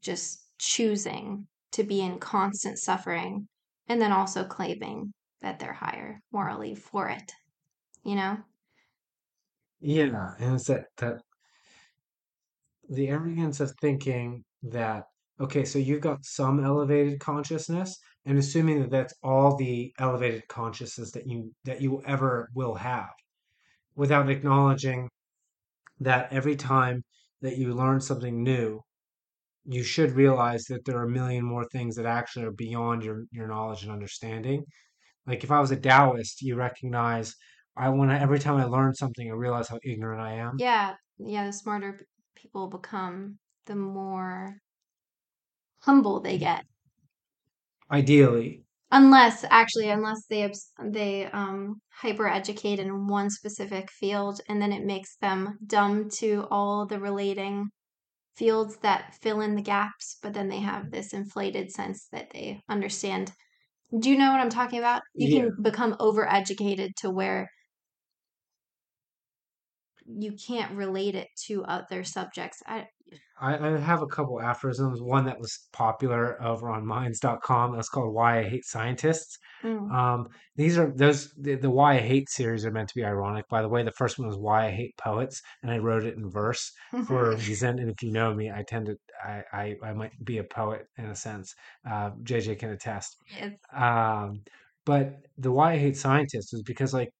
just 0.00 0.48
choosing 0.58 1.48
to 1.72 1.82
be 1.82 2.00
in 2.00 2.18
constant 2.20 2.78
suffering 2.78 3.48
and 3.88 4.00
then 4.00 4.12
also 4.12 4.44
claiming 4.46 5.12
that 5.40 5.58
they're 5.58 5.72
higher 5.72 6.20
morally 6.30 6.74
for 6.74 7.08
it, 7.08 7.32
you 8.04 8.14
know? 8.16 8.44
Yeah, 9.80 10.34
and 10.38 10.54
it's 10.54 10.68
that 10.68 10.86
that 10.96 11.22
the 12.88 13.08
arrogance 13.08 13.60
of 13.60 13.72
thinking 13.80 14.44
that 14.62 15.06
okay, 15.40 15.64
so 15.64 15.78
you've 15.78 16.00
got 16.00 16.24
some 16.24 16.64
elevated 16.64 17.20
consciousness 17.20 17.98
and 18.24 18.38
assuming 18.38 18.80
that 18.80 18.90
that's 18.90 19.14
all 19.22 19.56
the 19.56 19.92
elevated 19.98 20.46
consciousness 20.48 21.12
that 21.12 21.26
you 21.26 21.52
that 21.64 21.80
you 21.80 22.02
ever 22.06 22.48
will 22.54 22.74
have 22.76 23.10
without 23.96 24.30
acknowledging 24.30 25.08
that 26.00 26.32
every 26.32 26.56
time 26.56 27.02
that 27.42 27.58
you 27.58 27.74
learn 27.74 28.00
something 28.00 28.42
new, 28.42 28.80
you 29.64 29.82
should 29.84 30.12
realize 30.12 30.64
that 30.66 30.84
there 30.84 30.98
are 30.98 31.04
a 31.04 31.10
million 31.10 31.44
more 31.44 31.66
things 31.72 31.96
that 31.96 32.06
actually 32.06 32.44
are 32.46 32.52
beyond 32.52 33.04
your 33.04 33.24
your 33.32 33.48
knowledge 33.48 33.82
and 33.82 33.92
understanding. 33.92 34.64
Like 35.26 35.44
if 35.44 35.50
I 35.52 35.60
was 35.60 35.72
a 35.72 35.76
Taoist, 35.76 36.42
you 36.42 36.56
recognize 36.56 37.34
I 37.76 37.90
want 37.90 38.10
to 38.12 38.20
every 38.20 38.38
time 38.40 38.56
I 38.56 38.64
learn 38.64 38.94
something, 38.94 39.28
I 39.30 39.34
realize 39.34 39.68
how 39.68 39.80
ignorant 39.84 40.22
I 40.22 40.34
am. 40.34 40.58
Yeah, 40.58 40.96
yeah, 41.18 41.46
the 41.46 41.52
smarter 41.52 42.00
people 42.36 42.68
become, 42.68 43.38
the 43.66 43.76
more 43.76 44.61
humble 45.82 46.20
they 46.20 46.38
get. 46.38 46.64
Ideally, 47.92 48.64
Unless, 48.92 49.44
actually, 49.50 49.88
unless 49.88 50.24
they 50.26 50.52
they 50.80 51.24
um 51.26 51.80
hyper 51.90 52.28
educate 52.28 52.78
in 52.78 53.08
one 53.08 53.28
specific 53.28 53.90
field, 53.90 54.40
and 54.48 54.62
then 54.62 54.70
it 54.72 54.84
makes 54.84 55.16
them 55.16 55.58
dumb 55.66 56.08
to 56.18 56.46
all 56.48 56.86
the 56.86 57.00
relating 57.00 57.70
fields 58.36 58.78
that 58.78 59.14
fill 59.22 59.40
in 59.42 59.56
the 59.56 59.62
gaps, 59.62 60.18
but 60.22 60.34
then 60.34 60.48
they 60.48 60.60
have 60.60 60.90
this 60.90 61.12
inflated 61.14 61.70
sense 61.72 62.08
that 62.12 62.30
they 62.32 62.62
understand. 62.68 63.32
Do 63.98 64.10
you 64.10 64.18
know 64.18 64.32
what 64.32 64.40
I'm 64.40 64.50
talking 64.50 64.78
about? 64.80 65.02
You 65.14 65.28
yeah. 65.36 65.42
can 65.44 65.62
become 65.62 65.94
overeducated 65.94 66.90
to 66.98 67.10
where 67.10 67.50
you 70.06 70.32
can't 70.32 70.76
relate 70.76 71.14
it 71.14 71.28
to 71.46 71.64
other 71.64 72.04
subjects. 72.04 72.62
I 72.66 72.86
I, 73.40 73.56
I 73.56 73.78
have 73.78 74.02
a 74.02 74.06
couple 74.06 74.40
aphorisms. 74.40 75.00
One 75.02 75.24
that 75.26 75.38
was 75.38 75.68
popular 75.72 76.40
over 76.42 76.68
on 76.70 76.86
Minds.com. 76.86 77.74
That's 77.74 77.88
called 77.88 78.14
"Why 78.14 78.40
I 78.40 78.48
Hate 78.48 78.64
Scientists." 78.64 79.38
mm, 79.62 79.92
Um, 79.92 80.28
these 80.56 80.78
are 80.78 80.92
those 80.94 81.32
the, 81.34 81.56
the 81.56 81.70
"Why 81.70 81.94
I 81.94 82.00
Hate" 82.00 82.28
series 82.30 82.64
are 82.64 82.70
meant 82.70 82.88
to 82.90 82.94
be 82.94 83.04
ironic. 83.04 83.46
By 83.48 83.62
the 83.62 83.68
way, 83.68 83.82
the 83.82 83.92
first 83.92 84.18
one 84.18 84.28
was 84.28 84.38
"Why 84.38 84.66
I 84.66 84.70
Hate 84.70 84.96
Poets," 84.96 85.40
and 85.62 85.70
I 85.70 85.78
wrote 85.78 86.04
it 86.04 86.16
in 86.16 86.30
verse 86.30 86.70
for 87.06 87.32
a 87.32 87.36
reason. 87.46 87.78
And 87.78 87.90
if 87.90 88.02
you 88.02 88.12
know 88.12 88.34
me, 88.34 88.50
I 88.50 88.62
tend 88.62 88.86
to 88.86 88.96
I 89.22 89.44
I, 89.52 89.76
I 89.82 89.92
might 89.92 90.12
be 90.24 90.38
a 90.38 90.44
poet 90.44 90.86
in 90.96 91.06
a 91.06 91.14
sense. 91.16 91.54
Uh, 91.88 92.12
JJ 92.22 92.54
can 92.56 92.70
attest. 92.70 93.16
it's 93.26 93.62
Um, 93.72 94.42
but 94.84 95.16
the 95.36 95.52
"Why 95.52 95.72
I 95.72 95.78
Hate 95.78 95.96
Scientists" 95.96 96.52
is 96.52 96.62
because 96.62 96.94
like 96.94 97.10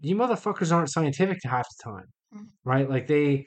you 0.00 0.16
motherfuckers 0.16 0.72
aren't 0.72 0.90
scientific 0.90 1.38
half 1.44 1.66
the 1.68 1.90
time 1.90 2.06
mm, 2.32 2.48
right? 2.64 2.88
Like 2.90 3.06
they 3.08 3.46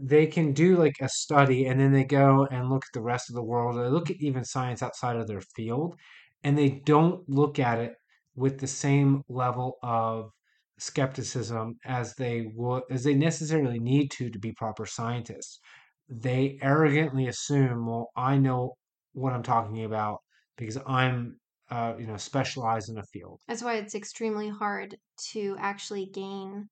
they 0.00 0.26
can 0.26 0.52
do 0.52 0.76
like 0.76 0.96
a 1.00 1.08
study 1.08 1.66
and 1.66 1.78
then 1.80 1.92
they 1.92 2.04
go 2.04 2.46
and 2.46 2.70
look 2.70 2.84
at 2.84 2.92
the 2.94 3.02
rest 3.02 3.28
of 3.30 3.34
the 3.36 3.42
world. 3.42 3.76
They 3.76 3.88
look 3.88 4.10
at 4.10 4.16
even 4.20 4.44
science 4.44 4.82
outside 4.82 5.16
of 5.16 5.26
their 5.28 5.42
field, 5.56 5.94
and 6.42 6.56
they 6.56 6.70
don't 6.86 7.28
look 7.28 7.58
at 7.58 7.78
it 7.78 7.94
with 8.34 8.60
the 8.60 8.66
same 8.66 9.22
level 9.28 9.78
of 9.82 10.30
skepticism 10.78 11.74
as 11.84 12.14
they 12.14 12.46
would 12.54 12.82
as 12.90 13.04
they 13.04 13.14
necessarily 13.14 13.78
need 13.78 14.10
to 14.12 14.30
to 14.30 14.38
be 14.38 14.52
proper 14.52 14.86
scientists. 14.86 15.60
They 16.08 16.58
arrogantly 16.62 17.26
assume, 17.28 17.86
well, 17.86 18.08
I 18.16 18.38
know 18.38 18.76
what 19.12 19.32
I'm 19.32 19.42
talking 19.42 19.84
about 19.84 20.18
because 20.56 20.78
I'm 20.86 21.38
uh, 21.70 21.94
you 21.98 22.06
know 22.06 22.16
specialized 22.16 22.88
in 22.88 22.98
a 22.98 23.04
field. 23.04 23.40
that's 23.46 23.62
why 23.62 23.76
it's 23.76 23.94
extremely 23.94 24.48
hard 24.48 24.96
to 25.32 25.56
actually 25.58 26.06
gain 26.06 26.68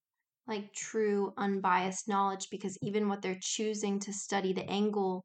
like 0.48 0.72
true 0.72 1.32
unbiased 1.36 2.08
knowledge 2.08 2.48
because 2.50 2.76
even 2.82 3.08
what 3.08 3.22
they're 3.22 3.38
choosing 3.40 4.00
to 4.00 4.12
study, 4.12 4.52
the 4.52 4.68
angle 4.68 5.24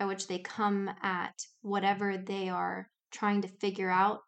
at 0.00 0.08
which 0.08 0.26
they 0.26 0.38
come 0.38 0.90
at 1.02 1.34
whatever 1.62 2.18
they 2.18 2.48
are 2.48 2.88
trying 3.12 3.40
to 3.40 3.48
figure 3.48 3.90
out 3.90 4.18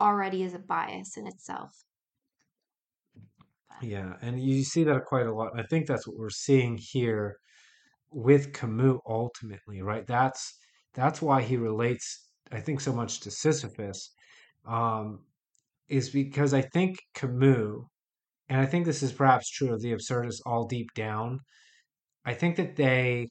already 0.00 0.42
is 0.42 0.54
a 0.54 0.58
bias 0.58 1.16
in 1.16 1.26
itself. 1.26 1.70
Yeah, 3.80 4.14
and 4.22 4.40
you 4.40 4.64
see 4.64 4.84
that 4.84 5.04
quite 5.04 5.26
a 5.26 5.34
lot. 5.34 5.52
I 5.58 5.62
think 5.64 5.86
that's 5.86 6.06
what 6.06 6.16
we're 6.16 6.30
seeing 6.30 6.78
here 6.80 7.36
with 8.10 8.52
Camus 8.52 8.98
ultimately, 9.06 9.82
right? 9.82 10.06
That's 10.06 10.58
that's 10.94 11.20
why 11.20 11.42
he 11.42 11.56
relates, 11.56 12.30
I 12.52 12.60
think, 12.60 12.80
so 12.80 12.92
much 12.92 13.20
to 13.20 13.30
Sisyphus, 13.30 14.12
um, 14.66 15.24
is 15.88 16.10
because 16.10 16.54
I 16.54 16.62
think 16.62 16.96
Camus, 17.14 17.82
and 18.48 18.60
I 18.60 18.66
think 18.66 18.84
this 18.86 19.02
is 19.02 19.12
perhaps 19.12 19.50
true 19.50 19.72
of 19.72 19.80
the 19.80 19.92
absurdists 19.92 20.42
all 20.46 20.66
deep 20.66 20.88
down, 20.94 21.40
I 22.24 22.34
think 22.34 22.56
that 22.56 22.76
they 22.76 23.28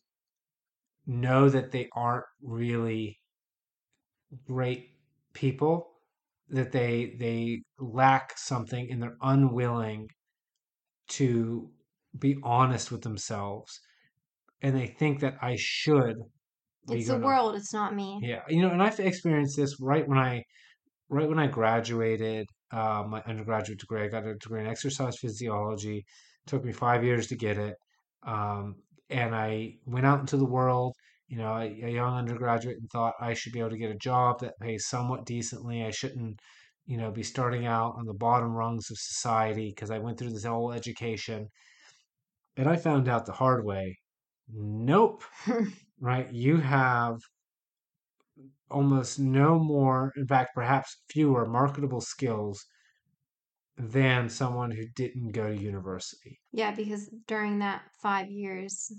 know 1.05 1.49
that 1.49 1.71
they 1.71 1.89
aren't 1.95 2.25
really 2.41 3.17
great 4.45 4.89
people, 5.33 5.91
that 6.49 6.71
they 6.71 7.15
they 7.19 7.63
lack 7.79 8.37
something 8.37 8.91
and 8.91 9.01
they're 9.01 9.17
unwilling 9.21 10.07
to 11.09 11.71
be 12.17 12.37
honest 12.43 12.91
with 12.91 13.01
themselves. 13.01 13.79
And 14.61 14.75
they 14.75 14.87
think 14.87 15.19
that 15.21 15.35
I 15.41 15.55
should 15.59 16.17
It's 16.89 17.07
the 17.07 17.17
world, 17.19 17.55
it's 17.55 17.73
not 17.73 17.95
me. 17.95 18.19
Yeah, 18.21 18.43
you 18.49 18.61
know, 18.61 18.69
and 18.69 18.81
I've 18.83 18.99
experienced 18.99 19.57
this 19.57 19.79
right 19.81 20.07
when 20.07 20.17
I 20.17 20.43
right 21.09 21.29
when 21.29 21.39
I 21.39 21.47
graduated 21.47 22.47
uh, 22.73 23.03
my 23.07 23.21
undergraduate 23.27 23.79
degree. 23.79 24.03
I 24.03 24.07
got 24.09 24.25
a 24.27 24.35
degree 24.35 24.61
in 24.61 24.67
exercise 24.67 25.17
physiology. 25.19 26.05
took 26.47 26.65
me 26.65 26.73
five 26.73 27.03
years 27.05 27.27
to 27.27 27.35
get 27.37 27.57
it, 27.57 27.75
um, 28.27 28.75
and 29.09 29.35
I 29.35 29.75
went 29.85 30.05
out 30.05 30.19
into 30.21 30.37
the 30.37 30.45
world. 30.45 30.95
You 31.27 31.37
know, 31.39 31.53
a, 31.57 31.65
a 31.65 31.89
young 31.91 32.17
undergraduate, 32.17 32.77
and 32.79 32.89
thought 32.91 33.15
I 33.21 33.33
should 33.33 33.53
be 33.53 33.59
able 33.59 33.71
to 33.71 33.77
get 33.77 33.91
a 33.91 33.95
job 33.95 34.39
that 34.41 34.59
pays 34.61 34.87
somewhat 34.87 35.25
decently. 35.25 35.83
I 35.85 35.91
shouldn't, 35.91 36.39
you 36.85 36.97
know, 36.97 37.11
be 37.11 37.23
starting 37.23 37.65
out 37.65 37.95
on 37.97 38.05
the 38.05 38.13
bottom 38.13 38.53
rungs 38.53 38.91
of 38.91 38.97
society 38.99 39.69
because 39.69 39.91
I 39.91 39.99
went 39.99 40.19
through 40.19 40.31
this 40.31 40.45
whole 40.45 40.71
education 40.73 41.49
And 42.57 42.67
I 42.67 42.75
found 42.77 43.07
out 43.07 43.25
the 43.25 43.31
hard 43.33 43.63
way. 43.65 43.97
Nope. 44.51 45.23
right? 45.99 46.31
You 46.31 46.57
have 46.57 47.19
almost 48.69 49.19
no 49.19 49.59
more, 49.59 50.11
in 50.15 50.27
fact, 50.27 50.51
perhaps 50.55 51.03
fewer 51.09 51.45
marketable 51.47 52.01
skills 52.01 52.65
than 53.77 54.29
someone 54.29 54.71
who 54.71 54.87
didn't 54.95 55.31
go 55.31 55.47
to 55.53 55.61
university. 55.61 56.41
Yeah, 56.51 56.73
because 56.73 57.09
during 57.27 57.59
that 57.59 57.91
five 58.01 58.31
years, 58.31 58.91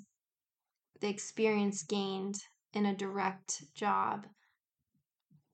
the 0.98 1.08
experience 1.08 1.84
gained 1.84 2.34
in 2.72 2.84
a 2.84 2.96
direct 2.96 3.62
job 3.74 4.26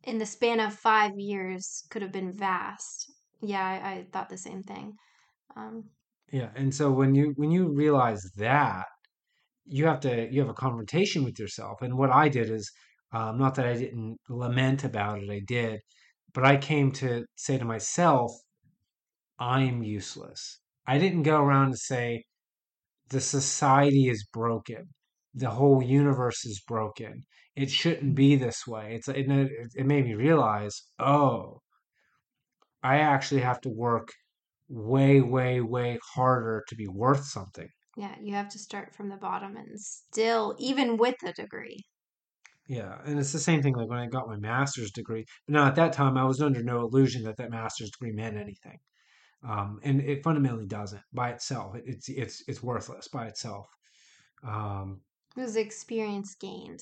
in 0.02 0.18
the 0.18 0.26
span 0.26 0.60
of 0.60 0.74
five 0.74 1.12
years 1.16 1.86
could 1.90 2.02
have 2.02 2.12
been 2.12 2.32
vast. 2.32 3.10
Yeah, 3.40 3.64
I, 3.64 3.92
I 3.92 4.04
thought 4.12 4.28
the 4.28 4.36
same 4.36 4.62
thing. 4.62 4.96
Um, 5.56 5.90
Yeah, 6.32 6.52
and 6.54 6.74
so 6.74 6.92
when 6.92 7.14
you 7.14 7.32
when 7.36 7.50
you 7.50 7.72
realize 7.72 8.22
that, 8.36 8.86
you 9.66 9.86
have 9.86 10.00
to 10.00 10.30
you 10.32 10.40
have 10.40 10.50
a 10.50 10.54
confrontation 10.54 11.24
with 11.24 11.38
yourself. 11.38 11.82
And 11.82 11.98
what 11.98 12.10
I 12.10 12.28
did 12.28 12.50
is, 12.50 12.70
um, 13.12 13.38
not 13.38 13.54
that 13.56 13.66
I 13.66 13.74
didn't 13.74 14.18
lament 14.28 14.84
about 14.84 15.22
it, 15.22 15.30
I 15.30 15.40
did, 15.46 15.80
but 16.34 16.44
I 16.44 16.56
came 16.56 16.92
to 16.92 17.24
say 17.36 17.58
to 17.58 17.64
myself, 17.64 18.32
I 19.40 19.62
am 19.62 19.82
useless. 19.82 20.60
I 20.86 20.98
didn't 20.98 21.24
go 21.24 21.42
around 21.42 21.66
and 21.66 21.78
say 21.78 22.24
the 23.10 23.20
society 23.20 24.08
is 24.08 24.26
broken. 24.32 24.94
The 25.34 25.50
whole 25.50 25.82
universe 25.82 26.44
is 26.46 26.60
broken. 26.60 27.22
It 27.56 27.70
shouldn't 27.70 28.14
be 28.14 28.36
this 28.36 28.66
way. 28.66 28.94
It's 28.96 29.08
it, 29.08 29.26
it 29.74 29.86
made 29.86 30.04
me 30.06 30.14
realize, 30.14 30.82
oh, 30.98 31.62
I 32.82 32.98
actually 32.98 33.40
have 33.40 33.60
to 33.62 33.70
work 33.70 34.12
way, 34.68 35.20
way, 35.22 35.60
way 35.62 35.98
harder 36.14 36.64
to 36.68 36.76
be 36.76 36.88
worth 36.88 37.24
something. 37.24 37.68
yeah, 37.96 38.14
you 38.20 38.34
have 38.34 38.48
to 38.50 38.58
start 38.58 38.94
from 38.94 39.08
the 39.08 39.16
bottom 39.16 39.56
and 39.56 39.80
still, 39.80 40.56
even 40.58 40.96
with 40.96 41.16
a 41.24 41.32
degree. 41.32 41.84
Yeah, 42.76 42.98
and 43.04 43.18
it's 43.18 43.32
the 43.32 43.38
same 43.40 43.62
thing 43.62 43.74
like 43.74 43.88
when 43.88 43.98
I 43.98 44.06
got 44.06 44.28
my 44.28 44.36
master's 44.36 44.92
degree. 44.92 45.24
But 45.46 45.54
now 45.54 45.66
at 45.66 45.74
that 45.74 45.92
time, 45.92 46.16
I 46.16 46.24
was 46.24 46.40
under 46.40 46.62
no 46.62 46.80
illusion 46.82 47.24
that 47.24 47.36
that 47.38 47.50
master's 47.50 47.90
degree 47.90 48.12
meant 48.12 48.36
anything, 48.36 48.78
um, 49.42 49.80
and 49.82 50.00
it 50.00 50.22
fundamentally 50.22 50.66
doesn't 50.66 51.02
by 51.12 51.30
itself. 51.30 51.74
It, 51.76 51.84
it's 51.86 52.08
it's 52.08 52.44
it's 52.48 52.62
worthless 52.62 53.08
by 53.08 53.26
itself. 53.26 53.66
Um, 54.44 55.02
It 55.36 55.40
was 55.40 55.56
experience 55.56 56.34
gained. 56.36 56.80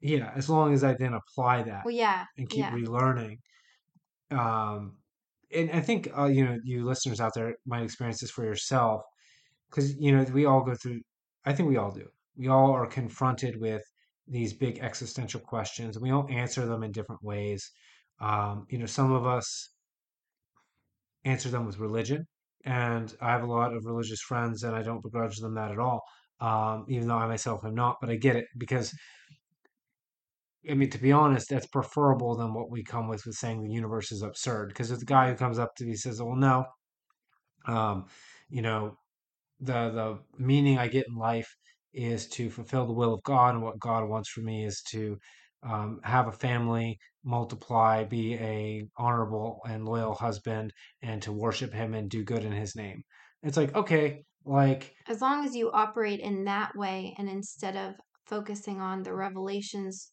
yeah, 0.00 0.32
as 0.34 0.48
long 0.48 0.72
as 0.74 0.82
I 0.84 0.94
then 0.94 1.14
apply 1.14 1.62
that 1.64 1.84
Well, 1.84 1.94
yeah, 1.94 2.24
and 2.38 2.48
keep 2.48 2.60
yeah. 2.60 2.72
relearning. 2.72 3.36
Um, 4.30 4.98
and 5.54 5.70
I 5.72 5.80
think 5.80 6.08
uh, 6.16 6.26
you 6.26 6.44
know 6.46 6.58
you 6.64 6.84
listeners 6.84 7.20
out 7.20 7.34
there 7.34 7.56
might 7.66 7.82
experience 7.84 8.20
this 8.20 8.30
for 8.30 8.44
yourself 8.44 9.02
because 9.70 9.94
you 9.98 10.12
know 10.16 10.24
we 10.32 10.46
all 10.46 10.62
go 10.64 10.74
through. 10.74 11.00
I 11.44 11.52
think 11.54 11.68
we 11.68 11.76
all 11.76 11.90
do. 11.92 12.08
We 12.36 12.48
all 12.48 12.72
are 12.72 12.86
confronted 12.86 13.60
with 13.60 13.82
these 14.26 14.52
big 14.52 14.78
existential 14.78 15.40
questions, 15.40 15.96
and 15.96 16.02
we 16.02 16.10
all 16.10 16.26
answer 16.30 16.66
them 16.66 16.82
in 16.82 16.92
different 16.92 17.22
ways. 17.22 17.70
Um, 18.20 18.66
you 18.70 18.78
know, 18.78 18.86
some 18.86 19.12
of 19.12 19.26
us 19.26 19.70
answer 21.24 21.48
them 21.48 21.66
with 21.66 21.78
religion, 21.78 22.26
and 22.64 23.14
I 23.20 23.30
have 23.32 23.42
a 23.42 23.46
lot 23.46 23.74
of 23.74 23.84
religious 23.84 24.20
friends, 24.20 24.62
and 24.62 24.74
I 24.76 24.82
don't 24.82 25.02
begrudge 25.02 25.36
them 25.38 25.54
that 25.54 25.72
at 25.72 25.78
all. 25.78 26.02
Um, 26.40 26.86
even 26.88 27.06
though 27.08 27.16
I 27.16 27.26
myself 27.28 27.64
am 27.64 27.74
not, 27.74 27.98
but 28.00 28.10
I 28.10 28.16
get 28.16 28.34
it 28.36 28.46
because 28.58 28.92
I 30.68 30.74
mean, 30.74 30.90
to 30.90 30.98
be 30.98 31.12
honest, 31.12 31.48
that's 31.50 31.66
preferable 31.66 32.36
than 32.36 32.54
what 32.54 32.70
we 32.70 32.84
come 32.84 33.08
with 33.08 33.26
with 33.26 33.34
saying 33.34 33.62
the 33.62 33.70
universe 33.70 34.12
is 34.12 34.22
absurd. 34.22 34.68
Because 34.68 34.90
if 34.92 35.00
the 35.00 35.04
guy 35.04 35.28
who 35.28 35.36
comes 35.36 35.58
up 35.58 35.74
to 35.76 35.84
me 35.84 35.94
says, 35.96 36.22
"Well, 36.22 36.36
no, 36.36 36.66
um, 37.66 38.06
you 38.48 38.62
know, 38.62 38.96
the 39.60 39.90
the 39.90 40.18
meaning 40.38 40.78
I 40.78 40.88
get 40.88 41.06
in 41.08 41.16
life 41.16 41.56
is 41.92 42.28
to 42.30 42.50
fulfill 42.50 42.86
the 42.86 42.92
will 42.92 43.14
of 43.14 43.22
God, 43.22 43.54
and 43.54 43.62
what 43.62 43.78
God 43.78 44.08
wants 44.08 44.28
for 44.30 44.40
me 44.40 44.64
is 44.64 44.82
to 44.90 45.18
um, 45.62 46.00
have 46.02 46.26
a 46.26 46.32
family, 46.32 46.98
multiply, 47.24 48.04
be 48.04 48.34
a 48.34 48.86
honorable 48.96 49.60
and 49.68 49.84
loyal 49.84 50.14
husband, 50.14 50.72
and 51.02 51.22
to 51.22 51.32
worship 51.32 51.72
Him 51.72 51.94
and 51.94 52.10
do 52.10 52.24
good 52.24 52.44
in 52.44 52.52
His 52.52 52.74
name." 52.74 53.02
It's 53.42 53.56
like, 53.56 53.74
okay, 53.74 54.24
like, 54.44 54.94
As 55.06 55.20
long 55.20 55.44
as 55.44 55.54
you 55.54 55.70
operate 55.70 56.20
in 56.20 56.44
that 56.44 56.74
way 56.76 57.14
and 57.18 57.28
instead 57.28 57.76
of 57.76 57.94
focusing 58.26 58.80
on 58.80 59.02
the 59.02 59.14
revelations, 59.14 60.12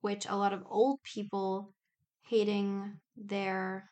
which 0.00 0.26
a 0.26 0.36
lot 0.36 0.52
of 0.52 0.62
old 0.66 1.00
people 1.02 1.74
hating 2.22 2.98
their 3.16 3.90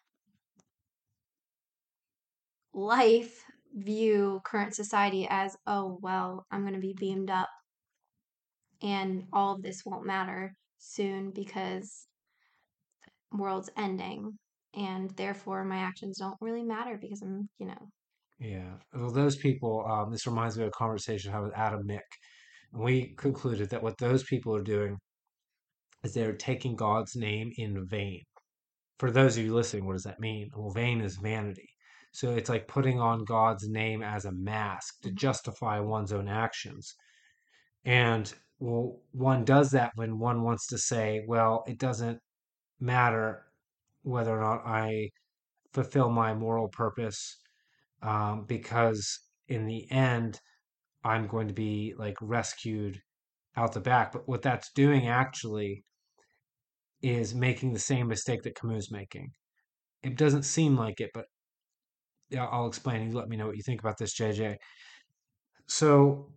life 2.72 3.44
view 3.74 4.40
current 4.44 4.74
society 4.74 5.26
as, 5.30 5.56
oh, 5.66 5.98
well, 6.02 6.46
I'm 6.50 6.62
going 6.62 6.74
to 6.74 6.80
be 6.80 6.94
beamed 6.98 7.30
up 7.30 7.48
and 8.82 9.24
all 9.32 9.54
of 9.54 9.62
this 9.62 9.82
won't 9.84 10.06
matter 10.06 10.54
soon 10.78 11.30
because 11.30 12.06
world's 13.32 13.70
ending 13.76 14.38
and 14.74 15.10
therefore 15.16 15.64
my 15.64 15.78
actions 15.78 16.18
don't 16.18 16.36
really 16.40 16.62
matter 16.62 16.98
because 17.00 17.22
I'm, 17.22 17.48
you 17.58 17.66
know, 17.66 17.88
yeah. 18.38 18.74
Well, 18.94 19.10
those 19.10 19.36
people. 19.36 19.84
Um, 19.88 20.12
this 20.12 20.26
reminds 20.26 20.56
me 20.56 20.64
of 20.64 20.68
a 20.68 20.72
conversation 20.72 21.30
I 21.30 21.34
had 21.36 21.44
with 21.44 21.56
Adam 21.56 21.82
Mick, 21.88 22.00
and 22.72 22.82
we 22.82 23.14
concluded 23.16 23.70
that 23.70 23.82
what 23.82 23.98
those 23.98 24.22
people 24.24 24.54
are 24.54 24.62
doing 24.62 24.96
is 26.04 26.14
they're 26.14 26.34
taking 26.34 26.76
God's 26.76 27.16
name 27.16 27.50
in 27.56 27.86
vain. 27.86 28.22
For 28.98 29.10
those 29.10 29.36
of 29.36 29.44
you 29.44 29.54
listening, 29.54 29.86
what 29.86 29.94
does 29.94 30.04
that 30.04 30.20
mean? 30.20 30.50
Well, 30.54 30.70
vain 30.70 31.00
is 31.00 31.16
vanity. 31.16 31.68
So 32.18 32.32
it's 32.32 32.48
like 32.50 32.66
putting 32.66 32.98
on 32.98 33.24
God's 33.24 33.68
name 33.68 34.02
as 34.02 34.24
a 34.24 34.32
mask 34.32 35.02
to 35.02 35.12
justify 35.12 35.78
one's 35.78 36.12
own 36.12 36.26
actions. 36.26 36.96
And 37.84 38.34
well, 38.58 38.98
one 39.12 39.44
does 39.44 39.70
that 39.70 39.92
when 39.94 40.18
one 40.18 40.42
wants 40.42 40.66
to 40.70 40.78
say, 40.78 41.22
well, 41.28 41.62
it 41.68 41.78
doesn't 41.78 42.18
matter 42.80 43.44
whether 44.02 44.36
or 44.36 44.40
not 44.40 44.66
I 44.66 45.10
fulfill 45.72 46.10
my 46.10 46.34
moral 46.34 46.66
purpose 46.66 47.36
um, 48.02 48.46
because 48.48 49.20
in 49.46 49.66
the 49.66 49.88
end, 49.88 50.40
I'm 51.04 51.28
going 51.28 51.46
to 51.46 51.54
be 51.54 51.94
like 51.96 52.16
rescued 52.20 52.98
out 53.56 53.74
the 53.74 53.80
back. 53.80 54.10
But 54.10 54.28
what 54.28 54.42
that's 54.42 54.72
doing 54.72 55.06
actually 55.06 55.84
is 57.00 57.32
making 57.32 57.74
the 57.74 57.78
same 57.78 58.08
mistake 58.08 58.42
that 58.42 58.56
Camus 58.56 58.90
making. 58.90 59.30
It 60.02 60.16
doesn't 60.16 60.42
seem 60.42 60.76
like 60.76 61.00
it, 61.00 61.10
but 61.14 61.26
I'll 62.36 62.66
explain. 62.66 63.08
You 63.08 63.16
let 63.16 63.28
me 63.28 63.36
know 63.36 63.46
what 63.46 63.56
you 63.56 63.62
think 63.62 63.80
about 63.80 63.98
this, 63.98 64.14
JJ. 64.14 64.56
So 65.66 66.32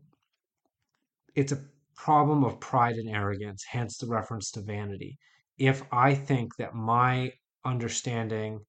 it's 1.35 1.51
a 1.51 1.63
problem 1.95 2.43
of 2.43 2.59
pride 2.59 2.95
and 2.95 3.09
arrogance, 3.09 3.63
hence 3.69 3.97
the 3.97 4.07
reference 4.07 4.51
to 4.51 4.61
vanity. 4.61 5.17
If 5.57 5.83
I 5.91 6.15
think 6.15 6.55
that 6.57 6.73
my 6.73 7.31
understanding 7.63 8.59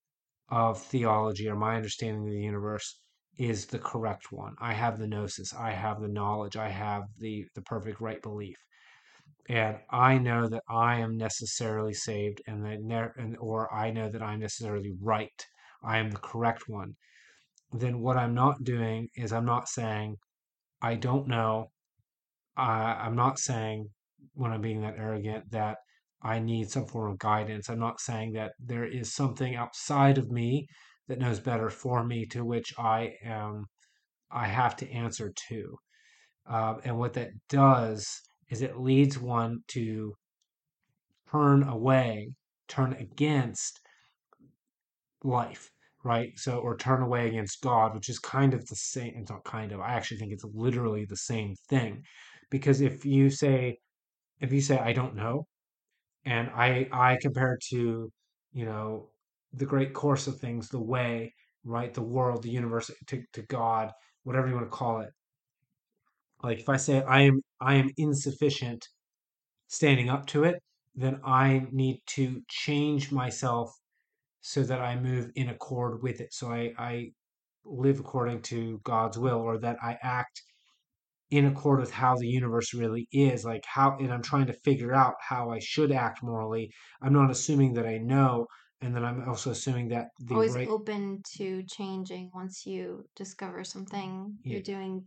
of 0.48 0.82
theology 0.82 1.48
or 1.48 1.56
my 1.56 1.76
understanding 1.76 2.26
of 2.26 2.32
the 2.32 2.40
universe 2.40 3.00
is 3.38 3.66
the 3.66 3.78
correct 3.78 4.30
one, 4.30 4.54
I 4.60 4.74
have 4.74 4.98
the 4.98 5.06
gnosis, 5.06 5.54
I 5.54 5.70
have 5.70 6.00
the 6.00 6.08
knowledge, 6.08 6.56
I 6.56 6.68
have 6.68 7.04
the, 7.18 7.46
the 7.54 7.62
perfect 7.62 8.00
right 8.00 8.20
belief, 8.20 8.56
and 9.48 9.78
I 9.90 10.18
know 10.18 10.48
that 10.48 10.62
I 10.68 11.00
am 11.00 11.16
necessarily 11.16 11.94
saved, 11.94 12.42
and 12.46 12.64
that 12.64 12.80
ne- 12.80 13.12
and, 13.16 13.36
or 13.38 13.72
I 13.74 13.90
know 13.90 14.08
that 14.10 14.22
I'm 14.22 14.40
necessarily 14.40 14.92
right, 15.00 15.46
I 15.82 15.98
am 15.98 16.10
the 16.10 16.18
correct 16.18 16.68
one, 16.68 16.96
then 17.72 18.00
what 18.00 18.16
I'm 18.16 18.34
not 18.34 18.64
doing 18.64 19.08
is 19.16 19.32
I'm 19.32 19.46
not 19.46 19.68
saying 19.68 20.16
I 20.80 20.94
don't 20.96 21.28
know 21.28 21.70
I, 22.56 22.94
I'm 23.00 23.16
not 23.16 23.38
saying 23.38 23.88
when 24.34 24.52
I'm 24.52 24.60
being 24.60 24.82
that 24.82 24.98
arrogant 24.98 25.50
that 25.50 25.78
I 26.22 26.38
need 26.38 26.70
some 26.70 26.86
form 26.86 27.12
of 27.12 27.18
guidance. 27.18 27.68
I'm 27.68 27.80
not 27.80 28.00
saying 28.00 28.32
that 28.34 28.52
there 28.60 28.84
is 28.84 29.14
something 29.14 29.56
outside 29.56 30.18
of 30.18 30.30
me 30.30 30.66
that 31.08 31.18
knows 31.18 31.40
better 31.40 31.68
for 31.68 32.04
me 32.04 32.26
to 32.26 32.44
which 32.44 32.72
I 32.78 33.14
am 33.24 33.66
I 34.30 34.46
have 34.46 34.76
to 34.76 34.90
answer 34.90 35.32
to. 35.48 35.78
Um, 36.46 36.80
and 36.84 36.98
what 36.98 37.12
that 37.14 37.30
does 37.48 38.08
is 38.50 38.62
it 38.62 38.78
leads 38.78 39.18
one 39.18 39.58
to 39.68 40.14
turn 41.30 41.62
away, 41.62 42.32
turn 42.68 42.94
against 42.94 43.80
life, 45.22 45.70
right? 46.04 46.38
So, 46.38 46.58
or 46.58 46.76
turn 46.76 47.02
away 47.02 47.28
against 47.28 47.62
God, 47.62 47.94
which 47.94 48.08
is 48.08 48.18
kind 48.18 48.54
of 48.54 48.66
the 48.66 48.76
same. 48.76 49.14
It's 49.16 49.30
not 49.30 49.44
kind 49.44 49.72
of. 49.72 49.80
I 49.80 49.94
actually 49.94 50.18
think 50.18 50.32
it's 50.32 50.44
literally 50.54 51.04
the 51.06 51.16
same 51.16 51.54
thing, 51.68 52.02
because 52.50 52.80
if 52.80 53.04
you 53.04 53.30
say 53.30 53.78
if 54.40 54.52
you 54.52 54.60
say 54.62 54.78
I 54.78 54.92
don't 54.94 55.16
know, 55.16 55.46
and 56.24 56.50
I 56.50 56.88
I 56.92 57.18
compare 57.22 57.58
to 57.70 58.12
you 58.52 58.64
know 58.64 59.10
the 59.52 59.66
great 59.66 59.94
course 59.94 60.26
of 60.26 60.38
things, 60.40 60.68
the 60.68 60.82
way, 60.82 61.34
right, 61.64 61.92
the 61.94 62.02
world, 62.02 62.42
the 62.42 62.50
universe, 62.50 62.90
to 63.08 63.22
to 63.34 63.42
God, 63.42 63.92
whatever 64.24 64.48
you 64.48 64.54
want 64.54 64.66
to 64.66 64.70
call 64.76 65.00
it. 65.02 65.10
Like 66.42 66.58
if 66.60 66.68
I 66.68 66.76
say 66.76 67.02
I 67.02 67.22
am 67.22 67.40
I 67.60 67.74
am 67.76 67.90
insufficient 67.96 68.86
standing 69.68 70.10
up 70.10 70.26
to 70.28 70.44
it, 70.44 70.62
then 70.94 71.20
I 71.24 71.66
need 71.72 72.02
to 72.08 72.42
change 72.48 73.12
myself 73.12 73.72
so 74.42 74.62
that 74.64 74.80
I 74.80 74.96
move 74.96 75.30
in 75.34 75.48
accord 75.48 76.02
with 76.02 76.20
it. 76.20 76.34
So 76.34 76.52
I, 76.52 76.72
I 76.78 77.12
live 77.64 78.00
according 78.00 78.42
to 78.42 78.80
God's 78.84 79.18
will 79.18 79.38
or 79.40 79.58
that 79.58 79.76
I 79.82 79.96
act 80.02 80.42
in 81.30 81.46
accord 81.46 81.80
with 81.80 81.90
how 81.90 82.14
the 82.16 82.26
universe 82.26 82.74
really 82.74 83.08
is 83.10 83.42
like 83.42 83.64
how 83.64 83.96
and 83.98 84.12
i'm 84.12 84.20
trying 84.20 84.46
to 84.46 84.52
figure 84.52 84.94
out 84.94 85.14
how 85.26 85.50
i 85.50 85.58
should 85.58 85.90
act 85.90 86.22
morally 86.22 86.70
i'm 87.00 87.14
not 87.14 87.30
assuming 87.30 87.72
that 87.72 87.86
i 87.86 87.96
know 87.96 88.46
and 88.82 88.94
then 88.94 89.02
i'm 89.02 89.26
also 89.26 89.50
assuming 89.50 89.88
that 89.88 90.08
the 90.18 90.34
Always 90.34 90.54
right 90.54 90.68
open 90.68 91.22
to 91.38 91.62
changing 91.62 92.30
once 92.34 92.66
you 92.66 93.06
discover 93.16 93.64
something 93.64 94.36
yeah, 94.44 94.52
you're 94.52 94.62
doing 94.62 95.06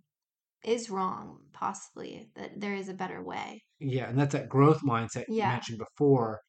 is 0.64 0.90
wrong, 0.90 1.38
possibly, 1.54 2.28
that 2.36 2.60
there 2.60 2.74
is 2.74 2.90
a 2.90 2.94
better 2.96 3.22
way. 3.24 3.62
yeah 3.80 4.10
and 4.10 4.18
that's 4.18 4.34
that 4.34 4.50
growth 4.50 4.82
mindset 4.82 5.26
you 5.28 5.44
mentioned 5.44 5.78
before 5.78 6.42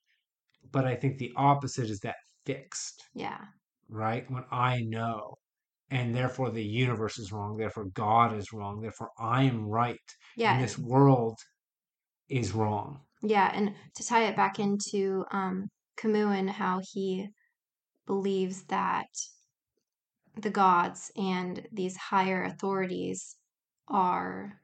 but 0.72 0.87
i 0.87 0.95
think 0.95 1.18
the 1.18 1.32
opposite 1.37 1.91
is 1.91 2.01
that 2.01 2.16
fixed 2.47 3.03
yeah, 3.14 3.40
right 3.90 4.30
when 4.30 4.44
i 4.51 4.80
know 4.80 5.34
and 5.90 6.14
therefore 6.14 6.51
the 6.51 6.64
universe 6.64 7.18
is 7.18 7.32
wrong 7.32 7.57
therefore 7.57 7.86
god 7.94 8.34
is 8.34 8.53
wrong 8.53 8.80
therefore 8.80 9.11
i 9.18 9.42
am 9.42 9.66
right 9.66 9.99
yeah 10.36 10.55
and 10.55 10.64
this 10.64 10.78
world 10.78 11.36
is 12.28 12.53
wrong 12.53 13.01
yeah. 13.22 13.51
And 13.55 13.74
to 13.94 14.07
tie 14.07 14.24
it 14.24 14.36
back 14.36 14.59
into 14.59 15.24
um, 15.30 15.68
Camus 15.97 16.38
and 16.38 16.51
how 16.51 16.80
he 16.92 17.28
believes 18.07 18.62
that 18.64 19.07
the 20.36 20.51
gods 20.51 21.11
and 21.16 21.66
these 21.72 21.97
higher 21.97 22.44
authorities 22.44 23.36
are 23.88 24.61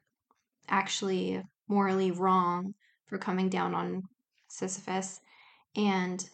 actually 0.68 1.42
morally 1.68 2.10
wrong 2.10 2.74
for 3.06 3.18
coming 3.18 3.48
down 3.48 3.74
on 3.74 4.02
Sisyphus, 4.48 5.20
and 5.74 6.28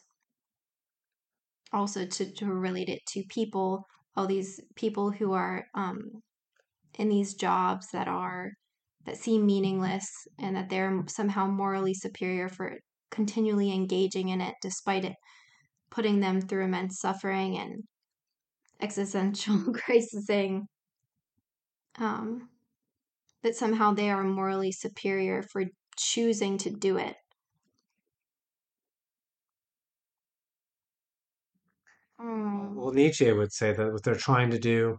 also 1.73 2.07
to, 2.07 2.33
to 2.33 2.47
relate 2.47 2.89
it 2.89 3.01
to 3.09 3.23
people, 3.29 3.85
all 4.17 4.27
these 4.27 4.61
people 4.77 5.11
who 5.11 5.33
are 5.33 5.65
um, 5.75 6.01
in 6.99 7.09
these 7.09 7.35
jobs 7.35 7.89
that 7.93 8.09
are 8.09 8.51
that 9.05 9.17
seem 9.17 9.47
meaningless 9.47 10.07
and 10.39 10.57
that 10.57 10.69
they're 10.69 11.03
somehow 11.09 11.47
morally 11.47 11.95
superior 11.95 12.49
for 12.49 12.77
continually 13.11 13.73
engaging 13.73 14.29
in 14.29 14.41
it 14.41 14.55
despite 14.61 15.05
it 15.05 15.15
putting 15.91 16.21
them 16.21 16.41
through 16.41 16.65
immense 16.65 17.01
suffering 17.01 17.57
and 17.57 17.83
existential 18.83 19.57
crisising. 19.73 20.63
Um, 21.99 22.49
that 23.43 23.57
somehow 23.57 23.93
they 23.95 24.11
are 24.11 24.25
morally 24.25 24.73
superior 24.73 25.43
for 25.43 25.65
choosing 25.97 26.59
to 26.59 26.71
do 26.71 26.97
it 26.97 27.15
well 32.75 32.93
mm, 32.93 32.95
nietzsche 32.95 33.33
would 33.33 33.53
say 33.53 33.73
that 33.73 33.93
what 33.93 34.03
they're 34.03 34.15
trying 34.15 34.51
to 34.51 34.59
do 34.59 34.97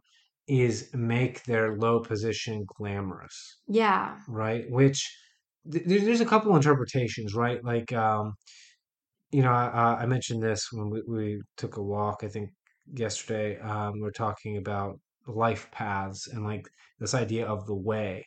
is 0.48 0.90
make 0.94 1.44
their 1.44 1.78
low 1.78 2.00
position 2.02 2.66
glamorous 2.78 3.62
yeah 3.68 4.20
right? 4.28 4.66
Which 4.70 5.10
th- 5.72 5.86
there's 5.86 6.22
a 6.22 6.26
couple 6.26 6.56
interpretations, 6.56 7.36
right? 7.36 7.64
Like, 7.64 7.94
um, 7.94 8.34
you 9.32 9.42
know, 9.44 9.52
I, 9.52 10.02
I 10.04 10.06
mentioned 10.06 10.42
this 10.44 10.70
when 10.72 10.90
we, 10.90 11.02
we 11.08 11.42
took 11.58 11.78
a 11.78 11.84
walk, 11.84 12.24
I 12.24 12.28
think 12.30 12.52
yesterday. 12.94 13.60
Um, 13.60 13.94
we 14.02 14.08
are 14.08 14.12
talking 14.12 14.58
about 14.58 15.00
life 15.28 15.70
paths 15.72 16.28
and 16.28 16.44
like 16.46 16.68
this 17.00 17.14
idea 17.14 17.46
of 17.48 17.66
the 17.68 17.76
way. 17.76 18.26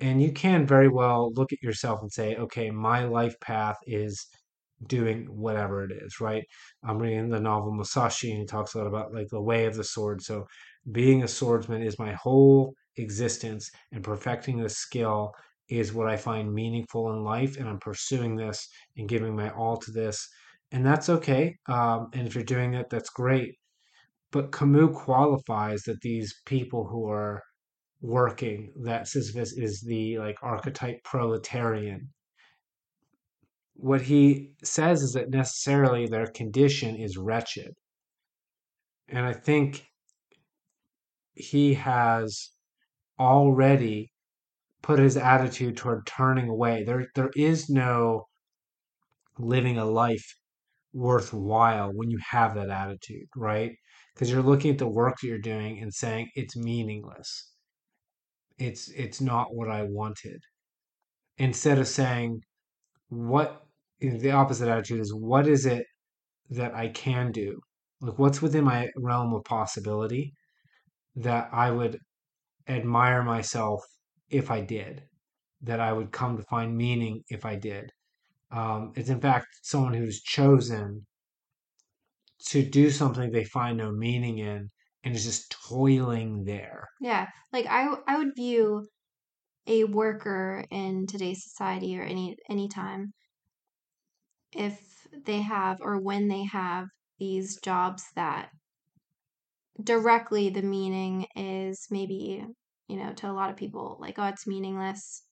And 0.00 0.22
you 0.22 0.32
can 0.32 0.66
very 0.66 0.88
well 0.88 1.32
look 1.34 1.52
at 1.52 1.62
yourself 1.62 2.00
and 2.02 2.12
say, 2.12 2.36
okay, 2.36 2.70
my 2.70 3.04
life 3.04 3.38
path 3.40 3.76
is 3.86 4.26
doing 4.86 5.26
whatever 5.26 5.84
it 5.84 5.92
is, 5.92 6.20
right? 6.20 6.44
I'm 6.84 6.98
reading 6.98 7.28
the 7.28 7.40
novel 7.40 7.72
Musashi 7.72 8.30
and 8.30 8.40
he 8.40 8.46
talks 8.46 8.74
a 8.74 8.78
lot 8.78 8.86
about 8.86 9.14
like 9.14 9.28
the 9.28 9.40
way 9.40 9.66
of 9.66 9.74
the 9.74 9.84
sword. 9.84 10.22
So 10.22 10.46
being 10.90 11.22
a 11.22 11.28
swordsman 11.28 11.82
is 11.82 11.98
my 11.98 12.12
whole 12.12 12.74
existence 12.96 13.70
and 13.92 14.04
perfecting 14.04 14.58
this 14.58 14.76
skill 14.76 15.32
is 15.68 15.92
what 15.92 16.08
I 16.08 16.16
find 16.16 16.52
meaningful 16.52 17.12
in 17.12 17.24
life. 17.24 17.56
And 17.56 17.68
I'm 17.68 17.78
pursuing 17.78 18.36
this 18.36 18.68
and 18.96 19.08
giving 19.08 19.34
my 19.34 19.50
all 19.50 19.76
to 19.78 19.90
this. 19.90 20.28
And 20.72 20.84
that's 20.84 21.08
okay. 21.08 21.56
Um, 21.68 22.08
and 22.12 22.26
if 22.26 22.34
you're 22.34 22.44
doing 22.44 22.74
it, 22.74 22.90
that's 22.90 23.10
great. 23.10 23.56
But 24.32 24.52
Camus 24.52 24.96
qualifies 24.96 25.82
that 25.82 26.00
these 26.00 26.34
people 26.46 26.86
who 26.86 27.08
are 27.08 27.42
working 28.00 28.72
that 28.82 29.06
Sisyphus 29.06 29.52
is 29.52 29.80
the 29.80 30.18
like 30.18 30.36
archetype 30.42 31.02
proletarian. 31.04 32.08
What 33.74 34.02
he 34.02 34.54
says 34.62 35.02
is 35.02 35.12
that 35.14 35.30
necessarily 35.30 36.06
their 36.06 36.26
condition 36.26 36.96
is 36.96 37.16
wretched. 37.16 37.74
And 39.08 39.26
I 39.26 39.32
think 39.32 39.86
he 41.34 41.74
has 41.74 42.50
already 43.18 44.12
put 44.82 44.98
his 44.98 45.16
attitude 45.16 45.76
toward 45.76 46.06
turning 46.06 46.48
away. 46.48 46.84
There 46.84 47.06
there 47.14 47.30
is 47.36 47.68
no 47.70 48.28
living 49.38 49.78
a 49.78 49.84
life 49.84 50.24
worthwhile 50.92 51.90
when 51.94 52.10
you 52.10 52.18
have 52.30 52.54
that 52.54 52.70
attitude, 52.70 53.28
right? 53.36 53.72
Because 54.14 54.30
you're 54.30 54.42
looking 54.42 54.72
at 54.72 54.78
the 54.78 54.88
work 54.88 55.16
that 55.20 55.26
you're 55.26 55.38
doing 55.38 55.80
and 55.80 55.92
saying 55.94 56.30
it's 56.34 56.56
meaningless. 56.56 57.52
It's 58.58 58.88
it's 58.90 59.20
not 59.20 59.54
what 59.54 59.70
I 59.70 59.82
wanted. 59.82 60.42
Instead 61.38 61.78
of 61.78 61.88
saying 61.88 62.42
what 63.12 63.62
the 64.00 64.30
opposite 64.30 64.68
attitude 64.68 65.00
is 65.00 65.12
what 65.14 65.46
is 65.46 65.66
it 65.66 65.84
that 66.50 66.74
I 66.74 66.88
can 66.88 67.30
do? 67.32 67.60
Like 68.00 68.18
what's 68.18 68.40
within 68.42 68.64
my 68.64 68.88
realm 68.96 69.34
of 69.34 69.44
possibility 69.44 70.34
that 71.16 71.50
I 71.52 71.70
would 71.70 71.98
admire 72.68 73.22
myself 73.22 73.80
if 74.30 74.50
I 74.50 74.60
did, 74.62 75.04
that 75.62 75.80
I 75.80 75.92
would 75.92 76.12
come 76.12 76.36
to 76.38 76.44
find 76.44 76.76
meaning 76.76 77.22
if 77.28 77.44
I 77.44 77.56
did. 77.56 77.90
Um, 78.50 78.92
it's 78.96 79.10
in 79.10 79.20
fact 79.20 79.46
someone 79.62 79.94
who's 79.94 80.22
chosen 80.22 81.06
to 82.48 82.62
do 82.62 82.90
something 82.90 83.30
they 83.30 83.44
find 83.44 83.78
no 83.78 83.92
meaning 83.92 84.38
in 84.38 84.68
and 85.04 85.14
is 85.14 85.24
just 85.24 85.50
toiling 85.68 86.44
there. 86.44 86.88
yeah 87.00 87.26
like 87.52 87.66
i 87.66 87.94
i 88.06 88.16
would 88.18 88.34
view 88.36 88.86
a 89.66 89.84
worker 89.84 90.64
in 90.70 91.06
today's 91.06 91.44
society 91.44 91.98
or 91.98 92.02
any 92.02 92.36
any 92.48 92.68
time 92.68 93.12
if 94.54 94.78
they 95.24 95.40
have 95.40 95.78
or 95.80 96.00
when 96.00 96.28
they 96.28 96.44
have 96.44 96.86
these 97.18 97.58
jobs 97.60 98.04
that 98.16 98.50
directly 99.82 100.50
the 100.50 100.62
meaning 100.62 101.26
is 101.36 101.86
maybe 101.90 102.44
you 102.88 102.96
know 102.96 103.12
to 103.12 103.30
a 103.30 103.32
lot 103.32 103.50
of 103.50 103.56
people 103.56 103.96
like 104.00 104.18
oh 104.18 104.24
it's 104.24 104.46
meaningless. 104.46 105.22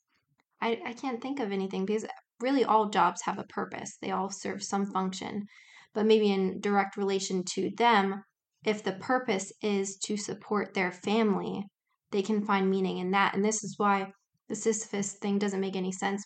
I 0.61 0.81
i 0.87 0.93
can't 0.93 1.21
think 1.21 1.41
of 1.41 1.53
anything 1.53 1.85
because 1.85 2.07
really 2.41 2.65
all 2.65 2.89
jobs 2.89 3.23
have 3.23 3.39
a 3.39 3.45
purpose. 3.45 3.97
They 4.01 4.13
all 4.13 4.31
serve 4.31 4.63
some 4.63 4.87
function. 4.87 5.47
But 5.93 6.07
maybe 6.07 6.31
in 6.31 6.61
direct 6.61 6.97
relation 6.97 7.43
to 7.55 7.71
them 7.77 8.23
if 8.65 8.85
the 8.85 8.93
purpose 8.93 9.53
is 9.61 9.97
to 10.05 10.17
support 10.17 10.75
their 10.75 10.93
family 10.93 11.65
they 12.13 12.23
can 12.23 12.45
find 12.45 12.69
meaning 12.69 12.99
in 12.99 13.13
that. 13.13 13.35
And 13.35 13.45
this 13.45 13.63
is 13.63 13.75
why 13.77 14.13
the 14.51 14.55
sisyphus 14.57 15.15
thing 15.15 15.39
doesn't 15.39 15.61
make 15.61 15.77
any 15.77 15.93
sense 15.93 16.23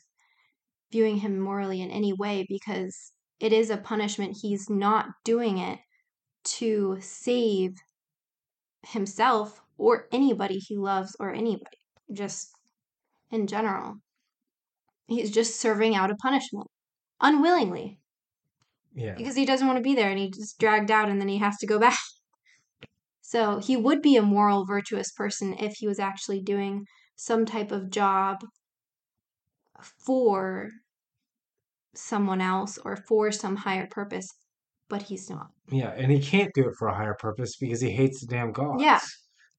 viewing 0.91 1.19
him 1.19 1.39
morally 1.41 1.81
in 1.83 1.91
any 1.91 2.13
way 2.13 2.45
because 2.49 3.13
it 3.41 3.53
is 3.53 3.71
a 3.71 3.77
punishment 3.77 4.39
he's 4.41 4.71
not 4.71 5.07
doing 5.25 5.59
it 5.59 5.79
to 6.45 6.99
save 7.01 7.75
himself 8.87 9.61
or 9.77 10.07
anybody 10.13 10.59
he 10.59 10.77
loves 10.77 11.17
or 11.19 11.33
anybody, 11.33 11.79
just 12.13 12.51
in 13.31 13.47
general. 13.47 13.97
He's 15.09 15.31
just 15.31 15.61
serving 15.61 15.95
out 15.95 16.11
a 16.11 16.17
punishment 16.17 16.69
unwillingly 17.21 17.99
Yeah. 18.95 19.15
because 19.17 19.35
he 19.37 19.45
doesn't 19.47 19.67
want 19.67 19.79
to 19.79 19.83
be 19.83 19.95
there 19.95 20.11
and 20.11 20.19
he 20.19 20.31
just 20.31 20.59
dragged 20.59 20.91
out 20.91 21.09
and 21.09 21.21
then 21.21 21.29
he 21.29 21.39
has 21.39 21.57
to 21.59 21.67
go 21.67 21.79
back. 21.89 21.99
So 23.23 23.59
he 23.59 23.77
would 23.77 24.03
be 24.03 24.17
a 24.17 24.23
moral, 24.23 24.67
virtuous 24.67 25.11
person 25.13 25.55
if 25.59 25.75
he 25.79 25.87
was 25.89 25.99
actually 25.99 26.41
doing 26.43 26.85
some 27.17 27.47
type 27.47 27.73
of 27.73 27.91
job 27.91 28.45
for 30.05 30.71
someone 31.95 32.41
else 32.41 32.79
or 32.85 32.97
for 32.97 33.31
some 33.31 33.57
higher 33.57 33.87
purpose, 33.87 34.29
but 34.89 35.03
he's 35.03 35.31
not. 35.31 35.49
Yeah, 35.71 35.93
and 35.97 36.11
he 36.11 36.21
can't 36.21 36.53
do 36.55 36.69
it 36.69 36.75
for 36.79 36.89
a 36.89 36.95
higher 36.95 37.17
purpose 37.19 37.57
because 37.57 37.81
he 37.81 37.91
hates 37.91 38.21
the 38.21 38.27
damn 38.27 38.53
gods. 38.53 38.83
Yeah. 38.83 39.01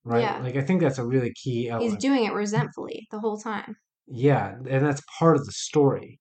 Right? 0.03 0.21
yeah. 0.21 0.39
Like 0.39 0.55
I 0.55 0.61
think 0.61 0.81
that's 0.81 0.99
a 0.99 1.05
really 1.05 1.33
key 1.33 1.71
He's 1.79 1.97
doing 1.97 2.25
it 2.25 2.33
resentfully 2.33 3.07
the 3.11 3.19
whole 3.19 3.37
time. 3.37 3.75
Yeah, 4.07 4.55
and 4.69 4.85
that's 4.85 5.01
part 5.17 5.35
of 5.35 5.45
the 5.45 5.51
story. 5.51 6.19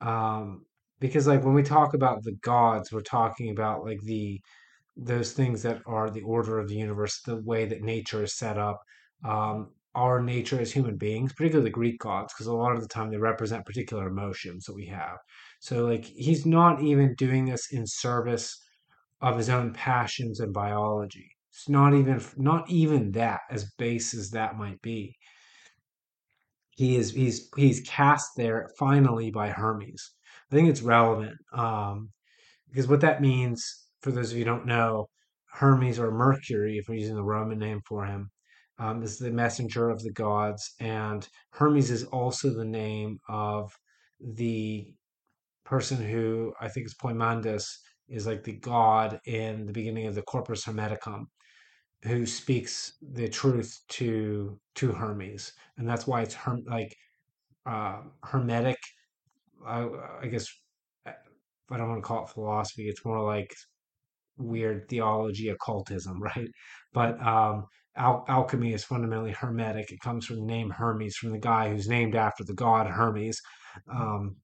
Um, 0.00 0.64
because 1.00 1.26
like 1.26 1.44
when 1.44 1.54
we 1.54 1.62
talk 1.62 1.94
about 1.94 2.22
the 2.22 2.36
gods, 2.42 2.90
we're 2.90 3.00
talking 3.00 3.50
about 3.50 3.84
like 3.84 4.00
the 4.02 4.40
those 4.96 5.32
things 5.32 5.62
that 5.62 5.80
are 5.86 6.10
the 6.10 6.22
order 6.22 6.58
of 6.58 6.68
the 6.68 6.74
universe, 6.74 7.20
the 7.24 7.40
way 7.44 7.66
that 7.66 7.82
nature 7.82 8.24
is 8.24 8.36
set 8.36 8.58
up, 8.58 8.80
um, 9.24 9.68
our 9.98 10.22
nature 10.22 10.60
as 10.60 10.70
human 10.72 10.96
beings, 10.96 11.32
particularly 11.32 11.68
the 11.68 11.74
Greek 11.74 11.98
gods, 11.98 12.32
because 12.32 12.46
a 12.46 12.52
lot 12.52 12.76
of 12.76 12.80
the 12.80 12.88
time 12.88 13.10
they 13.10 13.16
represent 13.16 13.66
particular 13.66 14.06
emotions 14.06 14.64
that 14.64 14.74
we 14.74 14.86
have. 14.86 15.16
So 15.60 15.86
like 15.86 16.04
he's 16.04 16.46
not 16.46 16.80
even 16.80 17.16
doing 17.18 17.46
this 17.46 17.72
in 17.72 17.84
service 17.84 18.56
of 19.20 19.36
his 19.36 19.48
own 19.48 19.72
passions 19.72 20.38
and 20.38 20.52
biology. 20.52 21.28
It's 21.50 21.68
not 21.68 21.94
even 21.94 22.22
not 22.36 22.70
even 22.70 23.10
that, 23.12 23.40
as 23.50 23.72
base 23.76 24.14
as 24.14 24.30
that 24.30 24.56
might 24.56 24.80
be. 24.82 25.16
He 26.70 26.94
is 26.96 27.10
he's 27.10 27.50
he's 27.56 27.80
cast 27.80 28.28
there 28.36 28.68
finally 28.78 29.32
by 29.32 29.48
Hermes. 29.48 30.12
I 30.50 30.54
think 30.54 30.68
it's 30.68 30.82
relevant 30.82 31.36
um, 31.52 32.10
because 32.68 32.86
what 32.86 33.00
that 33.00 33.20
means, 33.20 33.60
for 34.02 34.12
those 34.12 34.30
of 34.30 34.38
you 34.38 34.44
don't 34.44 34.66
know, 34.66 35.08
Hermes 35.52 35.98
or 35.98 36.12
Mercury, 36.12 36.78
if 36.78 36.86
we're 36.88 36.94
using 36.94 37.16
the 37.16 37.24
Roman 37.24 37.58
name 37.58 37.80
for 37.88 38.04
him, 38.04 38.30
um, 38.78 39.02
is 39.02 39.18
the 39.18 39.30
messenger 39.30 39.90
of 39.90 40.02
the 40.02 40.12
gods, 40.12 40.74
and 40.80 41.28
Hermes 41.50 41.90
is 41.90 42.04
also 42.04 42.50
the 42.50 42.64
name 42.64 43.18
of 43.28 43.72
the 44.20 44.94
person 45.64 45.98
who 46.02 46.52
I 46.60 46.68
think 46.68 46.86
is 46.86 46.94
Poimandres 46.94 47.66
is 48.08 48.26
like 48.26 48.42
the 48.42 48.54
god 48.58 49.20
in 49.26 49.66
the 49.66 49.72
beginning 49.72 50.06
of 50.06 50.14
the 50.14 50.22
Corpus 50.22 50.64
Hermeticum, 50.64 51.26
who 52.04 52.26
speaks 52.26 52.94
the 53.02 53.28
truth 53.28 53.78
to 53.90 54.58
to 54.76 54.92
Hermes, 54.92 55.52
and 55.76 55.88
that's 55.88 56.06
why 56.06 56.22
it's 56.22 56.34
herm 56.34 56.62
like 56.68 56.94
uh, 57.66 58.02
hermetic. 58.24 58.78
I, 59.66 59.88
I 60.22 60.26
guess 60.28 60.48
uh, 61.06 61.12
I 61.70 61.76
don't 61.76 61.88
want 61.88 62.02
to 62.02 62.06
call 62.06 62.24
it 62.24 62.30
philosophy. 62.30 62.88
It's 62.88 63.04
more 63.04 63.24
like 63.24 63.52
weird 64.38 64.88
theology, 64.88 65.48
occultism, 65.48 66.22
right? 66.22 66.48
But 66.92 67.20
um, 67.24 67.66
al- 67.96 68.24
alchemy 68.28 68.72
is 68.72 68.84
fundamentally 68.84 69.32
hermetic. 69.32 69.90
It 69.92 70.00
comes 70.00 70.26
from 70.26 70.36
the 70.36 70.46
name 70.46 70.70
Hermes, 70.70 71.16
from 71.16 71.30
the 71.30 71.38
guy 71.38 71.70
who's 71.70 71.88
named 71.88 72.14
after 72.14 72.44
the 72.44 72.54
god 72.54 72.86
Hermes. 72.86 73.40
Um, 73.90 74.36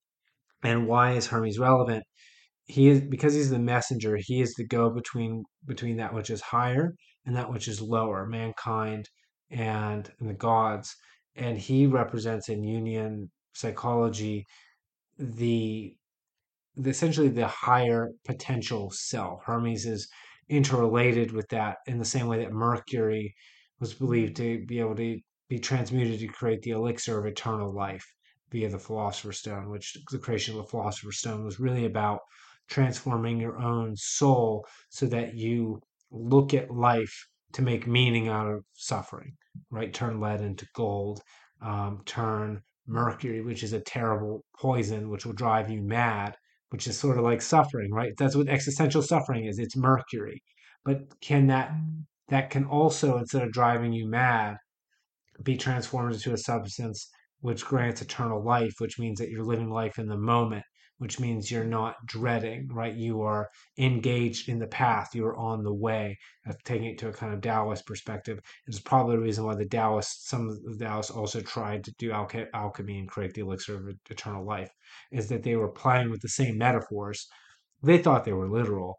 and 0.63 0.87
why 0.87 1.13
is 1.13 1.27
Hermes 1.27 1.59
relevant? 1.59 2.05
He 2.67 2.89
is 2.89 3.01
because 3.03 3.35
he's 3.35 3.51
the 3.51 3.59
messenger. 3.59 4.17
He 4.21 4.41
is 4.41 4.55
the 4.55 4.67
go 4.67 4.91
between 4.91 5.45
between 5.67 5.97
that 5.99 6.15
which 6.15 6.31
is 6.31 6.41
higher 6.41 6.95
and 7.27 7.37
that 7.37 7.51
which 7.51 7.69
is 7.69 7.81
lower, 7.81 8.27
mankind 8.27 9.09
and, 9.51 10.11
and 10.21 10.29
the 10.29 10.35
gods. 10.35 10.95
And 11.37 11.59
he 11.59 11.87
represents 11.87 12.49
in 12.49 12.63
Jungian 12.63 13.29
psychology 13.55 14.47
the 15.19 15.97
the, 16.77 16.91
essentially 16.91 17.29
the 17.29 17.47
higher 17.47 18.11
potential 18.25 18.91
self. 18.91 19.43
Hermes 19.45 19.87
is 19.87 20.09
interrelated 20.49 21.33
with 21.33 21.49
that 21.49 21.79
in 21.87 21.99
the 21.99 22.05
same 22.05 22.27
way 22.27 22.39
that 22.39 22.53
Mercury 22.53 23.35
was 23.81 23.95
believed 23.95 24.37
to 24.37 24.65
be 24.67 24.81
able 24.81 24.97
to 24.97 25.19
be 25.49 25.59
transmuted 25.59 26.21
to 26.21 26.27
create 26.29 26.63
the 26.63 26.71
elixir 26.71 27.19
of 27.19 27.27
eternal 27.27 27.73
life 27.73 28.05
via 28.51 28.69
the 28.69 28.79
Philosopher's 28.79 29.39
Stone, 29.39 29.71
which 29.71 29.97
the 30.11 30.19
creation 30.19 30.57
of 30.57 30.65
the 30.65 30.71
Philosopher's 30.71 31.19
Stone 31.19 31.45
was 31.45 31.61
really 31.61 31.85
about 31.85 32.21
transforming 32.69 33.41
your 33.41 33.59
own 33.59 33.95
soul 33.97 34.67
so 34.89 35.07
that 35.07 35.35
you 35.35 35.81
look 36.11 36.55
at 36.55 36.71
life 36.71 37.15
to 37.53 37.63
make 37.63 37.87
meaning 37.87 38.29
out 38.29 38.49
of 38.49 38.65
suffering, 38.73 39.33
right? 39.71 39.93
Turn 39.93 40.21
lead 40.21 40.41
into 40.41 40.67
gold, 40.75 41.21
um, 41.61 42.03
turn 42.07 42.63
mercury, 42.87 43.43
which 43.43 43.63
is 43.63 43.73
a 43.73 43.81
terrible 43.81 44.45
poison, 44.59 45.09
which 45.09 45.25
will 45.25 45.33
drive 45.33 45.71
you 45.71 45.83
mad, 45.83 46.37
which 46.75 46.89
is 46.89 46.99
sort 46.99 47.17
of 47.17 47.23
like 47.23 47.41
suffering, 47.41 47.93
right? 47.93 48.15
That's 48.19 48.35
what 48.35 48.49
existential 48.49 49.01
suffering 49.01 49.45
is. 49.45 49.61
It's 49.61 49.77
mercury. 49.77 50.43
But 50.85 51.03
can 51.21 51.47
that 51.47 51.71
mm. 51.71 52.03
that 52.31 52.51
can 52.51 52.65
also, 52.65 53.17
instead 53.17 53.43
of 53.43 53.53
driving 53.53 53.93
you 53.93 54.09
mad, 54.09 54.57
be 55.45 55.57
transformed 55.57 56.15
into 56.15 56.33
a 56.33 56.37
substance 56.37 57.09
which 57.43 57.65
grants 57.65 58.03
eternal 58.03 58.45
life, 58.45 58.73
which 58.79 58.99
means 58.99 59.21
that 59.21 59.31
you're 59.31 59.45
living 59.45 59.71
life 59.71 60.01
in 60.01 60.09
the 60.09 60.19
moment, 60.19 60.65
which 60.99 61.19
means 61.19 61.51
you're 61.51 61.65
not 61.65 61.97
dreading, 62.07 62.69
right? 62.73 62.95
You 62.95 63.23
are 63.23 63.51
engaged 63.79 64.49
in 64.49 64.59
the 64.59 64.67
path, 64.67 65.15
you 65.15 65.27
are 65.27 65.37
on 65.37 65.63
the 65.63 65.75
way. 65.75 66.19
Of 66.47 66.63
taking 66.65 66.89
it 66.89 66.99
to 66.99 67.09
a 67.09 67.13
kind 67.13 67.35
of 67.35 67.41
Taoist 67.41 67.87
perspective, 67.87 68.39
it's 68.67 68.81
probably 68.81 69.17
the 69.17 69.23
reason 69.23 69.45
why 69.45 69.55
the 69.55 69.69
Taoists, 69.69 70.29
some 70.29 70.49
of 70.49 70.63
the 70.79 70.85
Taoists 70.85 71.11
also 71.11 71.41
tried 71.41 71.85
to 71.85 71.93
do 71.99 72.11
alch- 72.11 72.49
alchemy 72.55 72.99
and 72.99 73.09
create 73.09 73.35
the 73.35 73.41
elixir 73.41 73.77
of 73.77 73.95
eternal 74.11 74.45
life, 74.45 74.71
is 75.11 75.29
that 75.29 75.43
they 75.43 75.57
were 75.57 75.73
playing 75.73 76.11
with 76.11 76.21
the 76.21 76.29
same 76.29 76.59
metaphors. 76.59 77.27
They 77.83 77.99
thought 77.99 78.25
they 78.25 78.33
were 78.33 78.49
literal, 78.49 78.97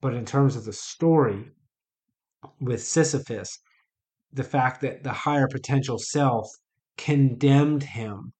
but 0.00 0.14
in 0.14 0.24
terms 0.24 0.56
of 0.56 0.64
the 0.64 0.72
story 0.72 1.50
with 2.60 2.82
Sisyphus, 2.82 3.58
the 4.32 4.44
fact 4.44 4.80
that 4.82 5.02
the 5.02 5.12
higher 5.12 5.48
potential 5.48 5.98
self 5.98 6.48
condemned 6.96 7.82
him 7.82 8.32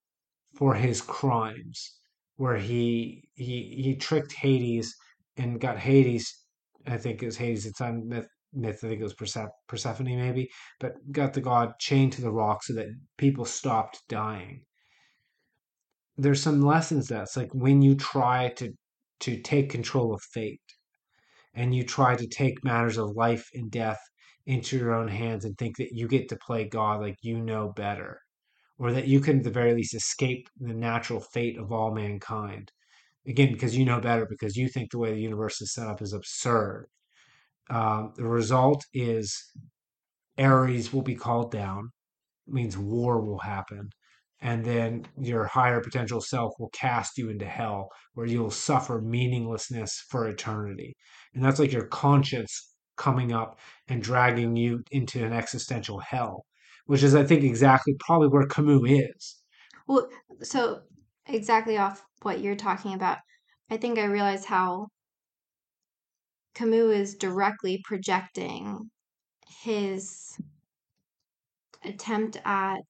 for 0.53 0.75
his 0.75 1.01
crimes, 1.01 1.98
where 2.39 2.57
he 2.57 3.21
he 3.35 3.57
he 3.83 3.95
tricked 3.97 4.31
Hades 4.31 4.95
and 5.35 5.59
got 5.59 5.77
Hades. 5.77 6.25
I 6.87 6.97
think 6.97 7.21
it 7.21 7.25
was 7.25 7.35
Hades. 7.37 7.65
It's 7.65 7.81
on 7.81 8.07
myth. 8.07 8.29
myth 8.53 8.79
I 8.81 8.87
think 8.87 9.01
it 9.01 9.03
was 9.03 9.13
Perse- 9.13 9.51
Persephone, 9.67 10.15
maybe, 10.17 10.49
but 10.79 10.93
got 11.11 11.33
the 11.33 11.41
god 11.41 11.73
chained 11.79 12.13
to 12.13 12.21
the 12.21 12.31
rock 12.31 12.63
so 12.63 12.73
that 12.75 12.87
people 13.17 13.43
stopped 13.43 14.01
dying. 14.07 14.63
There's 16.17 16.41
some 16.41 16.61
lessons 16.61 17.07
that's 17.09 17.35
like 17.35 17.53
when 17.53 17.81
you 17.81 17.95
try 17.95 18.49
to 18.59 18.71
to 19.19 19.41
take 19.41 19.69
control 19.69 20.13
of 20.13 20.21
fate 20.21 20.61
and 21.53 21.75
you 21.75 21.83
try 21.83 22.15
to 22.15 22.27
take 22.27 22.63
matters 22.63 22.97
of 22.97 23.17
life 23.17 23.49
and 23.53 23.69
death 23.69 23.99
into 24.45 24.77
your 24.77 24.93
own 24.93 25.09
hands 25.09 25.43
and 25.43 25.57
think 25.57 25.75
that 25.75 25.91
you 25.91 26.07
get 26.07 26.29
to 26.29 26.37
play 26.37 26.63
God 26.69 27.01
like 27.01 27.17
you 27.21 27.41
know 27.41 27.73
better, 27.75 28.21
or 28.79 28.91
that 28.93 29.07
you 29.07 29.19
can, 29.19 29.39
at 29.39 29.43
the 29.43 29.51
very 29.51 29.73
least, 29.73 29.93
escape 29.93 30.49
the 30.59 30.73
natural 30.73 31.19
fate 31.19 31.57
of 31.59 31.71
all 31.71 31.93
mankind. 31.93 32.71
Again, 33.27 33.51
because 33.51 33.77
you 33.77 33.85
know 33.85 33.99
better, 33.99 34.25
because 34.25 34.55
you 34.55 34.69
think 34.69 34.89
the 34.89 34.97
way 34.97 35.13
the 35.13 35.21
universe 35.21 35.61
is 35.61 35.73
set 35.73 35.87
up 35.87 36.01
is 36.01 36.13
absurd. 36.13 36.87
Um, 37.69 38.13
the 38.15 38.25
result 38.25 38.85
is 38.93 39.51
Ares 40.39 40.91
will 40.91 41.03
be 41.03 41.15
called 41.15 41.51
down, 41.51 41.91
means 42.47 42.77
war 42.77 43.21
will 43.21 43.39
happen. 43.39 43.89
And 44.41 44.63
then 44.63 45.05
your 45.19 45.45
higher 45.45 45.81
potential 45.81 46.21
self 46.21 46.53
will 46.57 46.69
cast 46.69 47.17
you 47.17 47.29
into 47.29 47.45
hell 47.45 47.89
where 48.13 48.25
you'll 48.25 48.49
suffer 48.49 49.01
meaninglessness 49.01 50.05
for 50.09 50.27
eternity. 50.27 50.95
And 51.33 51.43
that's 51.43 51.59
like 51.59 51.73
your 51.73 51.87
conscience 51.87 52.73
coming 52.95 53.33
up 53.33 53.59
and 53.89 54.01
dragging 54.01 54.55
you 54.55 54.81
into 54.91 55.23
an 55.25 55.33
existential 55.33 55.99
hell, 55.99 56.45
which 56.89 57.03
is, 57.03 57.13
I 57.13 57.23
think, 57.23 57.43
exactly 57.43 57.93
probably 57.99 58.29
where 58.29 58.47
Camus 58.47 58.81
is. 58.89 59.35
Well, 59.87 60.09
so 60.41 60.79
exactly 61.27 61.77
off 61.77 62.03
what 62.23 62.39
you're 62.39 62.55
talking 62.55 62.95
about, 62.95 63.19
I 63.69 63.77
think 63.77 63.99
I 63.99 64.05
realize 64.05 64.45
how 64.45 64.87
Camus 66.55 66.95
is 66.95 67.15
directly 67.15 67.79
projecting 67.85 68.89
his 69.61 70.35
attempt 71.85 72.37
at 72.43 72.81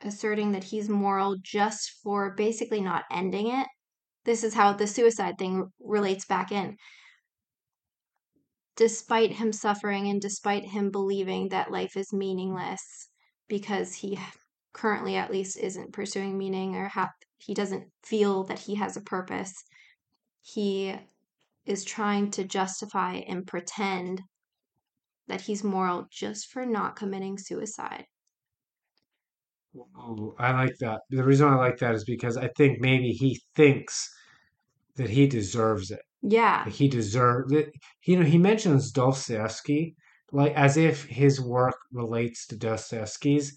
asserting 0.00 0.50
that 0.50 0.64
he's 0.64 0.88
moral 0.88 1.36
just 1.44 1.92
for 2.02 2.34
basically 2.34 2.80
not 2.80 3.04
ending 3.08 3.52
it. 3.56 3.68
This 4.24 4.42
is 4.42 4.54
how 4.54 4.72
the 4.72 4.88
suicide 4.88 5.38
thing 5.38 5.68
relates 5.78 6.24
back 6.24 6.50
in. 6.50 6.76
Despite 8.76 9.32
him 9.32 9.52
suffering 9.52 10.08
and 10.08 10.20
despite 10.20 10.66
him 10.66 10.90
believing 10.90 11.48
that 11.48 11.70
life 11.70 11.96
is 11.96 12.12
meaningless 12.12 13.08
because 13.48 13.94
he 13.94 14.18
currently 14.74 15.16
at 15.16 15.30
least 15.30 15.56
isn't 15.56 15.92
pursuing 15.94 16.36
meaning 16.36 16.76
or 16.76 16.88
ha- 16.88 17.12
he 17.38 17.54
doesn't 17.54 17.90
feel 18.02 18.44
that 18.44 18.60
he 18.60 18.74
has 18.74 18.94
a 18.96 19.00
purpose, 19.02 19.54
he 20.42 20.96
is 21.66 21.84
trying 21.84 22.30
to 22.32 22.44
justify 22.44 23.14
and 23.16 23.46
pretend 23.46 24.22
that 25.26 25.40
he's 25.40 25.64
moral 25.64 26.06
just 26.12 26.46
for 26.48 26.64
not 26.64 26.94
committing 26.94 27.36
suicide. 27.36 28.06
I 30.38 30.52
like 30.52 30.76
that. 30.80 31.02
The 31.10 31.24
reason 31.24 31.48
I 31.48 31.56
like 31.56 31.78
that 31.78 31.94
is 31.94 32.04
because 32.04 32.36
I 32.36 32.48
think 32.56 32.80
maybe 32.80 33.12
he 33.12 33.40
thinks 33.54 34.10
that 34.96 35.10
he 35.10 35.26
deserves 35.26 35.90
it. 35.90 36.02
Yeah. 36.22 36.68
He 36.68 36.88
deserves 36.88 37.52
it. 37.52 37.72
You 38.06 38.18
know, 38.18 38.24
he 38.24 38.38
mentions 38.38 38.92
Dostoevsky 38.92 39.96
like 40.32 40.54
as 40.54 40.76
if 40.76 41.04
his 41.04 41.40
work 41.40 41.76
relates 41.92 42.46
to 42.46 42.56
Dostoevsky's, 42.56 43.54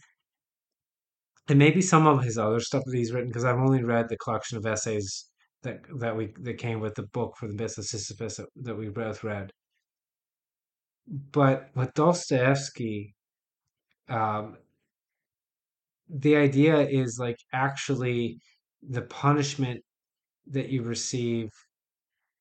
and 1.47 1.57
maybe 1.57 1.81
some 1.81 2.05
of 2.07 2.23
his 2.23 2.37
other 2.37 2.59
stuff 2.59 2.83
that 2.85 2.95
he's 2.97 3.11
written. 3.11 3.29
Because 3.29 3.45
I've 3.45 3.57
only 3.57 3.83
read 3.83 4.09
the 4.09 4.17
collection 4.17 4.57
of 4.57 4.65
essays 4.65 5.29
that 5.63 5.79
that 5.99 6.15
we 6.15 6.33
that 6.41 6.57
came 6.57 6.79
with 6.81 6.95
the 6.95 7.07
book 7.07 7.35
for 7.37 7.47
the 7.47 7.55
Myth 7.55 7.77
of 7.77 7.85
Sisyphus 7.85 8.37
that, 8.37 8.47
that 8.57 8.75
we 8.77 8.89
both 8.89 9.23
read. 9.23 9.51
But 11.07 11.69
with 11.75 11.93
Dostoevsky, 11.93 13.15
um, 14.09 14.57
the 16.09 16.35
idea 16.35 16.79
is 16.79 17.17
like 17.19 17.37
actually 17.53 18.39
the 18.81 19.03
punishment 19.03 19.81
that 20.47 20.69
you 20.69 20.83
receive 20.83 21.49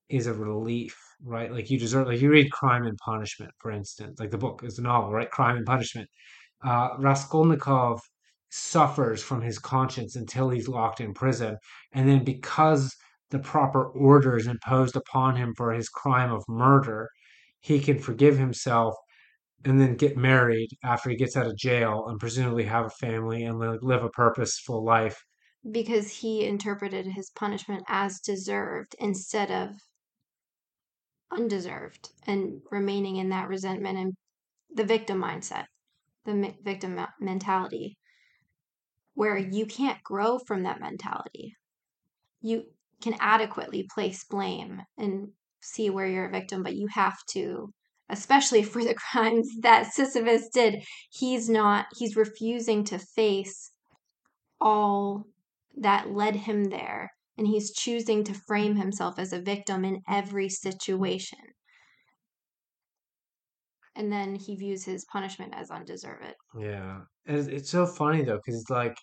is 0.09 0.27
a 0.27 0.35
relief, 0.35 0.97
right? 1.23 1.51
Like 1.53 1.71
you 1.71 1.79
deserve, 1.79 2.07
like 2.07 2.21
you 2.21 2.31
read 2.31 2.51
Crime 2.53 2.85
and 2.85 2.99
Punishment, 2.99 3.51
for 3.59 3.71
instance, 3.71 4.21
like 4.21 4.31
the 4.31 4.39
book 4.39 4.63
is 4.65 4.79
a 4.79 4.83
novel, 4.83 5.13
right? 5.13 5.31
Crime 5.31 5.57
and 5.57 5.67
Punishment. 5.67 6.09
Uh, 6.65 6.91
Raskolnikov 6.99 8.01
suffers 8.51 9.23
from 9.23 9.43
his 9.43 9.59
conscience 9.59 10.17
until 10.17 10.51
he's 10.51 10.69
locked 10.69 11.01
in 11.01 11.13
prison. 11.15 11.57
And 11.93 12.09
then 12.09 12.25
because 12.25 12.95
the 13.31 13.39
proper 13.39 13.87
order 13.87 14.37
is 14.37 14.47
imposed 14.47 14.97
upon 14.97 15.37
him 15.37 15.55
for 15.57 15.73
his 15.73 15.89
crime 15.89 16.33
of 16.33 16.45
murder, 16.49 17.09
he 17.61 17.81
can 17.81 17.99
forgive 17.99 18.39
himself 18.39 18.95
and 19.65 19.81
then 19.81 19.97
get 19.97 20.17
married 20.17 20.69
after 20.85 21.11
he 21.11 21.17
gets 21.17 21.37
out 21.37 21.47
of 21.47 21.57
jail 21.57 22.05
and 22.09 22.21
presumably 22.21 22.65
have 22.65 22.87
a 22.87 22.91
family 22.91 23.45
and 23.45 23.59
live 23.59 24.05
a 24.05 24.11
purposeful 24.11 24.85
life 24.85 25.25
because 25.71 26.11
he 26.11 26.45
interpreted 26.45 27.07
his 27.07 27.31
punishment 27.31 27.83
as 27.89 28.21
deserved 28.21 28.95
instead 28.99 29.51
of 29.51 29.71
undeserved 31.35 32.11
and 32.27 32.61
remaining 32.71 33.17
in 33.17 33.31
that 33.31 33.49
resentment 33.49 33.99
and 33.99 34.15
the 34.75 34.85
victim 34.85 35.21
mindset, 35.21 35.65
the 36.25 36.55
victim 36.63 37.01
mentality, 37.21 37.97
where 39.15 39.37
you 39.37 39.67
can't 39.67 40.03
grow 40.03 40.39
from 40.39 40.63
that 40.65 40.81
mentality. 40.81 41.55
You 42.41 42.65
can 43.01 43.15
adequately 43.21 43.87
place 43.95 44.25
blame 44.25 44.83
and 44.99 45.29
see 45.61 45.91
where 45.91 46.07
you're 46.07 46.29
a 46.29 46.33
victim, 46.33 46.63
but 46.63 46.75
you 46.75 46.89
have 46.93 47.17
to, 47.31 47.71
especially 48.11 48.63
for 48.63 48.85
the 48.85 48.95
crimes 49.13 49.49
that 49.61 49.93
Sisyphus 49.93 50.49
did, 50.53 50.83
he's 51.11 51.49
not, 51.49 51.87
he's 51.97 52.17
refusing 52.17 52.85
to 52.85 52.99
face 52.99 53.71
all 54.61 55.25
that 55.77 56.11
led 56.11 56.37
him 56.37 56.65
there. 56.65 57.14
And 57.37 57.47
he's 57.47 57.73
choosing 57.73 58.23
to 58.25 58.35
frame 58.47 58.77
himself 58.77 59.19
as 59.19 59.33
a 59.33 59.41
victim 59.41 59.85
in 59.85 60.03
every 60.09 60.49
situation. 60.49 61.39
And 63.97 64.13
then 64.13 64.35
he 64.35 64.57
views 64.57 64.85
his 64.85 65.05
punishment 65.13 65.55
as 65.55 65.71
undeserved. 65.71 66.35
Yeah. 66.59 67.01
And 67.27 67.49
it's 67.49 67.71
so 67.71 67.87
funny 67.87 68.23
though, 68.23 68.37
because 68.45 68.61
it's 68.61 68.71
like 68.71 68.97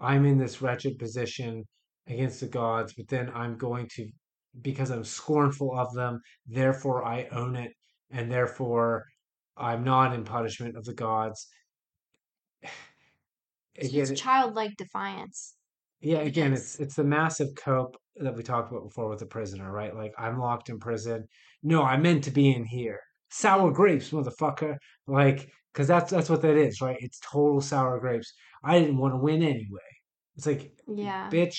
I'm 0.00 0.24
in 0.24 0.38
this 0.38 0.62
wretched 0.62 0.98
position 0.98 1.64
against 2.06 2.40
the 2.40 2.48
gods, 2.48 2.94
but 2.96 3.08
then 3.08 3.30
I'm 3.34 3.56
going 3.56 3.88
to, 3.96 4.08
because 4.60 4.90
I'm 4.90 5.04
scornful 5.04 5.78
of 5.78 5.92
them, 5.94 6.20
therefore 6.46 7.04
I 7.04 7.28
own 7.32 7.54
it, 7.54 7.72
and 8.10 8.30
therefore 8.30 9.04
I'm 9.56 9.84
not 9.84 10.14
in 10.14 10.24
punishment 10.24 10.76
of 10.76 10.84
the 10.84 10.94
gods. 10.94 11.46
Again, 13.78 14.02
it's 14.02 14.20
childlike 14.20 14.76
defiance. 14.76 15.54
Yeah, 16.00 16.18
again, 16.18 16.52
it's 16.52 16.78
it's 16.80 16.94
the 16.96 17.04
massive 17.04 17.54
cope 17.56 17.96
that 18.16 18.34
we 18.34 18.42
talked 18.42 18.70
about 18.70 18.84
before 18.84 19.08
with 19.08 19.18
the 19.18 19.26
prisoner, 19.26 19.70
right? 19.70 19.94
Like 19.94 20.12
I'm 20.18 20.38
locked 20.38 20.68
in 20.68 20.78
prison. 20.78 21.26
No, 21.62 21.82
I 21.82 21.96
meant 21.96 22.24
to 22.24 22.30
be 22.30 22.52
in 22.52 22.64
here. 22.64 23.00
Sour 23.30 23.70
grapes, 23.70 24.10
motherfucker. 24.10 24.76
Like, 25.06 25.50
because 25.72 25.86
that's 25.86 26.10
that's 26.10 26.30
what 26.30 26.42
that 26.42 26.56
is, 26.56 26.80
right? 26.80 26.96
It's 27.00 27.20
total 27.20 27.60
sour 27.60 28.00
grapes. 28.00 28.32
I 28.64 28.78
didn't 28.78 28.98
want 28.98 29.14
to 29.14 29.18
win 29.18 29.42
anyway. 29.42 29.80
It's 30.36 30.46
like, 30.46 30.72
yeah, 30.88 31.28
bitch, 31.30 31.58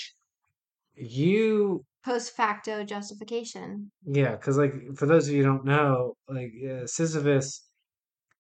you 0.96 1.86
post 2.04 2.36
facto 2.36 2.84
justification. 2.84 3.92
Yeah, 4.06 4.32
because 4.32 4.58
like 4.58 4.74
for 4.96 5.06
those 5.06 5.28
of 5.28 5.34
you 5.34 5.44
who 5.44 5.50
don't 5.50 5.66
know, 5.66 6.16
like 6.28 6.52
uh, 6.68 6.88
Sisyphus, 6.88 7.68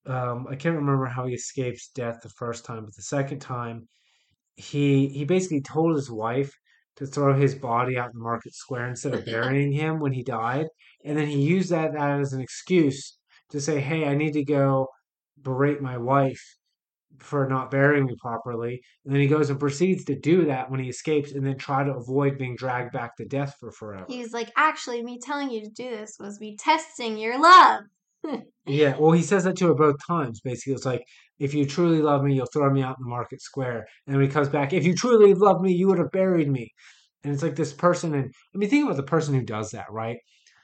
um, 0.07 0.47
I 0.49 0.55
can't 0.55 0.75
remember 0.75 1.05
how 1.05 1.27
he 1.27 1.35
escapes 1.35 1.89
death 1.93 2.21
the 2.21 2.29
first 2.29 2.65
time, 2.65 2.85
but 2.85 2.95
the 2.95 3.03
second 3.03 3.39
time 3.39 3.87
he 4.55 5.09
he 5.09 5.25
basically 5.25 5.61
told 5.61 5.95
his 5.95 6.09
wife 6.09 6.53
to 6.97 7.05
throw 7.05 7.33
his 7.33 7.55
body 7.55 7.97
out 7.97 8.11
in 8.13 8.19
the 8.19 8.23
market 8.23 8.53
square 8.53 8.87
instead 8.87 9.13
of 9.13 9.25
burying 9.33 9.71
him 9.71 9.99
when 9.99 10.13
he 10.13 10.23
died, 10.23 10.67
and 11.05 11.17
then 11.17 11.27
he 11.27 11.41
used 11.41 11.69
that, 11.71 11.93
that 11.93 12.19
as 12.19 12.33
an 12.33 12.41
excuse 12.41 13.17
to 13.49 13.59
say, 13.59 13.79
"Hey, 13.79 14.05
I 14.05 14.15
need 14.15 14.33
to 14.33 14.43
go 14.43 14.87
berate 15.41 15.81
my 15.81 15.97
wife 15.97 16.41
for 17.19 17.47
not 17.47 17.71
burying 17.71 18.05
me 18.05 18.15
properly." 18.21 18.81
And 19.05 19.13
then 19.13 19.21
he 19.21 19.27
goes 19.27 19.49
and 19.49 19.59
proceeds 19.59 20.05
to 20.05 20.19
do 20.19 20.45
that 20.45 20.69
when 20.69 20.79
he 20.79 20.89
escapes, 20.89 21.31
and 21.31 21.45
then 21.45 21.57
try 21.57 21.83
to 21.83 21.93
avoid 21.93 22.37
being 22.37 22.55
dragged 22.55 22.91
back 22.93 23.15
to 23.17 23.25
death 23.25 23.55
for 23.59 23.71
forever. 23.71 24.05
He's 24.07 24.33
like, 24.33 24.51
"Actually, 24.55 25.03
me 25.03 25.19
telling 25.19 25.49
you 25.49 25.61
to 25.61 25.69
do 25.69 25.89
this 25.89 26.17
was 26.19 26.39
me 26.39 26.57
testing 26.57 27.17
your 27.17 27.39
love." 27.39 27.83
Yeah, 28.65 28.95
well, 28.97 29.11
he 29.11 29.23
says 29.23 29.43
that 29.43 29.57
to 29.57 29.67
her 29.67 29.73
both 29.73 29.95
times. 30.05 30.41
Basically, 30.41 30.73
it's 30.73 30.85
like, 30.85 31.03
if 31.39 31.53
you 31.53 31.65
truly 31.65 32.01
love 32.01 32.23
me, 32.23 32.35
you'll 32.35 32.45
throw 32.53 32.71
me 32.71 32.83
out 32.83 32.97
in 32.99 33.03
the 33.03 33.09
market 33.09 33.41
square. 33.41 33.85
And 34.05 34.15
when 34.15 34.25
he 34.25 34.31
comes 34.31 34.49
back, 34.49 34.73
if 34.73 34.85
you 34.85 34.93
truly 34.93 35.33
love 35.33 35.61
me, 35.61 35.73
you 35.73 35.87
would 35.87 35.97
have 35.97 36.11
buried 36.11 36.49
me. 36.49 36.69
And 37.23 37.33
it's 37.33 37.43
like 37.43 37.55
this 37.55 37.73
person, 37.73 38.13
and 38.13 38.31
I 38.53 38.57
mean, 38.57 38.69
think 38.69 38.85
about 38.85 38.97
the 38.97 39.03
person 39.03 39.33
who 39.33 39.43
does 39.43 39.71
that, 39.71 39.91
right? 39.91 40.17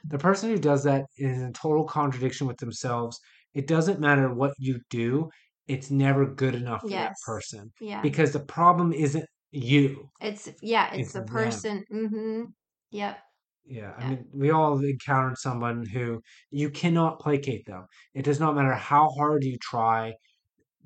The 0.07 0.17
person 0.17 0.49
who 0.49 0.57
does 0.57 0.83
that 0.83 1.05
is 1.17 1.41
in 1.41 1.53
total 1.53 1.83
contradiction 1.85 2.47
with 2.47 2.57
themselves. 2.57 3.19
It 3.53 3.67
doesn't 3.67 3.99
matter 3.99 4.33
what 4.33 4.53
you 4.57 4.79
do, 4.89 5.29
it's 5.67 5.91
never 5.91 6.25
good 6.25 6.55
enough 6.55 6.81
for 6.81 6.89
yes. 6.89 7.09
that 7.09 7.15
person. 7.25 7.71
Yeah. 7.81 8.01
Because 8.01 8.31
the 8.31 8.39
problem 8.39 8.93
isn't 8.93 9.25
you. 9.51 10.09
It's, 10.21 10.49
yeah, 10.61 10.93
it's, 10.93 10.99
it's 10.99 11.13
the 11.13 11.23
person. 11.23 11.83
Mm-hmm. 11.91 12.43
Yep. 12.91 13.17
Yeah, 13.69 13.93
I 13.97 14.09
mean, 14.09 14.25
we 14.31 14.49
all 14.49 14.79
encountered 14.79 15.37
someone 15.37 15.85
who 15.85 16.21
you 16.51 16.69
cannot 16.69 17.19
placate 17.19 17.65
them. 17.65 17.85
It 18.13 18.23
does 18.23 18.39
not 18.39 18.55
matter 18.55 18.73
how 18.73 19.09
hard 19.09 19.43
you 19.43 19.57
try, 19.61 20.13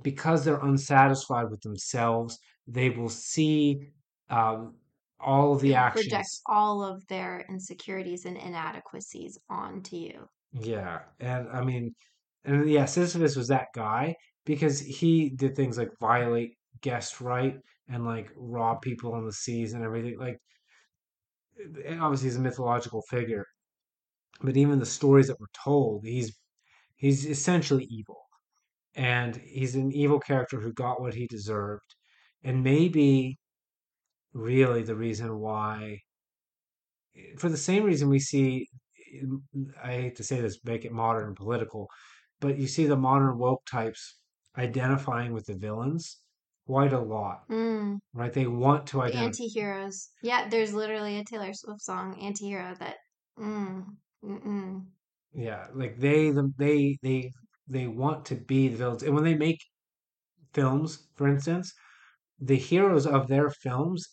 because 0.02 0.46
they're 0.46 0.60
unsatisfied 0.60 1.50
with 1.52 1.62
themselves, 1.62 2.40
they 2.68 2.90
will 2.90 3.10
see 3.10 3.92
um, 4.30 4.78
all 5.20 5.54
of 5.54 5.62
the 5.62 5.76
actions. 5.76 6.08
Project 6.10 6.30
all 6.48 6.84
of 6.84 7.06
their 7.08 7.46
insecurities 7.50 8.26
and 8.26 8.38
inadequacies 8.38 9.38
onto 9.50 9.96
you. 9.98 10.28
Yeah, 10.54 11.04
and 11.20 11.50
I 11.50 11.64
mean, 11.64 11.96
and 12.44 12.70
yeah, 12.70 12.86
Sisyphus 12.86 13.36
was 13.36 13.48
that 13.50 13.68
guy 13.74 14.16
because 14.46 14.80
he 14.80 15.30
did 15.30 15.56
things 15.56 15.78
like 15.78 15.92
violate 16.00 16.56
guest 16.82 17.22
right 17.22 17.58
and 17.88 18.06
like 18.06 18.32
rob 18.36 18.82
people 18.82 19.14
on 19.14 19.26
the 19.26 19.34
seas 19.34 19.74
and 19.74 19.84
everything. 19.84 20.18
Like 20.20 20.40
obviously 22.00 22.28
he's 22.28 22.38
a 22.38 22.42
mythological 22.42 23.02
figure, 23.10 23.46
but 24.42 24.58
even 24.58 24.80
the 24.80 24.86
stories 24.86 25.28
that 25.28 25.40
were 25.40 25.50
told, 25.64 26.06
he's 26.06 26.38
he's 26.96 27.26
essentially 27.26 27.86
evil, 27.86 28.22
and 28.96 29.38
he's 29.38 29.76
an 29.76 29.92
evil 29.92 30.20
character 30.20 30.60
who 30.60 30.74
got 30.74 31.02
what 31.02 31.14
he 31.16 31.28
deserved, 31.28 31.96
and 32.44 32.64
maybe 32.64 33.40
really 34.34 34.84
the 34.84 34.96
reason 34.96 35.40
why, 35.40 36.00
for 37.38 37.50
the 37.50 37.58
same 37.58 37.84
reason 37.84 38.10
we 38.10 38.20
see, 38.20 38.68
I 39.84 39.92
hate 39.94 40.16
to 40.18 40.24
say 40.24 40.42
this, 40.42 40.60
make 40.64 40.86
it 40.86 40.92
modern 40.94 41.28
and 41.28 41.36
political, 41.36 41.88
but 42.40 42.58
you 42.58 42.68
see 42.68 42.86
the 42.86 42.96
modern 42.98 43.38
woke 43.38 43.66
types 43.66 44.20
identifying 44.58 45.34
with 45.34 45.46
the 45.46 45.56
villains 45.58 46.21
quite 46.72 46.94
a 46.94 47.00
lot, 47.00 47.40
mm. 47.50 47.98
right? 48.14 48.32
They 48.32 48.48
want 48.48 48.88
to 48.88 49.02
identify 49.02 49.26
anti-heroes. 49.26 50.10
Yeah, 50.24 50.48
there's 50.48 50.74
literally 50.74 51.18
a 51.18 51.26
Taylor 51.26 51.54
Swift 51.54 51.82
song, 51.82 52.18
"Anti-hero," 52.22 52.76
that. 52.80 52.96
Mm. 53.38 54.86
Yeah, 55.34 55.68
like 55.74 56.00
they, 56.00 56.32
they, 56.58 56.98
they, 57.02 57.32
they 57.68 57.88
want 57.88 58.24
to 58.28 58.36
be 58.36 58.70
the 58.70 58.78
villains, 58.78 59.04
and 59.04 59.14
when 59.14 59.26
they 59.26 59.36
make 59.36 59.60
films, 60.54 61.08
for 61.16 61.28
instance, 61.28 61.74
the 62.40 62.58
heroes 62.58 63.06
of 63.06 63.28
their 63.28 63.50
films 63.50 64.08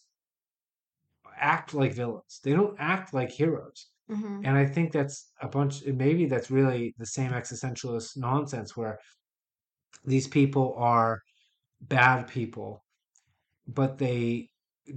act 1.38 1.74
like 1.74 1.94
villains. 1.94 2.40
They 2.42 2.52
don't 2.52 2.76
act 2.78 3.14
like 3.14 3.30
heroes. 3.30 3.86
Mm-hmm. 4.10 4.40
And 4.44 4.56
I 4.56 4.66
think 4.66 4.92
that's 4.92 5.30
a 5.40 5.48
bunch, 5.48 5.84
maybe 5.86 6.26
that's 6.26 6.50
really 6.50 6.94
the 6.98 7.06
same 7.06 7.32
existentialist 7.32 8.16
nonsense 8.16 8.76
where 8.76 8.98
these 10.04 10.26
people 10.26 10.74
are 10.78 11.20
bad 11.80 12.28
people, 12.28 12.84
but 13.66 13.98
they 13.98 14.48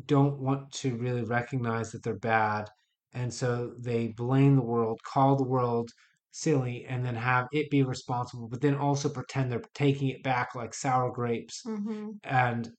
don't 0.05 0.39
want 0.39 0.71
to 0.71 0.95
really 0.95 1.23
recognize 1.23 1.91
that 1.91 2.03
they're 2.03 2.15
bad. 2.15 2.69
And 3.13 3.33
so 3.33 3.73
they 3.79 4.07
blame 4.09 4.55
the 4.55 4.61
world, 4.61 4.99
call 5.05 5.35
the 5.35 5.47
world 5.47 5.89
silly, 6.31 6.85
and 6.87 7.05
then 7.05 7.15
have 7.15 7.47
it 7.51 7.69
be 7.69 7.83
responsible, 7.83 8.47
but 8.47 8.61
then 8.61 8.75
also 8.75 9.09
pretend 9.09 9.51
they're 9.51 9.61
taking 9.73 10.09
it 10.09 10.23
back 10.23 10.55
like 10.55 10.73
sour 10.73 11.11
grapes. 11.11 11.61
Mm-hmm. 11.65 12.11
And 12.23 12.69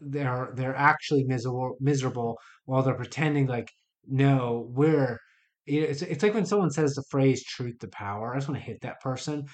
they're 0.00 0.50
they're 0.54 0.76
actually 0.76 1.24
miserable 1.24 1.76
miserable 1.80 2.38
while 2.66 2.82
they're 2.82 2.94
pretending 2.94 3.46
like 3.46 3.70
no 4.06 4.68
we're 4.70 5.18
it's, 5.66 6.02
it's 6.02 6.22
like 6.22 6.34
when 6.34 6.46
someone 6.46 6.70
says 6.70 6.94
the 6.94 7.04
phrase 7.10 7.44
truth 7.44 7.78
to 7.80 7.88
power 7.88 8.32
i 8.32 8.36
just 8.36 8.48
want 8.48 8.60
to 8.60 8.64
hit 8.64 8.80
that 8.80 9.00
person 9.00 9.44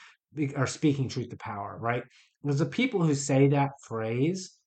or 0.56 0.66
speaking 0.66 1.08
truth 1.08 1.28
to 1.28 1.36
power 1.36 1.78
right 1.80 2.02
because 2.44 2.58
the 2.58 2.66
people 2.66 3.02
who 3.02 3.14
say 3.14 3.48
that 3.48 3.70
phrase, 3.80 4.58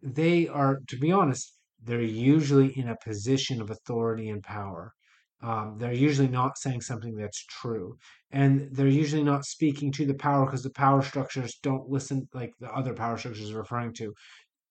they 0.00 0.46
are, 0.46 0.78
to 0.86 0.96
be 0.96 1.10
honest, 1.10 1.56
they're 1.82 2.00
usually 2.00 2.78
in 2.78 2.88
a 2.88 2.96
position 3.04 3.60
of 3.60 3.70
authority 3.70 4.28
and 4.28 4.44
power. 4.44 4.92
Um, 5.42 5.76
they're 5.78 5.92
usually 5.92 6.28
not 6.28 6.56
saying 6.56 6.82
something 6.82 7.16
that's 7.16 7.44
true. 7.46 7.96
And 8.30 8.68
they're 8.70 8.86
usually 8.86 9.24
not 9.24 9.44
speaking 9.44 9.90
to 9.92 10.06
the 10.06 10.14
power 10.14 10.44
because 10.44 10.62
the 10.62 10.70
power 10.70 11.02
structures 11.02 11.58
don't 11.62 11.88
listen, 11.88 12.28
like 12.32 12.52
the 12.60 12.70
other 12.70 12.94
power 12.94 13.18
structures 13.18 13.50
are 13.50 13.58
referring 13.58 13.92
to, 13.94 14.14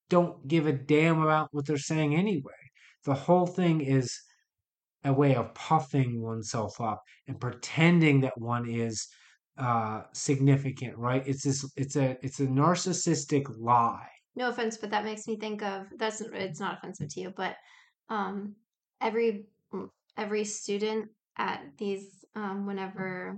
don't 0.10 0.47
give 0.47 0.66
a 0.66 0.74
damn 0.74 1.22
about 1.22 1.49
what 1.51 1.66
they're 1.66 1.78
saying 1.78 2.16
anyway. 2.16 2.53
The 3.03 3.16
whole 3.16 3.47
thing 3.47 3.82
is 3.82 4.18
a 5.03 5.12
way 5.12 5.36
of 5.36 5.53
puffing 5.53 6.22
oneself 6.22 6.80
up 6.80 7.01
and 7.28 7.39
pretending 7.39 8.22
that 8.22 8.38
one 8.38 8.70
is 8.70 9.08
uh, 9.58 10.03
significant, 10.14 10.97
right? 10.97 11.24
It's 11.28 11.43
this. 11.43 11.70
It's 11.76 11.95
a. 11.95 12.18
It's 12.22 12.39
a 12.39 12.47
narcissistic 12.47 13.47
lie. 13.58 14.08
No 14.36 14.49
offense, 14.49 14.78
but 14.78 14.91
that 14.91 15.05
makes 15.05 15.28
me 15.28 15.38
think 15.38 15.64
of 15.64 15.88
that's. 15.97 16.22
It's 16.22 16.60
not 16.60 16.78
offensive 16.78 17.10
to 17.10 17.22
you, 17.22 17.34
but 17.36 17.55
um, 18.10 18.55
every 19.01 19.45
every 20.18 20.43
student 20.43 21.10
at 21.38 21.62
these 21.78 22.26
um, 22.36 22.66
whenever 22.66 23.38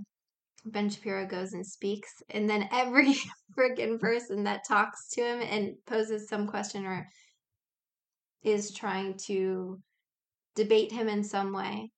Ben 0.66 0.90
Shapiro 0.90 1.26
goes 1.26 1.54
and 1.54 1.66
speaks, 1.66 2.10
and 2.30 2.48
then 2.48 2.68
every 2.72 3.14
freaking 3.58 3.98
person 3.98 4.44
that 4.44 4.66
talks 4.66 5.08
to 5.10 5.22
him 5.22 5.40
and 5.40 5.74
poses 5.86 6.28
some 6.28 6.46
question 6.46 6.84
or 6.84 7.08
is 8.42 8.72
trying 8.72 9.16
to 9.26 9.80
debate 10.54 10.92
him 10.92 11.08
in 11.08 11.24
some 11.24 11.52
way, 11.52 11.90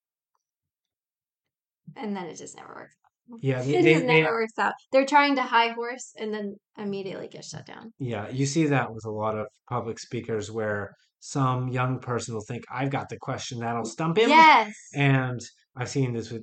and 1.97 2.17
then 2.17 2.27
it 2.27 2.37
just 2.37 2.57
never 2.57 2.75
works. 2.75 3.02
Yeah, 3.41 3.63
they, 3.63 3.77
It 3.77 3.83
they, 3.83 3.93
just 3.95 4.07
they- 4.07 4.21
never 4.23 4.35
works 4.35 4.59
out. 4.59 4.75
They're 4.93 5.07
trying 5.07 5.37
to 5.37 5.43
high 5.43 5.69
horse 5.69 6.13
and 6.19 6.33
then 6.33 6.57
immediately 6.77 7.29
get 7.29 7.45
shut 7.45 7.67
down. 7.67 7.93
yeah, 7.99 8.29
you 8.31 8.47
see 8.47 8.67
that 8.67 8.93
with 8.93 9.05
a 9.07 9.11
lot 9.11 9.39
of 9.39 9.47
public 9.69 9.99
speakers 9.99 10.51
where 10.51 10.91
some 11.21 11.69
young 11.69 12.01
person 12.01 12.35
will 12.35 12.45
think, 12.49 12.65
I've 12.73 12.91
got 12.91 13.09
the 13.09 13.17
question 13.19 13.61
that'll 13.61 13.85
stump 13.85 14.19
him. 14.19 14.29
Yes. 14.29 14.75
And 14.95 15.41
I've 15.77 15.89
seen 15.89 16.13
this 16.13 16.31
with, 16.33 16.43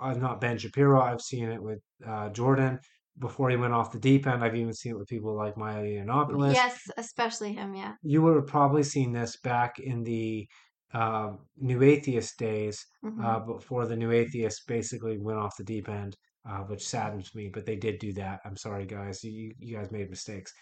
uh, 0.00 0.12
not 0.14 0.40
Ben 0.40 0.58
Shapiro, 0.58 1.00
I've 1.02 1.20
seen 1.20 1.48
it 1.50 1.60
with 1.62 1.80
uh, 2.06 2.28
Jordan 2.30 2.78
before 3.18 3.50
he 3.50 3.56
went 3.56 3.74
off 3.74 3.92
the 3.92 3.98
deep 3.98 4.26
end. 4.26 4.42
I've 4.44 4.54
even 4.54 4.72
seen 4.72 4.92
it 4.92 4.98
with 4.98 5.08
people 5.08 5.36
like 5.36 5.56
Milo 5.56 5.82
Yiannopoulos. 5.82 6.54
Yes, 6.54 6.80
especially 6.96 7.52
him. 7.52 7.74
Yeah. 7.74 7.92
You 8.02 8.22
would 8.22 8.36
have 8.36 8.46
probably 8.46 8.84
seen 8.84 9.12
this 9.12 9.36
back 9.42 9.78
in 9.80 10.02
the 10.04 10.46
um 10.94 11.38
New 11.56 11.82
Atheist 11.82 12.38
days, 12.38 12.84
Mhm. 13.04 13.24
uh, 13.24 13.40
before 13.40 13.86
the 13.86 13.96
New 13.96 14.10
Atheists 14.12 14.64
basically 14.64 15.18
went 15.18 15.38
off 15.38 15.56
the 15.56 15.64
deep 15.64 15.88
end, 15.88 16.16
uh, 16.48 16.60
which 16.64 16.86
saddens 16.86 17.34
me, 17.34 17.48
but 17.48 17.66
they 17.66 17.76
did 17.76 17.98
do 17.98 18.12
that. 18.14 18.40
I'm 18.44 18.56
sorry, 18.56 18.86
guys. 18.86 19.22
You, 19.24 19.52
you 19.58 19.76
guys 19.76 19.90
made 19.90 20.10
mistakes. 20.10 20.52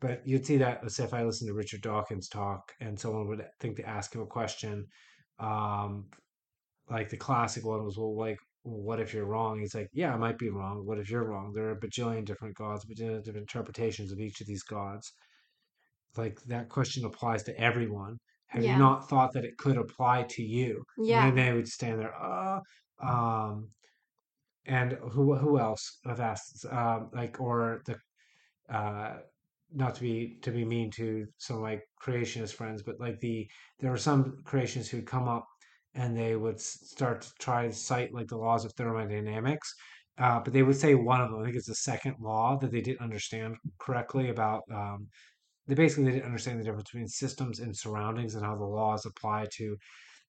But 0.00 0.26
you'd 0.26 0.46
see 0.46 0.56
that, 0.58 0.82
let's 0.82 0.96
say, 0.96 1.04
if 1.04 1.14
I 1.14 1.24
listened 1.24 1.48
to 1.48 1.54
Richard 1.54 1.82
Dawkins 1.82 2.28
talk 2.28 2.72
and 2.80 2.98
someone 2.98 3.28
would 3.28 3.46
think 3.60 3.76
to 3.76 3.88
ask 3.88 4.14
him 4.14 4.22
a 4.22 4.26
question, 4.26 4.86
um, 5.38 6.08
like 6.90 7.08
the 7.10 7.16
classic 7.16 7.64
one 7.64 7.84
was, 7.84 7.96
well, 7.98 8.16
like, 8.16 8.38
what 8.62 9.00
if 9.00 9.14
you're 9.14 9.26
wrong? 9.26 9.60
He's 9.60 9.74
like, 9.74 9.88
yeah, 9.92 10.12
I 10.14 10.16
might 10.18 10.38
be 10.38 10.50
wrong. 10.50 10.84
What 10.86 10.98
if 10.98 11.10
you're 11.10 11.24
wrong? 11.24 11.52
There 11.52 11.66
are 11.68 11.72
a 11.72 11.80
bajillion 11.80 12.24
different 12.24 12.56
gods, 12.56 12.84
bajillion 12.86 13.22
different 13.24 13.48
interpretations 13.50 14.12
of 14.12 14.20
each 14.20 14.40
of 14.40 14.46
these 14.46 14.62
gods. 14.62 15.12
Like 16.16 16.40
that 16.44 16.68
question 16.68 17.04
applies 17.04 17.42
to 17.44 17.58
everyone. 17.60 18.18
Have 18.50 18.64
Yeah. 18.64 18.72
you 18.72 18.76
not 18.76 19.08
thought 19.08 19.32
that 19.34 19.44
it 19.44 19.58
could 19.58 19.76
apply 19.78 20.24
to 20.24 20.42
you? 20.42 20.84
Yeah. 20.96 21.26
And 21.26 21.36
then 21.38 21.46
they 21.46 21.52
would 21.54 21.68
stand 21.68 22.00
there, 22.00 22.14
uh, 22.14 22.60
um, 23.02 23.70
and 24.66 24.92
who 25.12 25.34
who 25.36 25.58
else 25.58 25.98
have 26.04 26.20
asked, 26.20 26.64
um, 26.70 27.10
like, 27.12 27.40
or 27.40 27.82
the, 27.86 27.98
uh, 28.74 29.20
not 29.72 29.94
to 29.96 30.00
be 30.02 30.38
to 30.42 30.50
be 30.52 30.64
mean 30.64 30.90
to 30.92 31.26
some 31.38 31.56
of 31.58 31.62
my 31.62 31.80
creationist 32.02 32.54
friends, 32.54 32.82
but 32.82 33.00
like 33.00 33.20
the 33.20 33.48
there 33.80 33.90
were 33.92 33.98
some 33.98 34.38
creationists 34.44 34.90
who'd 34.90 35.06
come 35.06 35.28
up 35.28 35.46
and 35.94 36.16
they 36.16 36.36
would 36.36 36.60
start 36.60 37.22
to 37.22 37.32
try 37.40 37.66
to 37.68 37.72
cite 37.74 38.12
like 38.14 38.28
the 38.28 38.36
laws 38.38 38.64
of 38.64 38.72
thermodynamics, 38.74 39.74
uh, 40.18 40.40
but 40.40 40.52
they 40.52 40.62
would 40.62 40.76
say 40.76 40.94
one 40.94 41.20
of 41.20 41.30
them, 41.30 41.40
I 41.40 41.44
think 41.44 41.56
it's 41.56 41.66
the 41.68 41.74
second 41.76 42.16
law 42.20 42.56
that 42.58 42.70
they 42.72 42.80
didn't 42.82 43.00
understand 43.02 43.56
correctly 43.78 44.30
about. 44.30 44.62
Um, 44.72 45.08
they 45.70 45.76
basically 45.76 46.10
didn't 46.10 46.24
understand 46.26 46.58
the 46.58 46.64
difference 46.64 46.90
between 46.90 47.06
systems 47.06 47.60
and 47.60 47.76
surroundings 47.76 48.34
and 48.34 48.44
how 48.44 48.56
the 48.56 48.64
laws 48.64 49.06
apply 49.06 49.46
to 49.56 49.76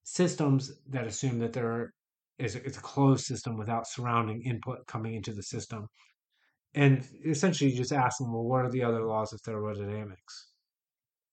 systems 0.04 0.72
that 0.89 1.08
assume 1.08 1.39
that 1.39 1.54
there 1.54 1.94
is 2.38 2.56
a, 2.56 2.64
it's 2.64 2.78
a 2.78 2.82
closed 2.82 3.26
system 3.26 3.58
without 3.58 3.88
surrounding 3.88 4.42
input 4.44 4.86
coming 4.88 5.16
into 5.16 5.34
the 5.34 5.42
system. 5.42 5.88
And 6.76 7.04
essentially, 7.26 7.72
you 7.72 7.78
just 7.78 7.92
ask 7.92 8.20
them, 8.20 8.32
well, 8.32 8.44
what 8.44 8.66
are 8.66 8.70
the 8.70 8.84
other 8.84 9.06
laws 9.06 9.34
of 9.34 9.42
thermodynamics? 9.42 10.52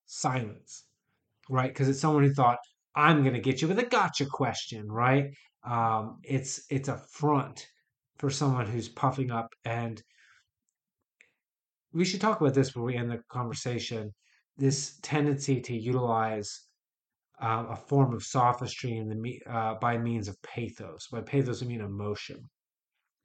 Silence, 0.06 0.84
right? 1.50 1.68
Because 1.68 1.88
it's 1.88 2.00
someone 2.00 2.24
who 2.24 2.32
thought, 2.32 2.58
I'm 2.96 3.22
going 3.22 3.34
to 3.34 3.40
get 3.40 3.60
you 3.60 3.68
with 3.68 3.78
a 3.78 3.86
gotcha 3.86 4.26
question, 4.26 4.90
right? 4.90 5.26
Um, 5.64 6.18
it's 6.24 6.62
it's 6.70 6.88
a 6.88 7.02
front 7.12 7.66
for 8.16 8.30
someone 8.30 8.66
who's 8.66 8.88
puffing 8.88 9.30
up 9.30 9.48
and 9.64 10.02
we 11.92 12.04
should 12.04 12.20
talk 12.20 12.40
about 12.40 12.54
this 12.54 12.68
before 12.68 12.84
we 12.84 12.96
end 12.96 13.10
the 13.10 13.20
conversation. 13.30 14.12
This 14.56 14.98
tendency 15.02 15.60
to 15.60 15.74
utilize 15.74 16.66
um, 17.40 17.68
a 17.70 17.76
form 17.76 18.12
of 18.14 18.22
sophistry 18.22 18.96
in 18.96 19.08
the 19.08 19.42
uh, 19.50 19.74
by 19.74 19.96
means 19.98 20.28
of 20.28 20.40
pathos. 20.42 21.06
By 21.10 21.20
pathos, 21.20 21.62
I 21.62 21.66
mean 21.66 21.80
emotion. 21.80 22.40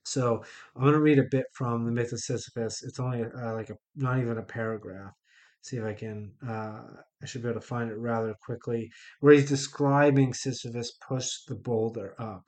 So 0.05 0.43
I'm 0.76 0.82
going 0.82 0.93
to 0.93 0.99
read 0.99 1.20
a 1.20 1.26
bit 1.32 1.45
from 1.53 1.86
the 1.86 1.91
Myth 1.91 2.11
of 2.11 2.20
Sisyphus. 2.20 2.84
It's 2.84 2.99
only 2.99 3.24
uh, 3.24 3.53
like 3.53 3.70
a 3.70 3.76
not 3.95 4.20
even 4.20 4.38
a 4.38 4.43
paragraph. 4.43 5.14
See 5.61 5.78
if 5.78 5.84
I 5.84 5.93
can. 5.93 6.34
Uh, 6.45 6.82
I 7.22 7.26
should 7.26 7.41
be 7.41 7.49
able 7.49 7.61
to 7.61 7.66
find 7.66 7.89
it 7.89 7.97
rather 7.97 8.36
quickly. 8.43 8.91
Where 9.22 9.34
he's 9.34 9.47
describing 9.47 10.34
Sisyphus 10.34 10.97
push 11.07 11.30
the 11.47 11.55
boulder 11.55 12.16
up. 12.20 12.43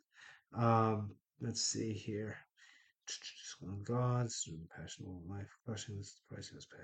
Um, 0.54 1.16
let's 1.42 1.62
see 1.62 1.94
here. 1.94 2.45
One 3.60 3.84
gods, 3.84 4.50
passionate 4.76 5.10
life, 5.30 5.48
crushing 5.66 5.98
this 5.98 6.22
price 6.30 6.50
he 6.50 6.56
must 6.56 6.70
pay. 6.70 6.78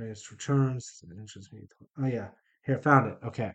Its 0.00 0.30
returns, 0.30 1.02
it 1.02 1.16
interests 1.18 1.52
me. 1.52 1.66
Oh 2.00 2.06
yeah, 2.06 2.28
here 2.64 2.78
found 2.78 3.10
it. 3.10 3.18
Okay. 3.24 3.52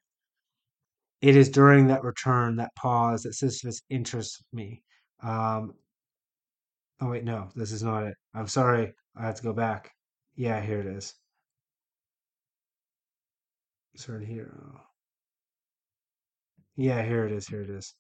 It 1.22 1.38
is 1.38 1.50
during 1.50 1.88
that 1.88 2.04
return, 2.04 2.58
that 2.58 2.76
pause, 2.76 3.24
that 3.24 3.34
Sisyphus 3.34 3.82
interests 3.90 4.44
me. 4.52 4.84
Um, 5.22 5.74
oh 7.00 7.10
wait, 7.10 7.24
no, 7.24 7.50
this 7.56 7.72
is 7.72 7.82
not 7.84 8.04
it. 8.04 8.16
I'm 8.34 8.48
sorry. 8.48 8.94
I 9.16 9.26
have 9.26 9.36
to 9.36 9.44
go 9.44 9.54
back. 9.54 9.92
Yeah, 10.36 10.60
here 10.60 10.82
it 10.82 10.88
is. 10.88 11.14
Sorry 13.96 14.26
here. 14.26 14.52
Oh. 14.60 14.82
Yeah, 16.76 17.04
here 17.04 17.26
it 17.26 17.32
is. 17.32 17.48
Here 17.48 17.62
it 17.62 17.70
is. 17.70 17.94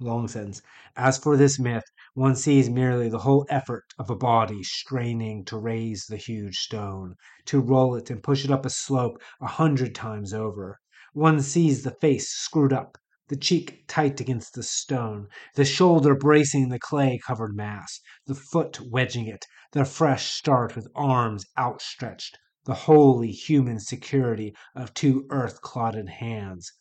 Long 0.00 0.28
sentence. 0.28 0.62
As 0.94 1.18
for 1.18 1.36
this 1.36 1.58
myth, 1.58 1.82
one 2.14 2.36
sees 2.36 2.70
merely 2.70 3.08
the 3.08 3.18
whole 3.18 3.44
effort 3.50 3.86
of 3.98 4.08
a 4.08 4.14
body 4.14 4.62
straining 4.62 5.44
to 5.46 5.58
raise 5.58 6.06
the 6.06 6.16
huge 6.16 6.56
stone, 6.58 7.16
to 7.46 7.58
roll 7.58 7.96
it 7.96 8.08
and 8.08 8.22
push 8.22 8.44
it 8.44 8.52
up 8.52 8.64
a 8.64 8.70
slope 8.70 9.20
a 9.40 9.48
hundred 9.48 9.96
times 9.96 10.32
over. 10.32 10.78
One 11.14 11.42
sees 11.42 11.82
the 11.82 11.90
face 11.90 12.28
screwed 12.28 12.72
up, 12.72 12.96
the 13.26 13.34
cheek 13.36 13.86
tight 13.88 14.20
against 14.20 14.54
the 14.54 14.62
stone, 14.62 15.26
the 15.56 15.64
shoulder 15.64 16.14
bracing 16.14 16.68
the 16.68 16.78
clay 16.78 17.18
covered 17.26 17.56
mass, 17.56 17.98
the 18.24 18.36
foot 18.36 18.78
wedging 18.92 19.26
it, 19.26 19.46
the 19.72 19.84
fresh 19.84 20.30
start 20.30 20.76
with 20.76 20.86
arms 20.94 21.44
outstretched, 21.58 22.38
the 22.66 22.74
wholly 22.74 23.32
human 23.32 23.80
security 23.80 24.54
of 24.76 24.94
two 24.94 25.26
earth 25.30 25.60
clodded 25.60 26.08
hands. 26.08 26.72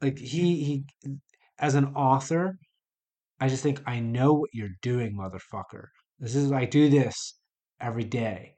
Like 0.00 0.18
he 0.18 0.62
he 0.62 0.84
as 1.58 1.74
an 1.74 1.86
author, 1.94 2.58
I 3.40 3.48
just 3.48 3.62
think 3.62 3.80
I 3.86 4.00
know 4.00 4.34
what 4.34 4.50
you're 4.52 4.76
doing, 4.82 5.16
motherfucker. 5.16 5.88
This 6.18 6.34
is 6.34 6.52
I 6.52 6.64
do 6.64 6.88
this 6.88 7.38
every 7.80 8.04
day. 8.04 8.54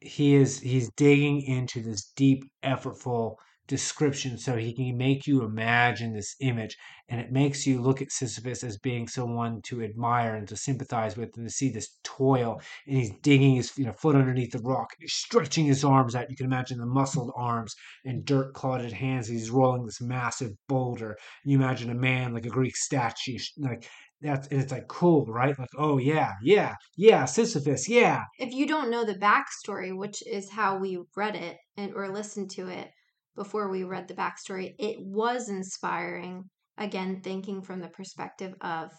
He 0.00 0.34
is 0.36 0.60
he's 0.60 0.90
digging 0.96 1.42
into 1.42 1.82
this 1.82 2.12
deep, 2.16 2.44
effortful 2.64 3.36
description 3.66 4.38
so 4.38 4.56
he 4.56 4.72
can 4.72 4.96
make 4.96 5.26
you 5.26 5.42
imagine 5.42 6.12
this 6.12 6.36
image. 6.40 6.76
And 7.08 7.20
it 7.20 7.30
makes 7.30 7.66
you 7.66 7.80
look 7.80 8.02
at 8.02 8.10
Sisyphus 8.10 8.64
as 8.64 8.78
being 8.78 9.06
someone 9.06 9.62
to 9.62 9.82
admire 9.82 10.34
and 10.34 10.48
to 10.48 10.56
sympathize 10.56 11.16
with 11.16 11.36
and 11.36 11.46
to 11.46 11.52
see 11.52 11.70
this 11.70 11.98
toil. 12.02 12.60
And 12.86 12.96
he's 12.96 13.12
digging 13.22 13.56
his 13.56 13.76
you 13.76 13.84
know 13.84 13.92
foot 13.92 14.16
underneath 14.16 14.52
the 14.52 14.58
rock. 14.58 14.90
He's 14.98 15.12
stretching 15.12 15.66
his 15.66 15.84
arms 15.84 16.14
out. 16.14 16.30
You 16.30 16.36
can 16.36 16.46
imagine 16.46 16.78
the 16.78 16.86
muscled 16.86 17.32
arms 17.36 17.74
and 18.04 18.24
dirt 18.24 18.54
clotted 18.54 18.92
hands. 18.92 19.28
He's 19.28 19.50
rolling 19.50 19.86
this 19.86 20.00
massive 20.00 20.52
boulder. 20.68 21.16
You 21.44 21.56
imagine 21.56 21.90
a 21.90 21.94
man 21.94 22.34
like 22.34 22.46
a 22.46 22.50
Greek 22.50 22.76
statue 22.76 23.38
like 23.58 23.88
that's 24.20 24.48
and 24.48 24.60
it's 24.60 24.72
like 24.72 24.88
cool 24.88 25.26
right? 25.26 25.58
Like 25.58 25.68
oh 25.78 25.98
yeah 25.98 26.32
yeah 26.42 26.74
yeah 26.96 27.24
Sisyphus 27.24 27.88
yeah. 27.88 28.24
If 28.38 28.52
you 28.52 28.66
don't 28.66 28.90
know 28.90 29.04
the 29.04 29.14
backstory, 29.14 29.96
which 29.96 30.26
is 30.26 30.50
how 30.50 30.78
we 30.78 30.98
read 31.14 31.36
it 31.36 31.58
and 31.76 31.94
or 31.94 32.08
listened 32.08 32.50
to 32.52 32.68
it 32.68 32.90
before 33.36 33.70
we 33.70 33.84
read 33.84 34.08
the 34.08 34.14
backstory, 34.14 34.74
it 34.78 34.96
was 35.00 35.48
inspiring. 35.48 36.44
Again, 36.78 37.20
thinking 37.22 37.62
from 37.62 37.80
the 37.80 37.88
perspective 37.88 38.54
of 38.60 38.90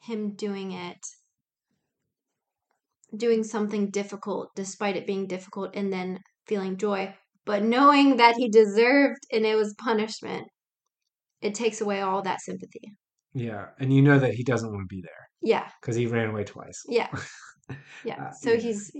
him 0.00 0.34
doing 0.34 0.72
it, 0.72 0.98
doing 3.16 3.44
something 3.44 3.90
difficult 3.90 4.48
despite 4.56 4.96
it 4.96 5.06
being 5.06 5.26
difficult, 5.26 5.70
and 5.74 5.92
then 5.92 6.18
feeling 6.46 6.76
joy, 6.76 7.14
but 7.44 7.62
knowing 7.62 8.16
that 8.16 8.36
he 8.36 8.48
deserved 8.48 9.20
and 9.32 9.44
it 9.46 9.54
was 9.56 9.74
punishment. 9.78 10.48
It 11.40 11.54
takes 11.54 11.80
away 11.80 12.00
all 12.00 12.22
that 12.22 12.40
sympathy. 12.40 12.94
yeah 13.34 13.66
and 13.78 13.92
you 13.92 14.00
know 14.02 14.18
that 14.18 14.32
he 14.34 14.42
doesn't 14.42 14.70
want 14.72 14.82
to 14.88 14.94
be 14.96 15.02
there 15.02 15.28
Yeah, 15.42 15.68
because 15.80 15.94
he 15.96 16.06
ran 16.06 16.30
away 16.30 16.44
twice 16.44 16.80
yeah, 16.88 17.08
yeah. 18.04 18.16
Uh, 18.20 18.32
so 18.32 18.56
he's 18.58 18.90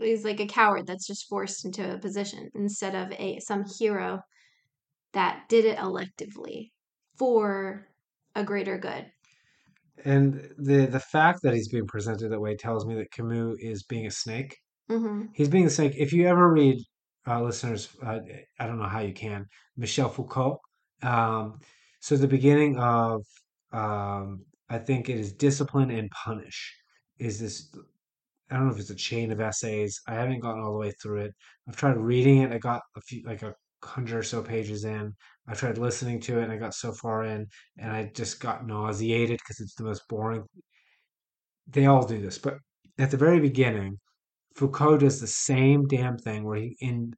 he's 0.00 0.24
like 0.24 0.40
a 0.40 0.46
coward 0.46 0.86
that's 0.86 1.06
just 1.06 1.28
forced 1.28 1.64
into 1.64 1.94
a 1.94 1.98
position 1.98 2.48
instead 2.54 2.94
of 2.94 3.12
a 3.18 3.38
some 3.40 3.64
hero 3.78 4.20
that 5.12 5.44
did 5.48 5.64
it 5.64 5.78
electively 5.78 6.70
for 7.18 7.88
a 8.34 8.44
greater 8.44 8.78
good. 8.78 9.06
And 10.04 10.34
the 10.58 10.86
the 10.86 11.00
fact 11.00 11.40
that 11.42 11.54
he's 11.54 11.68
being 11.68 11.86
presented 11.86 12.30
that 12.30 12.40
way 12.40 12.56
tells 12.56 12.86
me 12.86 12.94
that 12.96 13.10
Camus 13.12 13.56
is 13.60 13.82
being 13.84 14.06
a 14.06 14.10
snake. 14.10 14.56
hmm 14.88 15.26
He's 15.34 15.48
being 15.48 15.66
a 15.66 15.70
snake. 15.70 15.94
If 15.96 16.12
you 16.12 16.26
ever 16.28 16.52
read, 16.52 16.78
uh, 17.26 17.42
listeners, 17.42 17.88
uh, 18.04 18.20
I 18.58 18.66
don't 18.66 18.78
know 18.78 18.88
how 18.88 19.00
you 19.00 19.12
can, 19.14 19.46
Michel 19.76 20.08
Foucault. 20.08 20.58
Um, 21.02 21.58
so 22.00 22.16
the 22.16 22.28
beginning 22.28 22.78
of 22.78 23.22
um, 23.72 24.44
I 24.68 24.78
think 24.78 25.08
it 25.08 25.18
is 25.18 25.32
discipline 25.32 25.90
and 25.90 26.10
punish. 26.10 26.76
Is 27.18 27.38
this? 27.40 27.74
I 28.52 28.56
don't 28.56 28.66
know 28.66 28.74
if 28.74 28.80
it's 28.80 28.90
a 28.90 28.94
chain 28.94 29.32
of 29.32 29.40
essays. 29.40 29.98
I 30.06 30.14
haven't 30.14 30.40
gotten 30.40 30.62
all 30.62 30.72
the 30.72 30.78
way 30.78 30.92
through 31.02 31.22
it. 31.22 31.34
I've 31.66 31.76
tried 31.76 31.96
reading 31.96 32.42
it. 32.42 32.52
I 32.52 32.58
got 32.58 32.82
a 32.96 33.00
few, 33.00 33.22
like 33.24 33.42
a 33.42 33.54
hundred 33.82 34.18
or 34.18 34.22
so 34.22 34.42
pages 34.42 34.84
in. 34.84 35.14
I've 35.48 35.58
tried 35.58 35.78
listening 35.78 36.20
to 36.20 36.38
it, 36.38 36.44
and 36.44 36.52
I 36.52 36.58
got 36.58 36.74
so 36.74 36.92
far 36.92 37.24
in, 37.24 37.46
and 37.78 37.90
I 37.90 38.10
just 38.14 38.40
got 38.40 38.66
nauseated 38.66 39.38
because 39.38 39.60
it's 39.60 39.74
the 39.74 39.84
most 39.84 40.02
boring. 40.06 40.44
They 41.66 41.86
all 41.86 42.06
do 42.06 42.20
this, 42.20 42.36
but 42.36 42.58
at 42.98 43.10
the 43.10 43.16
very 43.16 43.40
beginning, 43.40 43.98
Foucault 44.56 44.98
does 44.98 45.18
the 45.18 45.26
same 45.26 45.86
damn 45.86 46.18
thing 46.18 46.44
where 46.44 46.58
he, 46.58 46.76
in 46.80 47.14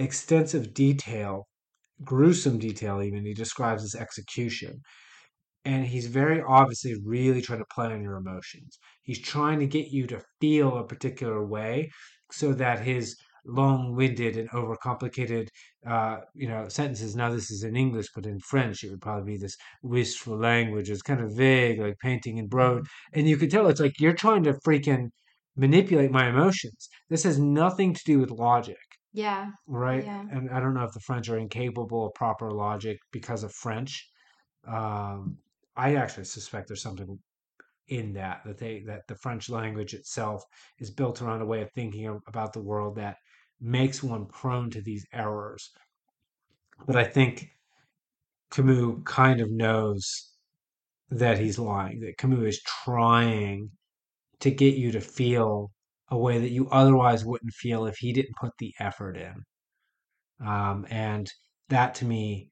extensive 0.00 0.74
detail, 0.74 1.46
gruesome 2.02 2.58
detail 2.58 3.00
even, 3.02 3.24
he 3.24 3.34
describes 3.34 3.82
his 3.82 3.94
execution 3.94 4.80
and 5.64 5.86
he's 5.86 6.06
very 6.06 6.42
obviously 6.42 6.94
really 7.04 7.42
trying 7.42 7.60
to 7.60 7.64
play 7.74 7.86
on 7.92 8.02
your 8.02 8.16
emotions. 8.16 8.78
He's 9.02 9.20
trying 9.20 9.60
to 9.60 9.66
get 9.66 9.88
you 9.88 10.06
to 10.08 10.22
feel 10.40 10.76
a 10.78 10.86
particular 10.86 11.44
way 11.46 11.90
so 12.30 12.52
that 12.54 12.80
his 12.80 13.16
long-winded 13.44 14.36
and 14.36 14.48
overcomplicated 14.50 15.48
uh, 15.86 16.18
you 16.34 16.48
know 16.48 16.68
sentences 16.68 17.16
now 17.16 17.28
this 17.28 17.50
is 17.50 17.64
in 17.64 17.74
english 17.74 18.06
but 18.14 18.24
in 18.24 18.38
french 18.38 18.84
it 18.84 18.90
would 18.90 19.00
probably 19.00 19.32
be 19.32 19.36
this 19.36 19.56
wistful 19.82 20.36
language 20.38 20.88
it's 20.88 21.02
kind 21.02 21.20
of 21.20 21.34
vague 21.36 21.80
like 21.80 21.96
painting 21.98 22.38
in 22.38 22.46
broad 22.46 22.84
and 23.12 23.28
you 23.28 23.36
can 23.36 23.48
tell 23.50 23.66
it's 23.66 23.80
like 23.80 23.98
you're 23.98 24.12
trying 24.12 24.44
to 24.44 24.52
freaking 24.64 25.08
manipulate 25.56 26.12
my 26.12 26.28
emotions 26.28 26.88
this 27.08 27.24
has 27.24 27.36
nothing 27.38 27.92
to 27.92 28.02
do 28.04 28.20
with 28.20 28.30
logic 28.30 28.76
Yeah. 29.12 29.50
right 29.66 30.04
Yeah. 30.04 30.24
and 30.30 30.50
i 30.50 30.60
don't 30.60 30.74
know 30.74 30.84
if 30.84 30.92
the 30.92 31.00
french 31.00 31.28
are 31.28 31.38
incapable 31.38 32.06
of 32.06 32.14
proper 32.14 32.50
logic 32.50 32.98
because 33.12 33.42
of 33.44 33.52
french 33.52 34.08
um, 34.66 35.38
I 35.76 35.94
actually 35.96 36.24
suspect 36.24 36.68
there's 36.68 36.82
something 36.82 37.18
in 37.88 38.12
that 38.14 38.42
that 38.44 38.58
they 38.58 38.82
that 38.86 39.02
the 39.08 39.16
French 39.16 39.50
language 39.50 39.94
itself 39.94 40.44
is 40.78 40.90
built 40.90 41.20
around 41.20 41.42
a 41.42 41.46
way 41.46 41.62
of 41.62 41.70
thinking 41.72 42.20
about 42.26 42.52
the 42.52 42.62
world 42.62 42.96
that 42.96 43.16
makes 43.60 44.02
one 44.02 44.26
prone 44.26 44.70
to 44.70 44.82
these 44.82 45.06
errors. 45.12 45.70
But 46.86 46.96
I 46.96 47.04
think 47.04 47.48
Camus 48.50 48.96
kind 49.04 49.40
of 49.40 49.50
knows 49.50 50.32
that 51.10 51.38
he's 51.38 51.58
lying. 51.58 52.00
That 52.00 52.18
Camus 52.18 52.56
is 52.56 52.62
trying 52.84 53.70
to 54.40 54.50
get 54.50 54.74
you 54.74 54.92
to 54.92 55.00
feel 55.00 55.70
a 56.08 56.18
way 56.18 56.38
that 56.38 56.50
you 56.50 56.68
otherwise 56.70 57.24
wouldn't 57.24 57.52
feel 57.52 57.86
if 57.86 57.96
he 57.98 58.12
didn't 58.12 58.36
put 58.40 58.52
the 58.58 58.74
effort 58.78 59.16
in. 59.16 59.34
Um, 60.46 60.86
and 60.90 61.30
that 61.68 61.94
to 61.96 62.04
me, 62.04 62.50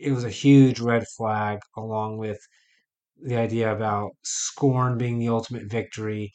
it 0.00 0.12
was 0.12 0.24
a 0.24 0.30
huge 0.30 0.80
red 0.80 1.04
flag, 1.16 1.60
along 1.76 2.18
with 2.18 2.38
the 3.22 3.36
idea 3.36 3.72
about 3.72 4.12
scorn 4.22 4.98
being 4.98 5.18
the 5.18 5.28
ultimate 5.28 5.70
victory, 5.70 6.32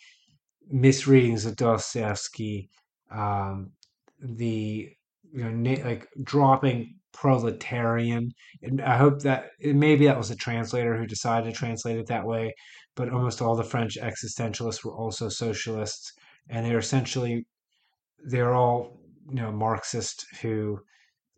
misreadings 0.70 1.46
of 1.46 1.56
Dostoevsky, 1.56 2.70
um, 3.12 3.72
the 4.20 4.90
you 5.32 5.50
know 5.50 5.84
like 5.84 6.08
dropping 6.24 6.96
proletarian. 7.14 8.32
And 8.62 8.82
I 8.82 8.98
hope 8.98 9.22
that 9.22 9.52
maybe 9.62 10.06
that 10.06 10.18
was 10.18 10.32
a 10.32 10.36
translator 10.36 10.98
who 10.98 11.06
decided 11.06 11.52
to 11.52 11.58
translate 11.58 11.98
it 11.98 12.08
that 12.08 12.26
way, 12.26 12.54
but 12.96 13.10
almost 13.10 13.42
all 13.42 13.56
the 13.56 13.64
French 13.64 13.98
existentialists 14.02 14.84
were 14.84 14.96
also 14.96 15.30
socialists, 15.30 16.12
and 16.50 16.66
they're 16.66 16.78
essentially 16.80 17.46
they're 18.26 18.54
all 18.54 19.00
you 19.30 19.36
know 19.36 19.52
Marxist 19.52 20.26
who 20.42 20.80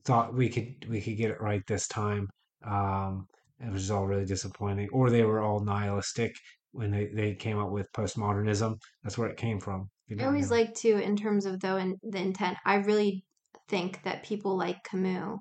thought 0.06 0.34
we 0.34 0.50
could 0.50 0.88
we 0.90 1.02
could 1.02 1.18
get 1.18 1.32
it 1.32 1.42
right 1.42 1.62
this 1.68 1.88
time. 1.88 2.30
Um, 2.66 3.28
it 3.60 3.72
was 3.72 3.92
all 3.92 4.06
really 4.06 4.26
disappointing. 4.26 4.90
Or 4.92 5.10
they 5.10 5.24
were 5.24 5.42
all 5.42 5.60
nihilistic 5.60 6.36
when 6.72 6.92
they, 6.92 7.08
they 7.08 7.36
came 7.36 7.58
up 7.58 7.72
with 7.72 7.92
postmodernism. 7.94 8.78
That's 9.04 9.18
where 9.18 9.30
it 9.30 9.38
came 9.38 9.60
from. 9.60 9.90
You 10.08 10.18
I 10.18 10.22
know, 10.22 10.28
always 10.28 10.52
yeah. 10.52 10.58
like 10.58 10.76
to, 10.76 11.02
in 11.02 11.16
terms 11.16 11.46
of 11.46 11.60
though, 11.60 11.78
in 11.78 11.98
the 12.04 12.20
intent. 12.20 12.58
I 12.66 12.76
really 12.76 13.24
think 13.70 14.04
that 14.04 14.24
people 14.24 14.56
like 14.58 14.84
Camus, 14.84 15.40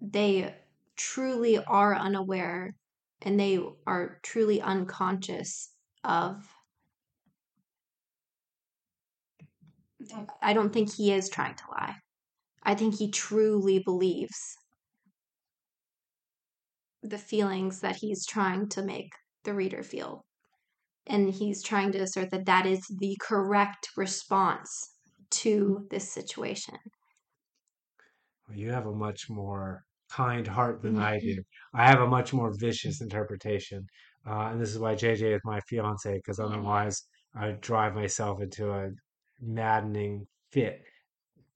they 0.00 0.54
truly 0.96 1.58
are 1.58 1.94
unaware, 1.94 2.74
and 3.22 3.38
they 3.38 3.60
are 3.86 4.18
truly 4.22 4.60
unconscious 4.62 5.70
of. 6.04 6.46
I 10.40 10.52
don't 10.52 10.72
think 10.72 10.94
he 10.94 11.12
is 11.12 11.28
trying 11.28 11.56
to 11.56 11.64
lie. 11.72 11.96
I 12.66 12.74
think 12.74 12.96
he 12.96 13.10
truly 13.12 13.78
believes 13.78 14.56
the 17.00 17.16
feelings 17.16 17.80
that 17.80 17.96
he's 17.96 18.26
trying 18.26 18.68
to 18.70 18.82
make 18.82 19.12
the 19.44 19.54
reader 19.54 19.84
feel. 19.84 20.24
And 21.06 21.32
he's 21.32 21.62
trying 21.62 21.92
to 21.92 22.00
assert 22.00 22.32
that 22.32 22.46
that 22.46 22.66
is 22.66 22.80
the 22.98 23.16
correct 23.20 23.90
response 23.96 24.68
to 25.30 25.86
this 25.90 26.10
situation. 26.10 26.74
Well, 28.48 28.58
you 28.58 28.72
have 28.72 28.86
a 28.86 28.92
much 28.92 29.30
more 29.30 29.84
kind 30.10 30.44
heart 30.48 30.82
than 30.82 30.98
I 30.98 31.20
do. 31.20 31.36
I 31.72 31.86
have 31.86 32.00
a 32.00 32.08
much 32.08 32.32
more 32.32 32.52
vicious 32.58 33.00
interpretation. 33.00 33.86
Uh, 34.28 34.48
and 34.50 34.60
this 34.60 34.70
is 34.70 34.80
why 34.80 34.96
JJ 34.96 35.36
is 35.36 35.40
my 35.44 35.60
fiance, 35.68 36.12
because 36.16 36.40
otherwise 36.40 37.00
I'd 37.36 37.60
drive 37.60 37.94
myself 37.94 38.40
into 38.40 38.72
a 38.72 38.88
maddening 39.40 40.26
fit, 40.50 40.82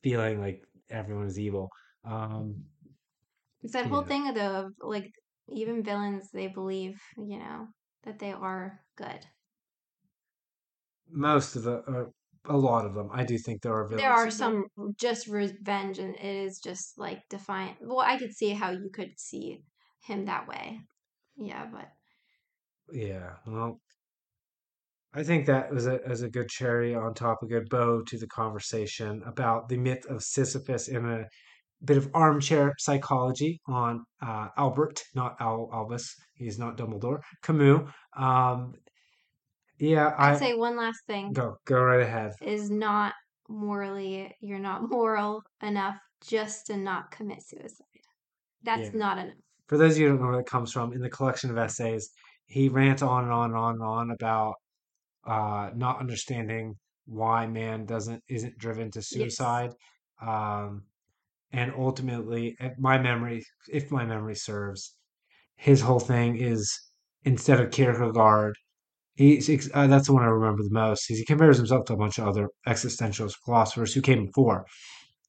feeling 0.04 0.40
like 0.40 0.62
everyone 0.91 1.26
is 1.26 1.38
evil. 1.38 1.70
Um, 2.05 2.66
It's 3.62 3.72
that 3.72 3.86
whole 3.86 4.03
yeah. 4.03 4.05
thing 4.05 4.34
though 4.34 4.66
of 4.66 4.74
like 4.80 5.14
even 5.49 5.82
villains 5.82 6.30
they 6.30 6.47
believe, 6.47 7.01
you 7.16 7.38
know, 7.38 7.68
that 8.03 8.18
they 8.18 8.32
are 8.32 8.84
good. 8.97 9.26
most 11.09 11.57
of 11.57 11.62
the 11.64 11.78
uh, 11.82 12.07
a 12.47 12.57
lot 12.57 12.86
of 12.86 12.95
them 12.95 13.09
i 13.12 13.24
do 13.24 13.36
think 13.38 13.61
there 13.62 13.74
are 13.74 13.86
villains 13.88 14.01
There 14.01 14.11
are 14.11 14.30
some 14.30 14.68
just 14.97 15.26
revenge 15.26 15.99
and 15.99 16.14
it 16.16 16.24
is 16.24 16.59
just 16.61 16.97
like 16.97 17.28
defiant. 17.28 17.78
Well, 17.82 18.01
I 18.01 18.16
could 18.18 18.32
see 18.32 18.51
how 18.55 18.70
you 18.70 18.88
could 18.91 19.18
see 19.20 19.64
him 20.03 20.24
that 20.24 20.49
way. 20.49 20.80
Yeah, 21.36 21.66
but 21.66 21.93
yeah 22.93 23.36
well 23.47 23.80
i 25.14 25.22
think 25.22 25.46
that 25.46 25.72
was 25.72 25.86
a, 25.86 25.98
as 26.06 26.22
a 26.22 26.30
good 26.30 26.48
cherry 26.48 26.94
on 26.94 27.14
top 27.14 27.38
a 27.42 27.46
good 27.46 27.68
bow 27.68 28.02
to 28.06 28.18
the 28.18 28.26
conversation 28.28 29.22
about 29.26 29.68
the 29.68 29.76
myth 29.76 30.04
of 30.08 30.22
sisyphus 30.22 30.88
in 30.88 31.04
a 31.04 31.24
bit 31.84 31.96
of 31.96 32.11
armchair 32.14 32.74
psychology 32.78 33.61
on 33.66 34.04
uh, 34.22 34.48
albert 34.56 35.02
not 35.14 35.34
Al- 35.40 35.70
albus. 35.72 36.14
He's 36.34 36.58
not 36.58 36.76
dumbledore. 36.76 37.20
Camus. 37.42 37.88
Um 38.16 38.72
yeah 39.78 40.14
I'd 40.18 40.34
i 40.34 40.38
say 40.38 40.54
one 40.54 40.76
last 40.76 41.00
thing? 41.07 41.32
Go 41.32 41.57
go 41.66 41.80
right 41.80 42.03
ahead. 42.03 42.32
Is 42.42 42.70
not 42.70 43.14
morally 43.49 44.34
you're 44.41 44.58
not 44.58 44.88
moral 44.91 45.42
enough 45.62 45.96
just 46.26 46.66
to 46.66 46.76
not 46.76 47.11
commit 47.11 47.42
suicide. 47.42 47.87
That's 48.62 48.92
yeah. 48.92 48.99
not 48.99 49.18
enough. 49.18 49.34
for 49.68 49.78
those 49.78 49.95
of 49.95 49.99
you 50.00 50.08
who 50.08 50.12
don't 50.14 50.22
know 50.22 50.30
where 50.32 50.41
it 50.41 50.46
comes 50.46 50.70
from 50.72 50.92
in 50.92 51.00
the 51.00 51.08
collection 51.11 51.50
of 51.50 51.57
essays 51.57 52.11
he 52.45 52.68
rants 52.68 53.00
on 53.00 53.24
and 53.24 53.32
on 53.32 53.50
and 53.50 53.58
on 53.58 53.74
and 53.74 53.82
on 53.82 54.11
about 54.11 54.54
uh, 55.25 55.71
not 55.75 56.01
understanding 56.01 56.76
why 57.07 57.47
man 57.47 57.87
doesn't 57.87 58.22
isn't 58.29 58.59
driven 58.59 58.91
to 58.92 59.01
Yes. 59.01 59.09
suicide, 59.09 59.75
um, 60.22 60.84
and 61.53 61.72
ultimately, 61.76 62.57
if 62.61 62.79
my 62.79 62.99
memory, 62.99 63.45
if 63.72 63.91
my 63.91 64.05
memory 64.07 64.34
serves, 64.37 64.97
his 65.57 65.80
whole 65.83 66.01
thing 66.01 66.37
is 66.37 66.71
instead 67.25 67.61
of 67.61 67.71
Kierkegaard, 67.72 68.57
he's 69.14 69.49
uh, 69.75 69.87
that's 69.88 70.07
the 70.09 70.14
one 70.14 70.22
I 70.25 70.29
remember 70.29 70.63
the 70.64 70.71
most. 70.72 71.07
He 71.09 71.25
compares 71.25 71.59
himself 71.59 71.87
to 71.87 71.95
a 71.95 71.99
bunch 71.99 72.18
of 72.18 72.29
other 72.29 72.49
existentialist 72.68 73.37
philosophers 73.45 73.95
who 73.95 74.03
came 74.03 74.26
before, 74.26 74.67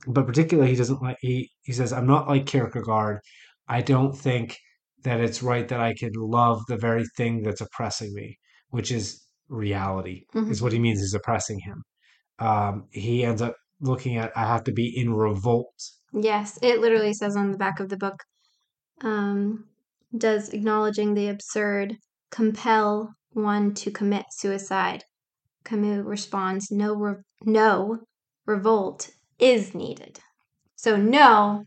but 0.08 0.28
particularly 0.28 0.72
he 0.72 0.76
doesn't 0.78 1.02
like 1.02 1.18
he 1.22 1.50
he 1.64 1.74
says 1.74 1.94
I'm 1.94 2.08
not 2.08 2.28
like 2.28 2.46
Kierkegaard. 2.46 3.20
I 3.68 3.82
don't 3.82 4.14
think 4.18 4.58
that 5.04 5.20
it's 5.22 5.44
right 5.44 5.68
that 5.68 5.80
I 5.80 5.94
could 5.96 6.16
love 6.16 6.62
the 6.68 6.78
very 6.78 7.06
thing 7.18 7.42
that's 7.44 7.62
oppressing 7.62 8.14
me, 8.14 8.38
which 8.70 8.92
is 8.92 9.22
reality, 9.52 10.26
Mhm. 10.34 10.50
is 10.50 10.62
what 10.62 10.72
he 10.74 10.80
means 10.80 11.02
is 11.02 11.14
oppressing 11.14 11.60
him. 11.60 11.84
Um, 12.40 12.88
he 12.92 13.24
ends 13.24 13.42
up 13.42 13.56
looking 13.82 14.18
at 14.18 14.32
I 14.36 14.46
have 14.48 14.64
to 14.64 14.72
be 14.72 14.88
in 14.98 15.14
revolt. 15.14 15.76
Yes, 16.14 16.58
it 16.62 16.80
literally 16.80 17.14
says 17.14 17.36
on 17.36 17.52
the 17.52 17.58
back 17.58 17.80
of 17.80 17.90
the 17.90 17.98
book, 17.98 18.24
um, 19.02 19.66
does 20.18 20.50
acknowledging 20.50 21.14
the 21.14 21.28
absurd 21.28 21.98
compel 22.32 23.14
one 23.34 23.74
to 23.76 23.92
commit 23.92 24.26
suicide? 24.32 25.04
Camus 25.64 26.04
responds, 26.06 26.72
no, 26.72 26.94
re- 26.96 27.16
no, 27.44 28.00
revolt 28.46 29.12
is 29.40 29.74
needed. 29.76 30.20
So 30.76 30.98
no, 30.98 31.66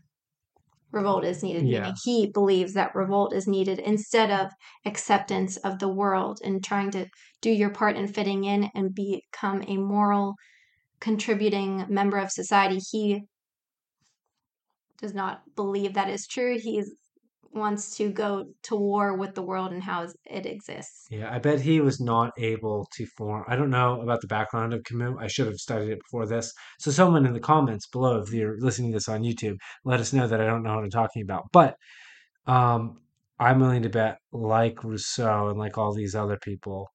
revolt 0.95 1.25
is 1.25 1.43
needed, 1.43 1.67
Yeah. 1.67 1.81
meaning 1.81 1.95
he 2.03 2.31
believes 2.31 2.73
that 2.73 2.95
revolt 2.95 3.33
is 3.33 3.47
needed 3.47 3.79
instead 3.79 4.31
of 4.31 4.51
acceptance 4.85 5.57
of 5.57 5.79
the 5.79 5.89
world 5.89 6.39
and 6.43 6.63
trying 6.63 6.91
to 6.91 7.07
do 7.41 7.51
your 7.51 7.69
part 7.69 7.97
in 7.97 8.07
fitting 8.07 8.45
in 8.45 8.71
and 8.73 8.95
become 8.95 9.63
a 9.67 9.77
moral, 9.77 10.35
contributing 10.99 11.85
member 11.89 12.17
of 12.17 12.31
society. 12.31 12.79
He 12.91 13.23
does 14.99 15.13
not 15.13 15.41
believe 15.55 15.93
that 15.93 16.09
is 16.09 16.27
true. 16.27 16.57
He's 16.59 16.93
wants 17.55 17.95
to 17.97 18.11
go 18.11 18.45
to 18.63 18.75
war 18.75 19.15
with 19.17 19.33
the 19.33 19.41
world 19.41 19.71
and 19.71 19.81
how 19.81 20.07
it 20.25 20.45
exists. 20.45 21.07
Yeah, 21.09 21.33
I 21.33 21.39
bet 21.39 21.61
he 21.61 21.79
was 21.79 21.99
not 21.99 22.33
able 22.37 22.87
to 22.93 23.05
form. 23.17 23.45
I 23.47 23.55
don't 23.55 23.69
know 23.69 24.01
about 24.01 24.21
the 24.21 24.27
background 24.27 24.73
of 24.73 24.83
Camus. 24.83 25.15
I 25.19 25.27
should 25.27 25.47
have 25.47 25.55
studied 25.57 25.91
it 25.91 25.99
before 25.99 26.25
this. 26.25 26.53
So, 26.79 26.91
someone 26.91 27.25
in 27.25 27.33
the 27.33 27.39
comments 27.39 27.87
below, 27.87 28.19
if 28.19 28.33
you're 28.33 28.59
listening 28.59 28.91
to 28.91 28.97
this 28.97 29.09
on 29.09 29.23
YouTube, 29.23 29.57
let 29.85 29.99
us 29.99 30.13
know 30.13 30.27
that 30.27 30.41
I 30.41 30.45
don't 30.45 30.63
know 30.63 30.75
what 30.75 30.83
I'm 30.83 30.89
talking 30.89 31.21
about. 31.21 31.45
But 31.51 31.75
um, 32.45 32.99
I'm 33.39 33.59
willing 33.59 33.83
to 33.83 33.89
bet, 33.89 34.17
like 34.31 34.83
Rousseau 34.83 35.49
and 35.49 35.57
like 35.57 35.77
all 35.77 35.93
these 35.93 36.15
other 36.15 36.37
people, 36.37 36.89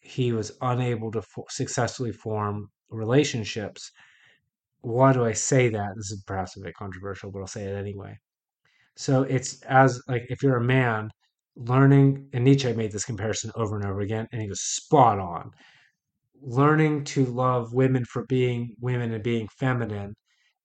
he 0.00 0.32
was 0.32 0.52
unable 0.60 1.10
to 1.12 1.22
successfully 1.48 2.12
form 2.12 2.68
relationships. 2.90 3.90
Why 4.82 5.12
do 5.12 5.24
I 5.24 5.32
say 5.32 5.68
that? 5.68 5.92
This 5.96 6.10
is 6.10 6.22
perhaps 6.26 6.56
a 6.56 6.60
bit 6.60 6.74
controversial, 6.74 7.30
but 7.30 7.40
I'll 7.40 7.46
say 7.46 7.64
it 7.64 7.76
anyway. 7.76 8.16
So 8.96 9.22
it's 9.22 9.60
as 9.62 10.02
like 10.08 10.26
if 10.30 10.42
you're 10.42 10.56
a 10.56 10.64
man 10.64 11.10
learning, 11.56 12.28
and 12.32 12.44
Nietzsche 12.44 12.72
made 12.72 12.92
this 12.92 13.04
comparison 13.04 13.50
over 13.54 13.76
and 13.76 13.84
over 13.84 14.00
again, 14.00 14.28
and 14.32 14.40
he 14.42 14.48
was 14.48 14.60
spot 14.62 15.18
on. 15.18 15.50
Learning 16.42 17.04
to 17.04 17.24
love 17.26 17.72
women 17.74 18.04
for 18.04 18.24
being 18.26 18.74
women 18.80 19.12
and 19.12 19.22
being 19.24 19.48
feminine 19.58 20.14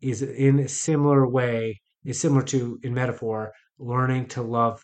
is 0.02 0.22
in 0.22 0.60
a 0.60 0.68
similar 0.68 1.27
way, 1.30 1.81
is 2.06 2.19
similar 2.19 2.43
to 2.43 2.80
in 2.84 2.93
metaphor, 2.93 3.52
learning 3.80 4.27
to 4.30 4.41
love 4.41 4.81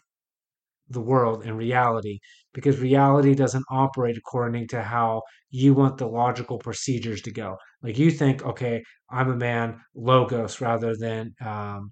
the 0.89 1.01
world 1.01 1.43
and 1.45 1.57
reality 1.57 2.19
because 2.53 2.79
reality 2.79 3.33
doesn't 3.33 3.63
operate 3.71 4.17
according 4.17 4.67
to 4.67 4.81
how 4.83 5.21
you 5.49 5.73
want 5.73 5.97
the 5.97 6.07
logical 6.07 6.57
procedures 6.59 7.21
to 7.21 7.31
go. 7.31 7.57
Like 7.81 7.97
you 7.97 8.11
think, 8.11 8.43
okay, 8.45 8.83
I'm 9.09 9.29
a 9.31 9.35
man, 9.35 9.79
logos 9.95 10.59
rather 10.61 10.95
than, 10.97 11.33
um, 11.41 11.91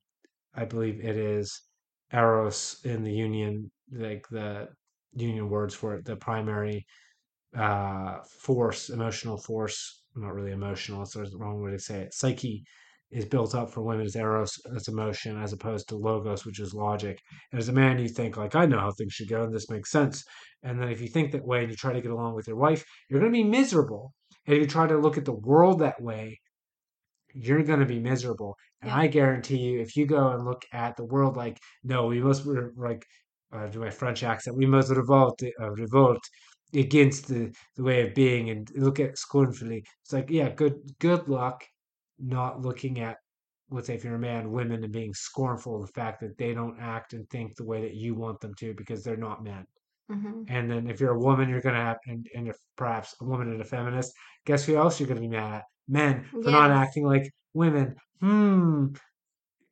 I 0.59 0.65
believe 0.65 0.99
it 1.03 1.17
is 1.17 1.61
eros 2.11 2.81
in 2.83 3.03
the 3.03 3.15
Jungian, 3.19 3.69
like 3.91 4.25
the 4.29 4.67
Jungian 5.17 5.47
words 5.47 5.73
for 5.73 5.95
it, 5.95 6.05
the 6.05 6.15
primary 6.15 6.85
uh, 7.57 8.17
force, 8.41 8.89
emotional 8.89 9.37
force, 9.37 10.03
not 10.15 10.33
really 10.33 10.51
emotional, 10.51 11.03
it's 11.03 11.13
the 11.13 11.37
wrong 11.37 11.61
way 11.63 11.71
to 11.71 11.79
say 11.79 12.01
it. 12.01 12.13
Psyche 12.13 12.63
is 13.11 13.25
built 13.25 13.55
up 13.55 13.71
for 13.71 13.81
women 13.81 14.05
as 14.05 14.15
eros, 14.15 14.51
as 14.75 14.87
emotion, 14.87 15.41
as 15.41 15.53
opposed 15.53 15.87
to 15.87 15.95
logos, 15.95 16.45
which 16.45 16.59
is 16.59 16.73
logic. 16.73 17.19
And 17.51 17.59
as 17.59 17.69
a 17.69 17.73
man, 17.73 17.97
you 17.97 18.09
think 18.09 18.37
like, 18.37 18.55
I 18.55 18.65
know 18.65 18.79
how 18.79 18.91
things 18.91 19.13
should 19.13 19.29
go, 19.29 19.43
and 19.43 19.53
this 19.53 19.69
makes 19.69 19.91
sense. 19.91 20.23
And 20.61 20.79
then 20.79 20.89
if 20.89 21.01
you 21.01 21.07
think 21.07 21.31
that 21.31 21.45
way 21.45 21.61
and 21.61 21.71
you 21.71 21.77
try 21.77 21.93
to 21.93 22.01
get 22.01 22.11
along 22.11 22.35
with 22.35 22.47
your 22.47 22.57
wife, 22.57 22.83
you're 23.09 23.19
going 23.19 23.31
to 23.31 23.43
be 23.43 23.43
miserable. 23.43 24.13
And 24.45 24.55
if 24.55 24.61
you 24.61 24.67
try 24.67 24.87
to 24.87 24.97
look 24.97 25.17
at 25.17 25.25
the 25.25 25.33
world 25.33 25.79
that 25.79 26.01
way, 26.01 26.39
you're 27.33 27.63
going 27.63 27.79
to 27.79 27.85
be 27.85 27.99
miserable. 27.99 28.55
And 28.81 28.89
Yeah. 28.89 28.97
I 28.97 29.07
guarantee 29.07 29.57
you, 29.57 29.79
if 29.79 29.95
you 29.95 30.05
go 30.05 30.29
and 30.31 30.45
look 30.45 30.63
at 30.73 30.95
the 30.97 31.05
world 31.05 31.35
like, 31.37 31.57
no, 31.83 32.07
we 32.07 32.21
must 32.21 32.45
re- 32.45 32.71
like, 32.75 33.05
uh, 33.51 33.67
do 33.67 33.79
my 33.79 33.89
French 33.89 34.23
accent, 34.23 34.57
we 34.57 34.65
must 34.65 34.91
revolt, 34.91 35.41
uh, 35.59 35.71
revolt 35.71 36.21
against 36.73 37.27
the, 37.27 37.53
the 37.75 37.83
way 37.83 38.07
of 38.07 38.13
being 38.15 38.49
and 38.49 38.69
look 38.75 38.99
at 38.99 39.17
scornfully. 39.17 39.83
It's 40.03 40.13
like, 40.13 40.29
yeah, 40.29 40.49
good, 40.49 40.75
good 40.99 41.27
luck 41.27 41.65
not 42.19 42.61
looking 42.61 42.99
at, 42.99 43.17
let's 43.69 43.87
say, 43.87 43.95
if 43.95 44.03
you're 44.03 44.15
a 44.15 44.19
man, 44.19 44.51
women 44.51 44.83
and 44.83 44.93
being 44.93 45.13
scornful 45.13 45.75
of 45.81 45.87
the 45.87 45.93
fact 45.93 46.19
that 46.21 46.37
they 46.37 46.53
don't 46.53 46.79
act 46.79 47.13
and 47.13 47.29
think 47.29 47.55
the 47.55 47.65
way 47.65 47.81
that 47.81 47.95
you 47.95 48.15
want 48.15 48.39
them 48.39 48.53
to 48.55 48.73
because 48.75 49.03
they're 49.03 49.17
not 49.17 49.43
men. 49.43 49.65
hmm 50.09 50.43
And 50.47 50.69
then 50.69 50.89
if 50.89 50.99
you're 50.99 51.13
a 51.15 51.19
woman, 51.19 51.49
you're 51.49 51.61
gonna 51.61 51.77
have, 51.83 51.97
and, 52.07 52.27
and 52.35 52.47
if 52.47 52.57
perhaps 52.75 53.15
a 53.21 53.25
woman 53.25 53.51
and 53.51 53.61
a 53.61 53.65
feminist, 53.65 54.13
guess 54.45 54.65
who 54.65 54.75
else 54.77 54.99
you're 54.99 55.07
gonna 55.09 55.19
be 55.21 55.27
mad 55.27 55.53
at? 55.59 55.63
Men 55.87 56.23
for 56.41 56.51
not 56.51 56.71
acting 56.71 57.03
like 57.05 57.31
women. 57.53 57.95
Hmm. 58.21 58.87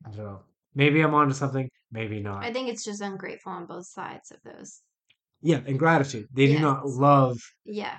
I 0.06 0.10
don't 0.10 0.18
know. 0.18 0.40
Maybe 0.74 1.00
I'm 1.00 1.14
onto 1.14 1.34
something. 1.34 1.68
Maybe 1.90 2.20
not. 2.20 2.44
I 2.44 2.52
think 2.52 2.68
it's 2.68 2.84
just 2.84 3.00
ungrateful 3.00 3.52
on 3.52 3.66
both 3.66 3.86
sides 3.86 4.30
of 4.30 4.38
those. 4.44 4.82
Yeah, 5.40 5.60
and 5.66 5.78
gratitude. 5.78 6.26
They 6.32 6.46
do 6.46 6.58
not 6.58 6.86
love 6.86 7.38
Yeah. 7.64 7.98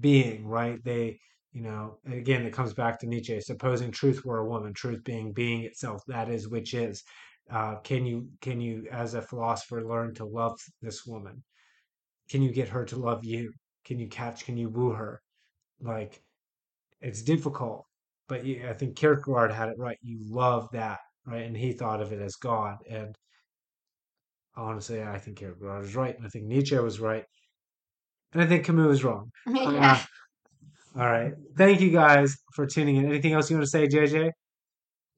being, 0.00 0.46
right? 0.46 0.82
They, 0.84 1.18
you 1.52 1.62
know, 1.62 1.98
again, 2.06 2.46
it 2.46 2.52
comes 2.52 2.74
back 2.74 2.98
to 3.00 3.06
Nietzsche. 3.06 3.40
Supposing 3.40 3.90
truth 3.90 4.24
were 4.24 4.38
a 4.38 4.48
woman, 4.48 4.72
truth 4.72 5.04
being 5.04 5.32
being 5.32 5.62
itself, 5.64 6.02
that 6.06 6.28
is 6.28 6.48
which 6.48 6.74
is. 6.74 7.02
Uh, 7.50 7.76
can 7.80 8.06
you, 8.06 8.28
can 8.40 8.60
you, 8.60 8.86
as 8.90 9.14
a 9.14 9.22
philosopher, 9.22 9.82
learn 9.84 10.14
to 10.14 10.24
love 10.24 10.58
this 10.80 11.04
woman? 11.06 11.42
Can 12.30 12.42
you 12.42 12.52
get 12.52 12.68
her 12.68 12.84
to 12.86 12.96
love 12.96 13.24
you? 13.24 13.52
Can 13.84 13.98
you 13.98 14.08
catch? 14.08 14.44
Can 14.44 14.56
you 14.56 14.70
woo 14.70 14.90
her? 14.90 15.20
Like, 15.80 16.22
it's 17.00 17.22
difficult, 17.22 17.84
but 18.28 18.44
you, 18.44 18.66
I 18.68 18.72
think 18.72 18.96
Kierkegaard 18.96 19.52
had 19.52 19.68
it 19.68 19.78
right. 19.78 19.98
You 20.02 20.18
love 20.22 20.68
that, 20.72 20.98
right? 21.26 21.44
And 21.44 21.56
he 21.56 21.72
thought 21.72 22.00
of 22.00 22.12
it 22.12 22.20
as 22.20 22.36
God. 22.36 22.76
And 22.88 23.14
honestly, 24.56 25.02
I 25.02 25.18
think 25.18 25.38
Kierkegaard 25.38 25.82
was 25.82 25.96
right. 25.96 26.16
And 26.16 26.26
I 26.26 26.28
think 26.28 26.46
Nietzsche 26.46 26.78
was 26.78 27.00
right. 27.00 27.24
And 28.32 28.42
I 28.42 28.46
think 28.46 28.64
Camus 28.64 28.86
was 28.86 29.04
wrong. 29.04 29.30
yeah. 29.46 29.98
Uh, 30.96 31.00
all 31.00 31.10
right. 31.10 31.32
Thank 31.56 31.80
you 31.80 31.90
guys 31.90 32.36
for 32.54 32.66
tuning 32.66 32.96
in. 32.96 33.06
Anything 33.06 33.32
else 33.32 33.50
you 33.50 33.56
want 33.56 33.64
to 33.64 33.70
say, 33.70 33.88
JJ? 33.88 34.30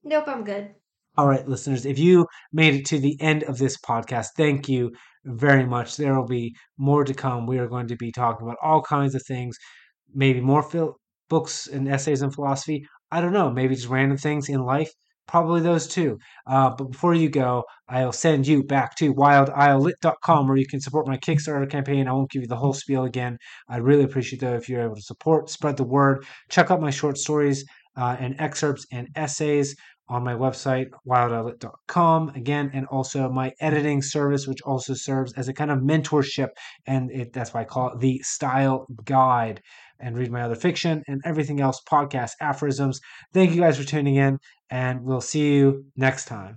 Nope, 0.05 0.25
I'm 0.29 0.45
good. 0.45 0.71
All 1.17 1.29
right, 1.29 1.47
listeners, 1.47 1.87
if 1.87 1.97
you 1.97 2.27
made 2.53 2.75
it 2.75 2.87
to 2.87 2.99
the 2.99 3.17
end 3.21 3.45
of 3.45 3.57
this 3.57 3.79
podcast, 3.79 4.29
thank 4.37 4.69
you 4.69 4.91
very 5.25 5.65
much. 5.65 5.97
There 5.97 6.15
will 6.15 6.27
be 6.27 6.57
more 6.77 7.05
to 7.05 7.15
come. 7.15 7.47
We 7.47 7.59
are 7.59 7.69
going 7.69 7.87
to 7.89 7.97
be 7.97 8.11
talking 8.11 8.47
about 8.47 8.59
all 8.61 8.83
kinds 8.83 9.15
of 9.15 9.23
things, 9.27 9.57
maybe 10.13 10.41
more 10.41 10.63
phil- 10.63 10.97
books 11.29 11.69
and 11.69 11.89
essays 11.89 12.23
in 12.23 12.33
philosophy. 12.33 12.85
I 13.15 13.21
don't 13.21 13.33
know, 13.33 13.49
maybe 13.49 13.77
just 13.77 13.87
random 13.87 14.19
things 14.19 14.49
in 14.49 14.61
life. 14.65 14.91
Probably 15.29 15.61
those 15.61 15.87
too. 15.87 16.19
Uh, 16.49 16.71
but 16.77 16.91
before 16.91 17.15
you 17.15 17.29
go, 17.29 17.63
I'll 17.89 18.11
send 18.11 18.45
you 18.45 18.65
back 18.65 18.97
to 18.97 19.15
wildislelit.com 19.15 20.49
where 20.49 20.57
you 20.57 20.67
can 20.67 20.81
support 20.81 21.07
my 21.07 21.17
Kickstarter 21.17 21.71
campaign. 21.71 22.09
I 22.09 22.13
won't 22.13 22.31
give 22.33 22.43
you 22.43 22.49
the 22.49 22.57
whole 22.57 22.73
spiel 22.73 23.05
again. 23.05 23.39
I'd 23.69 23.83
really 23.83 24.03
appreciate 24.03 24.41
though 24.41 24.57
if 24.57 24.69
you're 24.69 24.83
able 24.83 24.97
to 24.97 25.03
support, 25.03 25.49
spread 25.49 25.77
the 25.77 25.85
word, 25.85 26.27
check 26.51 26.73
out 26.73 26.81
my 26.81 26.91
short 26.91 27.17
stories 27.17 27.65
uh, 27.97 28.17
and 28.19 28.35
excerpts 28.41 28.85
and 28.91 29.07
essays 29.15 29.77
on 30.09 30.23
my 30.23 30.35
website, 30.35 30.89
wildislelit.com, 31.09 32.31
again, 32.31 32.71
and 32.75 32.87
also 32.87 33.31
my 33.31 33.53
editing 33.61 34.03
service, 34.03 34.47
which 34.47 34.61
also 34.63 34.93
serves 34.93 35.33
as 35.35 35.49
a 35.49 35.55
kind 35.55 35.71
of 35.71 35.79
mentorship. 35.79 36.49
And 36.87 37.11
it, 37.11 37.33
that's 37.33 37.55
why 37.55 37.63
I 37.63 37.65
call 37.65 37.93
it 37.93 38.01
the 38.01 38.19
Style 38.23 38.87
Guide. 39.05 39.63
And 40.01 40.17
read 40.19 40.31
my 40.31 40.43
other 40.43 40.55
fiction 40.55 41.03
and 41.09 41.23
everything 41.25 41.61
else, 41.61 41.81
podcast 41.89 42.33
aphorisms. 42.41 43.01
Thank 43.33 43.55
you 43.55 43.61
guys 43.61 43.79
for 43.79 43.85
tuning 43.85 44.17
in, 44.17 44.39
and 44.71 45.03
we'll 45.05 45.21
see 45.21 45.55
you 45.55 45.87
next 45.97 46.27
time. 46.27 46.57